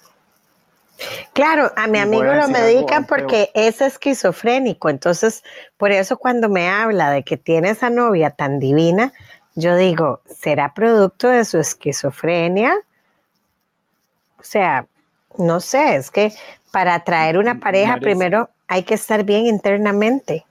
[1.34, 5.44] Claro, a mi amigo lo medican porque es esquizofrénico, entonces
[5.78, 9.14] por eso cuando me habla de que tiene esa novia tan divina,
[9.56, 12.76] yo digo, ¿será producto de su esquizofrenia?
[14.40, 14.86] O sea,
[15.38, 16.34] no sé, es que
[16.72, 20.46] para atraer una pareja primero hay que estar bien internamente.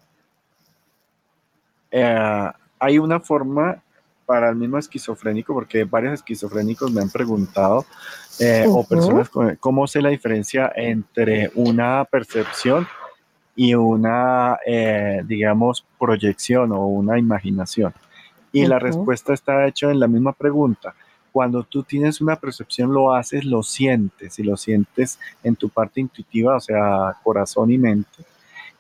[1.91, 3.83] Eh, hay una forma
[4.27, 7.87] para el mismo esquizofrénico, porque varios esquizofrénicos me han preguntado,
[8.41, 9.31] eh, o personas,
[9.61, 12.87] ¿cómo sé la diferencia entre una percepción
[13.55, 17.95] y una, eh, digamos, proyección o una imaginación?
[18.53, 20.95] Y la respuesta está hecha en la misma pregunta.
[21.31, 26.01] Cuando tú tienes una percepción, lo haces, lo sientes, y lo sientes en tu parte
[26.01, 28.25] intuitiva, o sea, corazón y mente.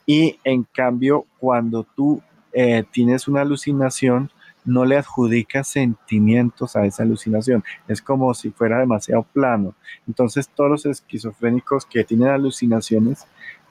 [0.07, 4.31] Y en cambio, cuando tú eh, tienes una alucinación,
[4.67, 7.65] no le adjudicas sentimientos a esa alucinación.
[7.89, 9.75] Es como si fuera demasiado plano.
[10.07, 13.27] Entonces todos los esquizofrénicos que tienen alucinaciones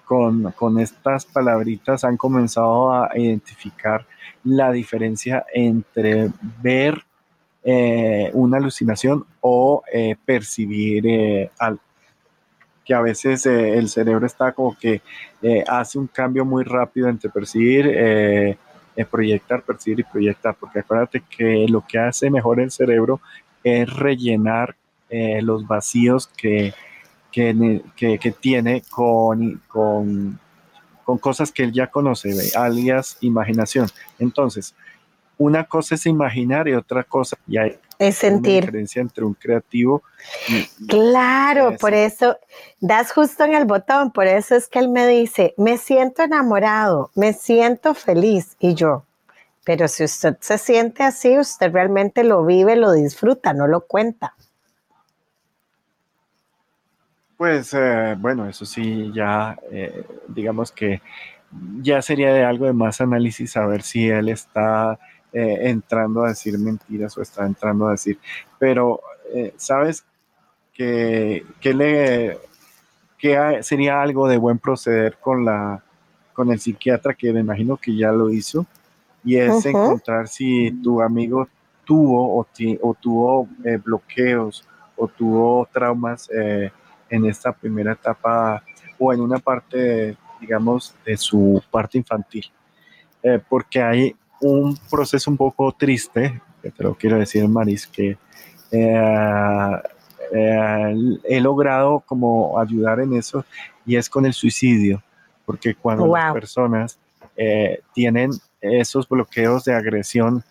[0.05, 4.05] con, estas palabritas han comenzado a identificar
[4.43, 6.31] la diferencia entre
[6.61, 7.03] ver
[7.63, 11.81] eh, una alucinación o eh, percibir algo
[12.85, 15.01] que a veces el cerebro está como que
[15.67, 17.87] hace un cambio muy rápido entre percibir
[19.03, 23.19] proyectar, percibir y proyectar, porque acuérdate que lo que hace mejor el cerebro
[23.63, 24.75] es rellenar
[25.09, 26.73] eh, los vacíos que,
[27.31, 30.39] que, tiene con, con,
[31.03, 33.87] con, cosas que él ya conoce, alias imaginación.
[34.19, 34.73] Entonces,
[35.37, 38.63] una cosa es imaginar y otra cosa y hay es sentir.
[38.63, 40.03] Una diferencia entre un creativo.
[40.87, 42.37] claro, por eso
[42.79, 47.11] das justo en el botón, por eso es que él me dice, me siento enamorado,
[47.15, 49.03] me siento feliz y yo.
[49.63, 54.35] Pero si usted se siente así, usted realmente lo vive, lo disfruta, no lo cuenta.
[57.37, 61.01] Pues eh, bueno, eso sí, ya eh, digamos que
[61.81, 64.99] ya sería de algo de más análisis a ver si él está
[65.37, 68.17] eh, entrando a decir mentiras o está entrando a decir,
[68.57, 69.01] pero
[69.33, 70.05] eh, sabes
[70.71, 72.39] que, le
[73.17, 75.83] que sería algo de buen proceder con la
[76.31, 78.65] con el psiquiatra que me imagino que ya lo hizo
[79.25, 81.49] y es encontrar si tu amigo
[81.83, 82.47] tuvo o,
[82.81, 86.29] o tuvo eh, bloqueos o tuvo traumas
[87.09, 88.63] en esta primera etapa
[88.97, 92.49] o en una parte, digamos, de su parte infantil.
[93.49, 94.15] porque hay
[94.45, 98.17] un proceso un poco triste, que te lo quiero decir, Maris, que
[98.71, 99.81] eh,
[100.33, 103.43] eh, he logrado como ayudar en eso
[103.85, 105.01] y es con el suicidio,
[105.45, 106.99] porque cuando las personas
[107.35, 108.31] eh, tienen
[108.61, 110.43] esos bloqueos de agresión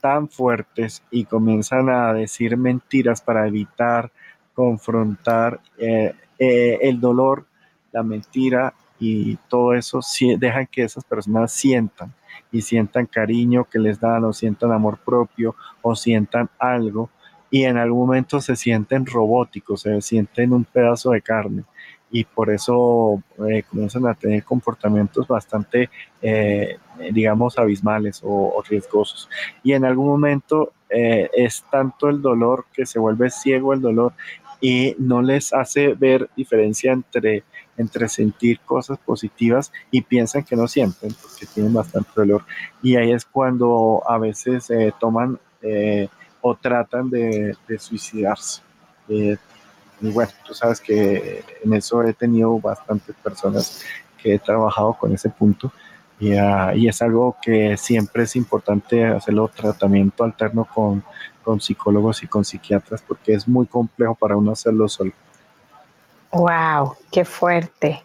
[0.00, 4.10] tan fuertes y comienzan a decir mentiras para evitar
[4.54, 7.46] confrontar el dolor,
[7.92, 10.00] la mentira y todo eso,
[10.38, 12.12] dejan que esas personas sientan
[12.50, 17.10] y sientan cariño que les dan o sientan amor propio o sientan algo
[17.50, 21.64] y en algún momento se sienten robóticos, se sienten un pedazo de carne
[22.10, 25.90] y por eso eh, comienzan a tener comportamientos bastante,
[26.22, 26.78] eh,
[27.12, 29.28] digamos, abismales o, riesgosos.
[29.62, 34.14] Y en algún momento eh, es tanto el dolor que se vuelve ciego el dolor
[34.60, 37.44] y no les hace ver diferencia entre,
[37.78, 42.44] entre sentir cosas positivas y piensan que no sienten porque tienen bastante dolor.
[42.82, 44.68] Y ahí es cuando a veces
[45.00, 45.38] toman
[46.40, 48.62] o tratan de, suicidarse.
[49.08, 49.36] Eh,
[50.00, 53.82] y bueno, tú sabes que en eso he tenido bastantes personas
[54.20, 55.72] que he trabajado con ese punto
[56.20, 61.02] y, ah, y es algo que siempre es importante hacerlo tratamiento alterno con,
[61.42, 65.12] con psicólogos y con psiquiatras porque es muy complejo para uno hacerlo solo.
[66.32, 68.02] Wow, qué fuerte.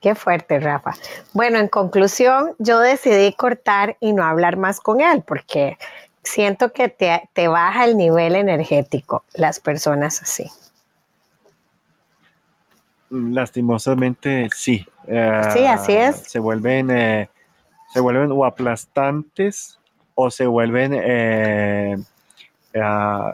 [0.00, 0.92] Qué fuerte, Rafa.
[1.32, 5.76] Bueno, en conclusión, yo decidí cortar y no hablar más con él porque
[6.22, 10.50] siento que te, baja el nivel energético las personas así.
[13.10, 14.86] Lastimosamente, sí.
[15.06, 16.16] sí, así es.
[16.16, 17.28] Se vuelven, eh,
[17.92, 19.80] se vuelven o aplastantes
[20.14, 21.96] o se vuelven eh,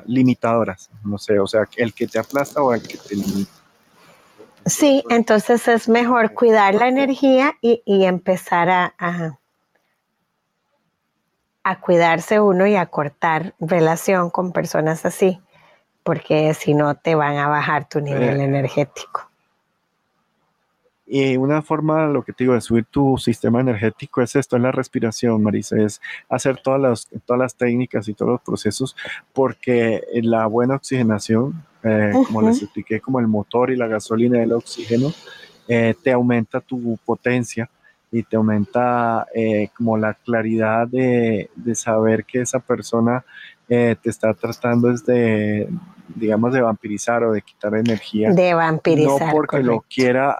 [0.06, 0.88] limitadoras.
[1.04, 3.63] No sé, o sea, el que te aplasta o el que te limita.
[4.66, 8.94] Sí, entonces es mejor cuidar la energía y, empezar a,
[11.64, 15.40] a cuidarse uno y a cortar relación con personas así,
[16.02, 18.44] porque si no te van a bajar tu nivel eh.
[18.44, 19.30] energético.
[21.06, 24.62] Y una forma, lo que te digo, de subir tu sistema energético es esto, es
[24.62, 26.00] la respiración, Marisa, es
[26.30, 28.96] hacer todas las, todas las técnicas y todos los procesos,
[29.32, 34.52] porque la buena oxigenación, eh, como les expliqué, como el motor y la gasolina del
[34.52, 35.12] oxígeno,
[35.68, 37.68] eh, te aumenta tu potencia
[38.10, 43.24] y te aumenta eh, como la claridad de, saber que esa persona
[43.66, 45.68] te está tratando es de,
[46.14, 48.30] digamos, de vampirizar o de quitar energía.
[48.30, 49.28] De vampirizar.
[49.28, 50.38] No porque lo quiera,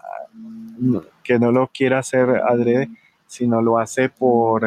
[1.23, 2.91] que no lo quiera hacer adrede,
[3.27, 4.63] sino lo hace por,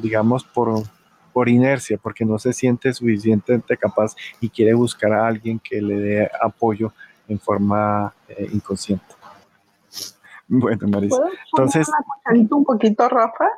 [0.00, 0.84] digamos, por,
[1.32, 5.94] por inercia, porque no se siente suficientemente capaz y quiere buscar a alguien que le
[5.94, 6.92] dé apoyo
[7.28, 8.12] en forma
[8.52, 9.04] inconsciente.
[10.48, 11.16] Bueno, Marisa.
[11.52, 11.88] Entonces.
[12.50, 13.48] un poquito, Rafa,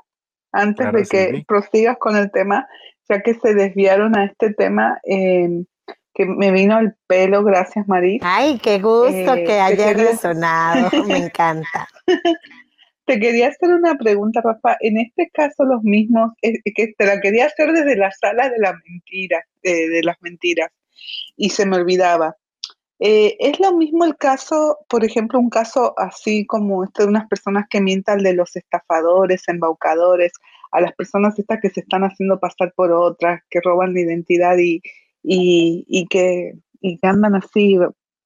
[0.53, 2.69] antes de que prosigas con el tema,
[3.09, 4.99] ya que se desviaron a este tema.
[5.03, 5.65] Em,
[6.15, 8.25] que me vino el pelo, gracias Marisa.
[8.25, 11.89] Ay, qué gusto eh, que haya resonado, me encanta.
[13.07, 14.77] Te quería hacer una pregunta, Rafa.
[14.81, 18.59] En este caso, los mismos, eh, que te la quería hacer desde la sala de
[18.59, 20.71] la mentira, de las mentiras,
[21.37, 22.37] y se me olvidaba.
[23.01, 27.27] Eh, es lo mismo el caso, por ejemplo, un caso así como este de unas
[27.29, 30.33] personas que mientan de los estafadores, embaucadores,
[30.71, 34.57] a las personas estas que se están haciendo pasar por otras, que roban la identidad
[34.59, 34.81] y,
[35.23, 37.79] y, que, y que andan así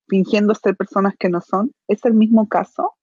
[0.08, 1.72] fingiendo ser personas que no son.
[1.88, 2.94] ¿Es el mismo caso?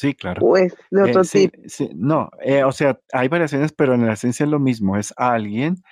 [0.00, 0.40] Sí, claro.
[0.46, 1.90] ¿O es de otro eh, tipo?
[1.94, 4.96] no, eh, o sea, hay variaciones, pero en la esencia es lo mismo.
[4.96, 5.82] Es alguien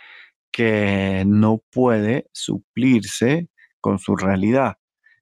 [0.51, 3.51] que no puede suplirse
[3.83, 4.79] con su realidad.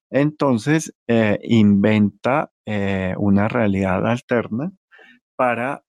[0.09, 2.53] Entonces, eh, inventa
[3.19, 4.73] una realidad alterna
[5.35, 5.83] para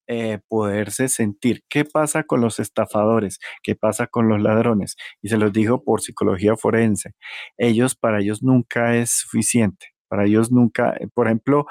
[0.48, 1.64] poderse sentir.
[1.70, 3.40] ¿Qué pasa con los estafadores?
[3.62, 4.96] ¿Qué pasa con los ladrones?
[5.22, 7.14] Y se los digo por psicología forense.
[7.58, 9.88] Ellos, para ellos nunca es suficiente.
[10.08, 11.66] Para ellos nunca, por ejemplo,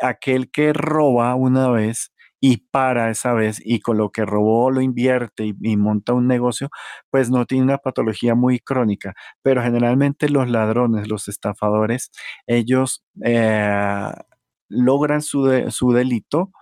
[0.00, 4.80] aquel que roba una vez y para esa vez y con lo que robó lo
[4.80, 6.70] invierte y, monta un negocio,
[7.10, 9.14] pues no tiene una patología muy crónica.
[9.42, 12.10] Pero generalmente los ladrones, los estafadores,
[12.46, 14.12] ellos eh,
[14.68, 16.52] logran su, su delito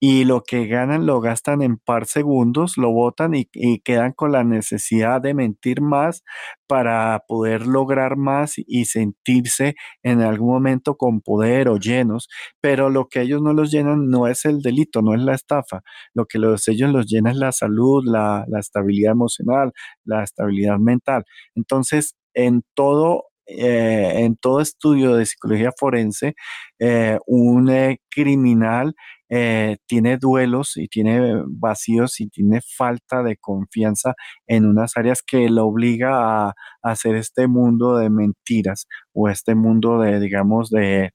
[0.00, 3.46] y lo que ganan lo gastan en par segundos, lo botan y,
[3.80, 6.22] quedan con la necesidad de mentir más
[6.66, 12.28] para poder lograr más y sentirse en algún momento con poder o llenos,
[12.60, 15.82] pero lo que ellos no los llenan no es el delito, no es la estafa,
[16.14, 19.72] lo que los, ellos los llena es la salud, la, estabilidad emocional,
[20.04, 21.24] la estabilidad mental.
[21.54, 26.34] Entonces, en todo eh, en todo estudio de psicología forense,
[26.78, 28.94] eh, un eh, criminal
[29.30, 34.14] eh, tiene duelos y tiene vacíos y tiene falta de confianza
[34.46, 40.00] en unas áreas que lo obliga a, hacer este mundo de mentiras o este mundo
[40.00, 41.10] de, digamos, de,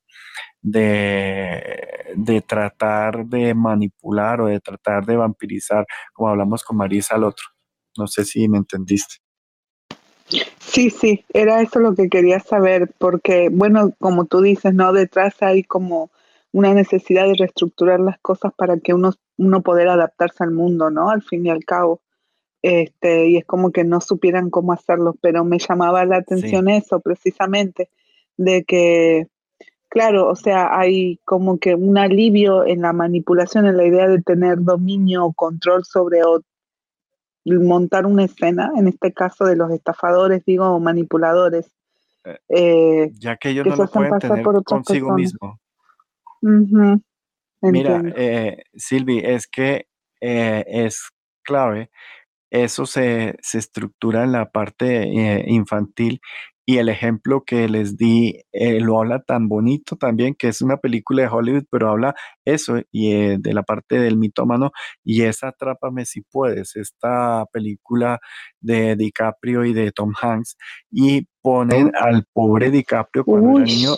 [0.62, 1.80] de,
[2.16, 7.46] de, tratar de manipular o de tratar de vampirizar, como hablamos con Marisa al otro.
[7.98, 9.16] No sé si me entendiste.
[10.60, 14.92] Sí, sí, era eso lo que quería saber, porque, bueno, como tú dices, ¿no?
[14.94, 16.10] Detrás hay como
[16.54, 21.10] una necesidad de reestructurar las cosas para que uno, uno poder adaptarse al mundo, ¿no?
[21.10, 22.02] Al fin y al cabo.
[22.62, 27.02] Este, y es como que no supieran cómo hacerlo, pero me llamaba la atención eso
[27.02, 27.90] precisamente,
[28.38, 29.28] de que,
[29.90, 34.22] claro, o sea, hay como que un alivio en la manipulación, en la idea de
[34.22, 36.22] tener dominio o control sobre
[37.46, 41.66] montar una escena, en este caso de los estafadores, digo, manipuladores.
[42.24, 45.60] Eh, eh, ya que ellos no lo pueden tener consigo mismo.
[47.62, 49.88] Mira, eh, Silvi, es que
[50.20, 51.10] es
[51.44, 51.90] clave
[52.50, 56.22] eso se, se, estructura en la parte infantil
[56.66, 60.78] y el ejemplo que les di eh, lo habla tan bonito también, que es una
[60.78, 62.16] película de Hollywood, pero habla
[62.46, 64.72] eso y eh, de la parte del mitómano
[65.04, 68.20] y esa Atrápame si puedes, esta película
[68.62, 70.58] de DiCaprio y de Tom Hanks
[70.90, 73.96] y ponen al pobre DiCaprio cuando era niño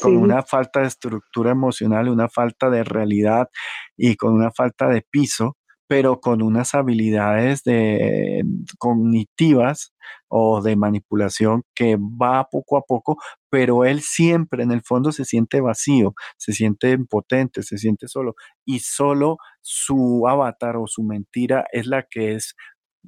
[0.00, 3.48] con una falta de estructura emocional, una falta de realidad
[3.96, 5.56] y con una falta de piso
[5.92, 8.42] pero con unas habilidades de,
[8.78, 9.92] cognitivas
[10.26, 13.18] o de manipulación que va poco a poco,
[13.50, 18.36] pero él siempre en el fondo se siente vacío, se siente impotente, se siente solo.
[18.64, 22.54] Y solo su avatar o su mentira es la que es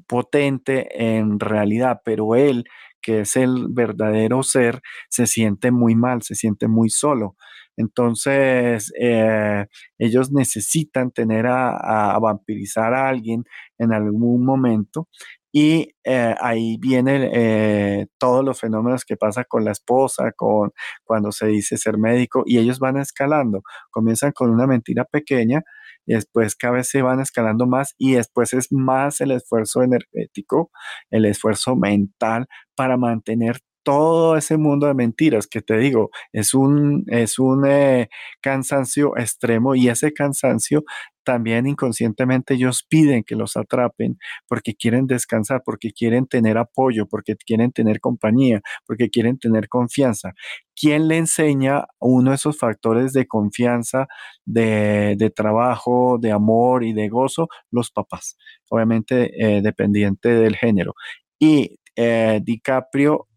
[0.06, 2.64] potente en realidad, pero él,
[3.04, 7.36] que es el verdadero ser, se siente muy mal, se siente muy solo.
[7.76, 9.66] Entonces, eh,
[9.98, 13.44] ellos necesitan tener a, vampirizar a alguien
[13.78, 15.08] en algún momento
[15.52, 20.72] y eh, ahí vienen eh, todos los fenómenos que pasa con la esposa, con
[21.04, 23.62] cuando se dice ser médico, y ellos van escalando.
[23.90, 25.62] Comienzan con una mentira pequeña,
[26.06, 30.70] y después cada vez se van escalando más, y después es más el esfuerzo energético,
[31.10, 37.04] el esfuerzo mental para mantener todo ese mundo de mentiras que te digo, es un,
[37.08, 38.08] es un eh,
[38.40, 40.84] cansancio extremo y ese cansancio
[41.24, 47.34] también inconscientemente ellos piden que los atrapen porque quieren descansar, porque quieren tener apoyo, porque
[47.36, 50.34] quieren tener compañía, porque quieren tener confianza.
[50.76, 54.06] ¿Quién le enseña uno de esos factores de confianza,
[54.44, 57.48] de, trabajo, de amor y de gozo?
[57.70, 58.36] Los papás,
[58.68, 60.94] obviamente eh, dependiente del género.
[61.38, 63.28] Y eh, DiCaprio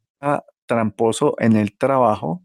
[0.68, 2.44] tramposo en el trabajo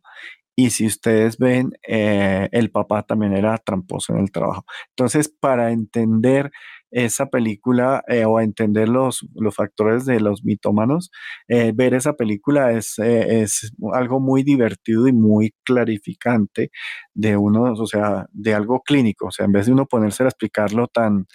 [0.54, 4.64] y si ustedes ven, eh, el papá también era tramposo en el trabajo.
[4.90, 6.50] Entonces, para entender
[6.90, 11.10] esa película eh, o entender los, los, factores de los mitómanos,
[11.48, 16.70] eh, ver esa película es, es algo muy divertido y muy clarificante
[17.14, 19.28] de uno, o sea, de algo clínico.
[19.28, 21.26] O sea, en vez de uno ponerse a explicarlo tan,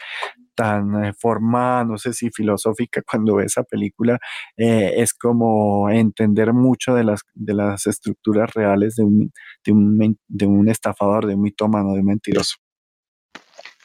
[0.58, 4.20] tan eh, forma, no sé si filosófica, cuando ve esa película,
[4.58, 9.32] eh, es como entender mucho de las, de las estructuras reales de un,
[9.64, 12.56] de un, de un estafador, de un mitómano, de un mentiroso.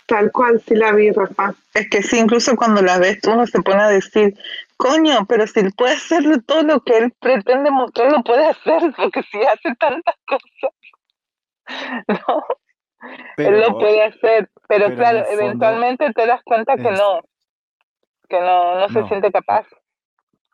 [0.07, 1.55] Tal cual, sí la vi, Rafa.
[1.75, 4.35] Es que sí, incluso cuando la ves, uno se pone a decir,
[4.77, 8.83] coño, pero si él puede hacer todo lo que él pretende mostrar, lo puede hacer,
[8.97, 10.75] porque si hace tantas cosas.
[12.09, 12.45] ¿No?
[13.37, 17.21] él lo puede hacer, pero, claro, eventualmente te das cuenta que no,
[18.29, 19.67] que no, no se siente capaz.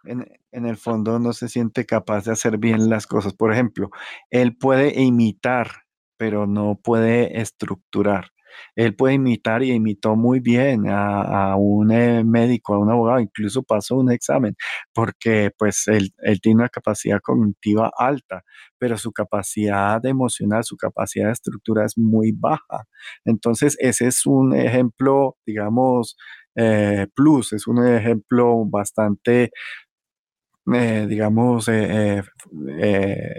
[0.04, 3.34] En, en, el fondo no se siente capaz de hacer bien las cosas.
[3.34, 3.90] Por ejemplo,
[4.30, 5.68] él puede imitar,
[6.16, 8.32] pero no puede estructurar
[8.76, 13.62] él puede imitar y imitó muy bien a, un eh, médico, a un abogado, incluso
[13.62, 14.54] pasó un examen,
[14.94, 18.42] porque pues él, tiene una capacidad cognitiva alta,
[18.78, 22.84] pero su capacidad emocional, su capacidad de estructura es muy baja.
[23.24, 26.16] Entonces, ese es un ejemplo, digamos,
[26.56, 29.50] eh, plus, es un ejemplo bastante
[30.74, 31.66] eh, digamos,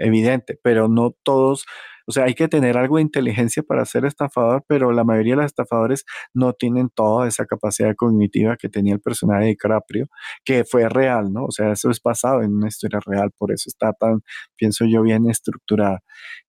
[0.02, 1.66] evidente, pero no todos
[2.10, 5.44] o sea, hay que tener algo de inteligencia para ser estafador, pero la mayoría de
[5.44, 10.07] los estafadores no tienen toda esa capacidad cognitiva que tenía el personaje de Caprio,
[10.44, 11.45] que fue real, ¿no?
[11.45, 14.22] O sea, eso es basado en una historia real, por eso está tan,
[14.57, 15.99] pienso yo, bien estructurada.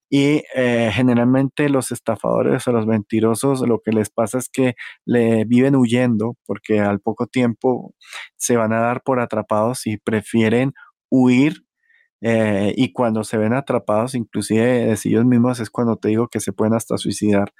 [0.08, 5.44] Y eh, generalmente los estafadores o los mentirosos lo que les pasa es que le
[5.44, 7.94] viven huyendo porque al poco tiempo
[8.36, 10.72] se van a dar por atrapados y prefieren
[11.10, 11.64] huir
[12.20, 16.52] eh, y cuando se ven atrapados, inclusive ellos mismos es cuando te digo que se
[16.52, 17.52] pueden hasta suicidar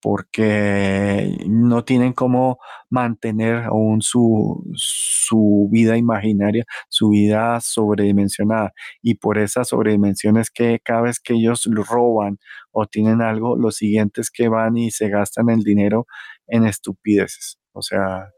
[0.00, 2.58] porque no tienen cómo
[2.88, 8.72] mantener aún su, su vida imaginaria, su vida sobredimensionada.
[9.02, 12.38] Y por esas sobredimensiones que cada vez que ellos roban
[12.70, 16.06] o tienen algo, lo siguiente es que van y se gastan el dinero
[16.46, 17.58] en estupideces.
[17.72, 18.30] O sea,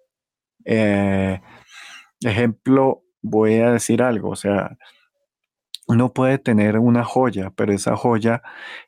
[0.65, 1.41] eh,
[2.25, 4.77] ejemplo, voy a decir algo, o sea,
[5.91, 8.43] uno puede tener una joya, pero esa joya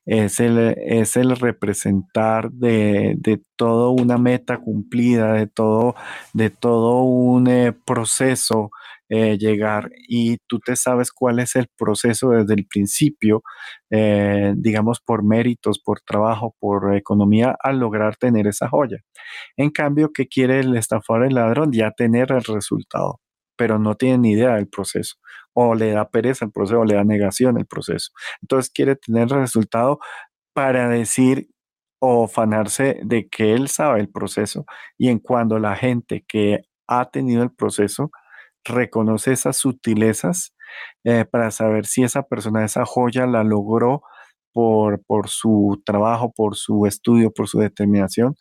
[0.06, 5.96] es el, es el representar de, de toda una meta cumplida, de todo,
[6.32, 8.70] de todo un eh, proceso
[9.08, 13.42] eh, llegar y tú te sabes cuál es el proceso desde el principio,
[13.90, 18.98] eh, digamos por méritos, por trabajo, por economía, al lograr tener esa joya.
[19.56, 21.72] En cambio, ¿qué quiere el estafador, el ladrón?
[21.72, 23.21] Ya tener el resultado
[23.62, 25.18] pero no tiene ni idea del proceso,
[25.52, 28.10] o le da pereza el proceso, o le da negación el proceso.
[28.40, 30.00] Entonces quiere tener resultado
[30.52, 31.46] para decir
[32.00, 34.64] o fanarse de que él sabe el proceso.
[34.98, 38.10] Y en cuando la gente que ha tenido el proceso
[38.64, 40.56] reconoce esas sutilezas
[41.04, 44.02] eh, para saber si esa persona, esa joya la logró
[44.52, 48.34] por, por su trabajo, por su estudio, por su determinación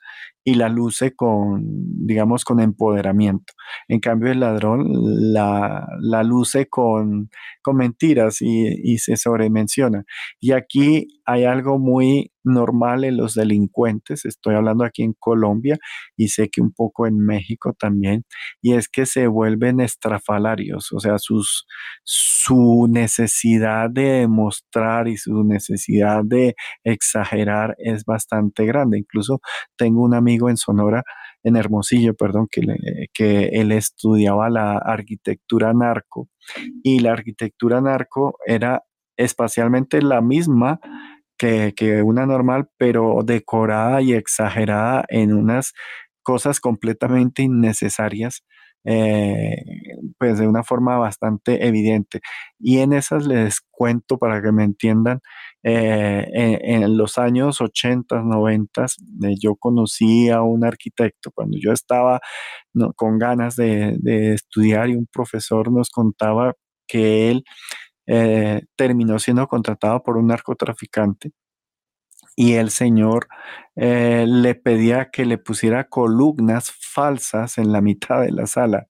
[0.44, 1.62] y la luce con,
[2.06, 3.54] digamos, con empoderamiento.
[3.88, 4.88] En cambio, el ladrón
[5.34, 7.30] la, la luce con,
[7.62, 10.04] con mentiras y, y, se sobremenciona.
[10.40, 15.78] Y aquí hay algo muy normal en los delincuentes, estoy hablando aquí en Colombia
[16.18, 18.26] y sé que un poco en México también,
[18.62, 21.68] y es que se vuelven estrafalarios, o sea, sus,
[22.04, 28.98] su necesidad de demostrar y su necesidad de exagerar es bastante grande.
[28.98, 29.42] Incluso
[29.78, 30.16] tengo un
[30.50, 31.04] en Sonora,
[31.44, 32.62] en Hermosillo, perdón, que,
[33.14, 36.30] que él estudiaba la arquitectura narco.
[36.84, 38.84] Y la arquitectura narco era
[39.18, 40.80] espacialmente la misma
[41.38, 45.74] que, que, una normal, pero decorada y exagerada en unas
[46.24, 48.44] cosas completamente innecesarias,
[48.84, 49.64] eh,
[50.18, 52.22] pues de una forma bastante evidente.
[52.60, 55.22] Y en esas les cuento para que me entiendan
[55.64, 62.20] eh, en, los años 80, 90, eh, yo conocí a un arquitecto cuando yo estaba
[62.96, 64.00] con ganas de,
[64.34, 66.54] estudiar y un profesor nos contaba
[66.88, 67.44] que él
[68.76, 71.32] terminó siendo contratado por un narcotraficante
[72.36, 73.28] y el señor
[73.76, 78.88] le pedía que le pusiera columnas falsas en la mitad de la sala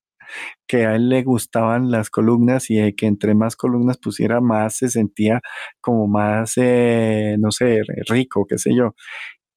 [0.67, 4.89] que a él le gustaban las columnas y que entre más columnas pusiera más se
[4.89, 5.41] sentía
[5.81, 8.95] como más, eh, no sé, rico, qué sé yo.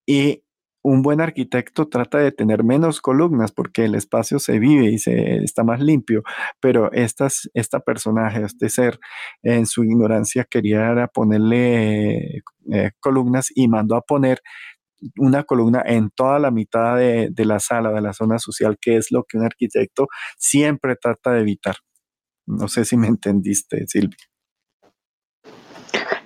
[0.07, 0.44] Y
[0.85, 5.37] un buen arquitecto trata de tener menos columnas porque el espacio se vive y se
[5.39, 6.23] está más limpio,
[6.61, 9.01] pero estas, esta personaje, este ser,
[9.43, 14.43] en su ignorancia quería ponerle eh, columnas y mandó a poner
[15.17, 19.11] una columna en toda la mitad de, la sala, de la zona social, que es
[19.11, 21.77] lo que un arquitecto siempre trata de evitar.
[22.47, 24.19] No sé si me entendiste, Silvia.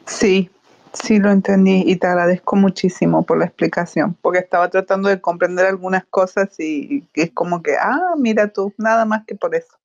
[0.05, 0.51] Sí,
[0.93, 5.66] sí lo entendí y te agradezco muchísimo por la explicación, porque estaba tratando de comprender
[5.66, 9.77] algunas cosas y es como que, ah, mira tú, nada más que por eso.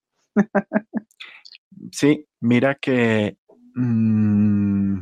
[1.91, 3.37] sí, mira que
[3.75, 4.99] mm,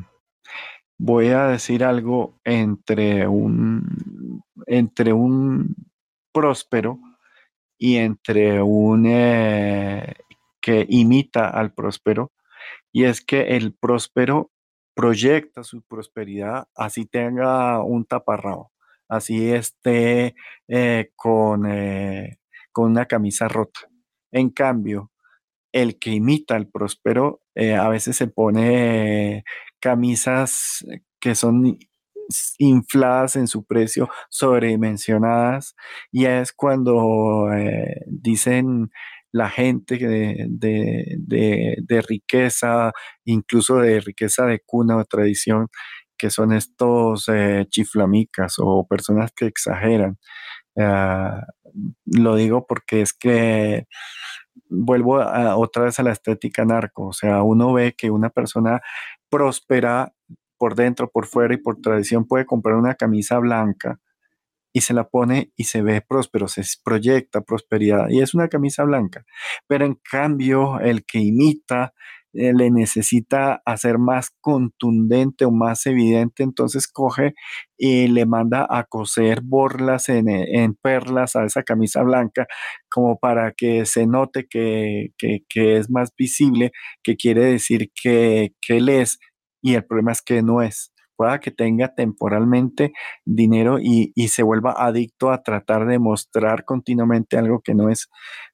[0.97, 5.75] voy a decir algo entre un, entre un
[6.31, 6.99] próspero
[7.77, 10.13] y entre un eh,
[10.61, 12.31] que imita al próspero,
[12.91, 14.50] y es que el próspero
[14.93, 18.71] proyecta su prosperidad así tenga un taparrabo,
[19.07, 20.35] así esté
[20.67, 22.39] eh, con, eh,
[22.71, 23.81] con una camisa rota.
[24.31, 25.11] En cambio,
[25.71, 29.43] el que imita al próspero a veces se pone
[29.79, 30.85] camisas
[31.19, 31.77] que son
[32.57, 35.75] infladas en su precio, sobredimensionadas,
[36.11, 38.91] y es cuando eh, dicen
[39.31, 42.91] la gente de, de, riqueza,
[43.25, 45.69] incluso de riqueza de cuna o tradición,
[46.17, 50.17] que son estos eh, chiflamicas o personas que exageran.
[50.77, 51.45] Ah,
[52.05, 53.87] lo digo porque es que
[54.69, 55.19] vuelvo
[55.57, 58.81] otra vez a la estética narco, o sea, uno ve que una persona
[59.29, 60.13] próspera
[60.57, 63.99] por dentro, por fuera y por tradición puede comprar una camisa blanca
[64.73, 68.83] y se la pone y se ve próspero, se proyecta prosperidad y es una camisa
[68.83, 69.25] blanca.
[69.67, 71.93] Pero en cambio, el que imita
[72.33, 77.33] eh, le necesita hacer más contundente o más evidente, entonces coge
[77.77, 80.25] y le manda a coser borlas en,
[80.81, 82.47] perlas a esa camisa blanca
[82.89, 86.71] como para que se note que, que, es más visible,
[87.03, 89.19] que quiere decir que, que él es,
[89.61, 90.90] y el problema es que no es
[91.39, 92.93] que tenga temporalmente
[93.25, 98.09] dinero y, y, se vuelva adicto a tratar de mostrar continuamente algo que no es,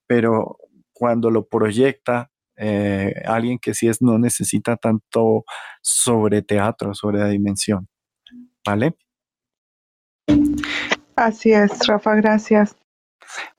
[0.06, 0.58] pero
[0.94, 5.46] cuando lo proyecta eh, alguien que sí es no necesita tanto
[5.82, 7.88] sobre teatro, sobre la dimensión.
[8.66, 8.96] ¿Vale?
[11.16, 12.76] Así es, Rafa, gracias.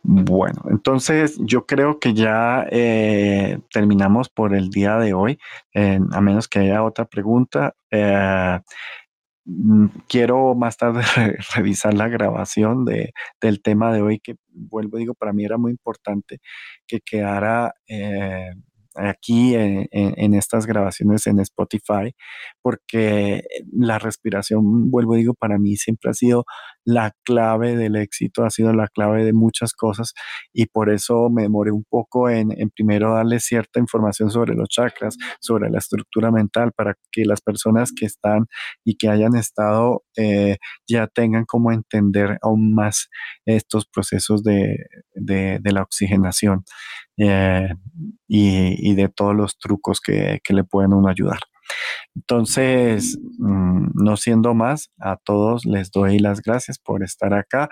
[0.02, 5.38] Bueno, entonces yo creo que ya eh, terminamos por el día de hoy,
[5.74, 7.74] a menos que haya otra pregunta.
[7.90, 8.60] Eh,
[9.44, 11.02] mm, quiero más tarde
[11.54, 15.72] revisar la grabación de, del tema de hoy, que vuelvo, digo, para mí era muy
[15.72, 16.38] importante
[16.86, 17.74] que quedara
[18.98, 22.14] aquí en, estas grabaciones en Spotify,
[22.62, 23.42] porque
[23.72, 26.44] la respiración, vuelvo digo, para mí siempre ha sido
[26.88, 30.14] la clave del éxito, ha sido la clave de muchas cosas
[30.54, 35.18] y por eso me demoré un poco en, primero darle cierta información sobre los chakras,
[35.38, 38.46] sobre la estructura mental, para que las personas que están
[38.86, 40.56] y que hayan estado eh,
[40.88, 43.10] ya tengan como entender aún más
[43.44, 44.78] estos procesos de,
[45.14, 46.64] la oxigenación.
[47.18, 47.68] Eh,
[48.26, 51.40] y, de todos los trucos que, le pueden uno ayudar.
[52.14, 57.68] Entonces, mm, no siendo más, a todos les doy las gracias por estar acá.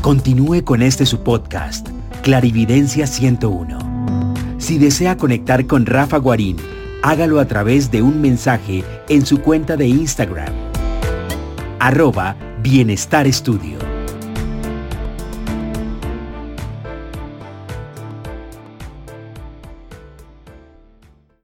[0.00, 1.88] Continúe con este su podcast,
[2.22, 3.78] Clarividencia 101.
[4.58, 6.56] Si desea conectar con Rafa Guarín,
[7.02, 10.52] hágalo a través de un mensaje en su cuenta de Instagram,
[11.78, 13.99] arroba Bienestar Estudio.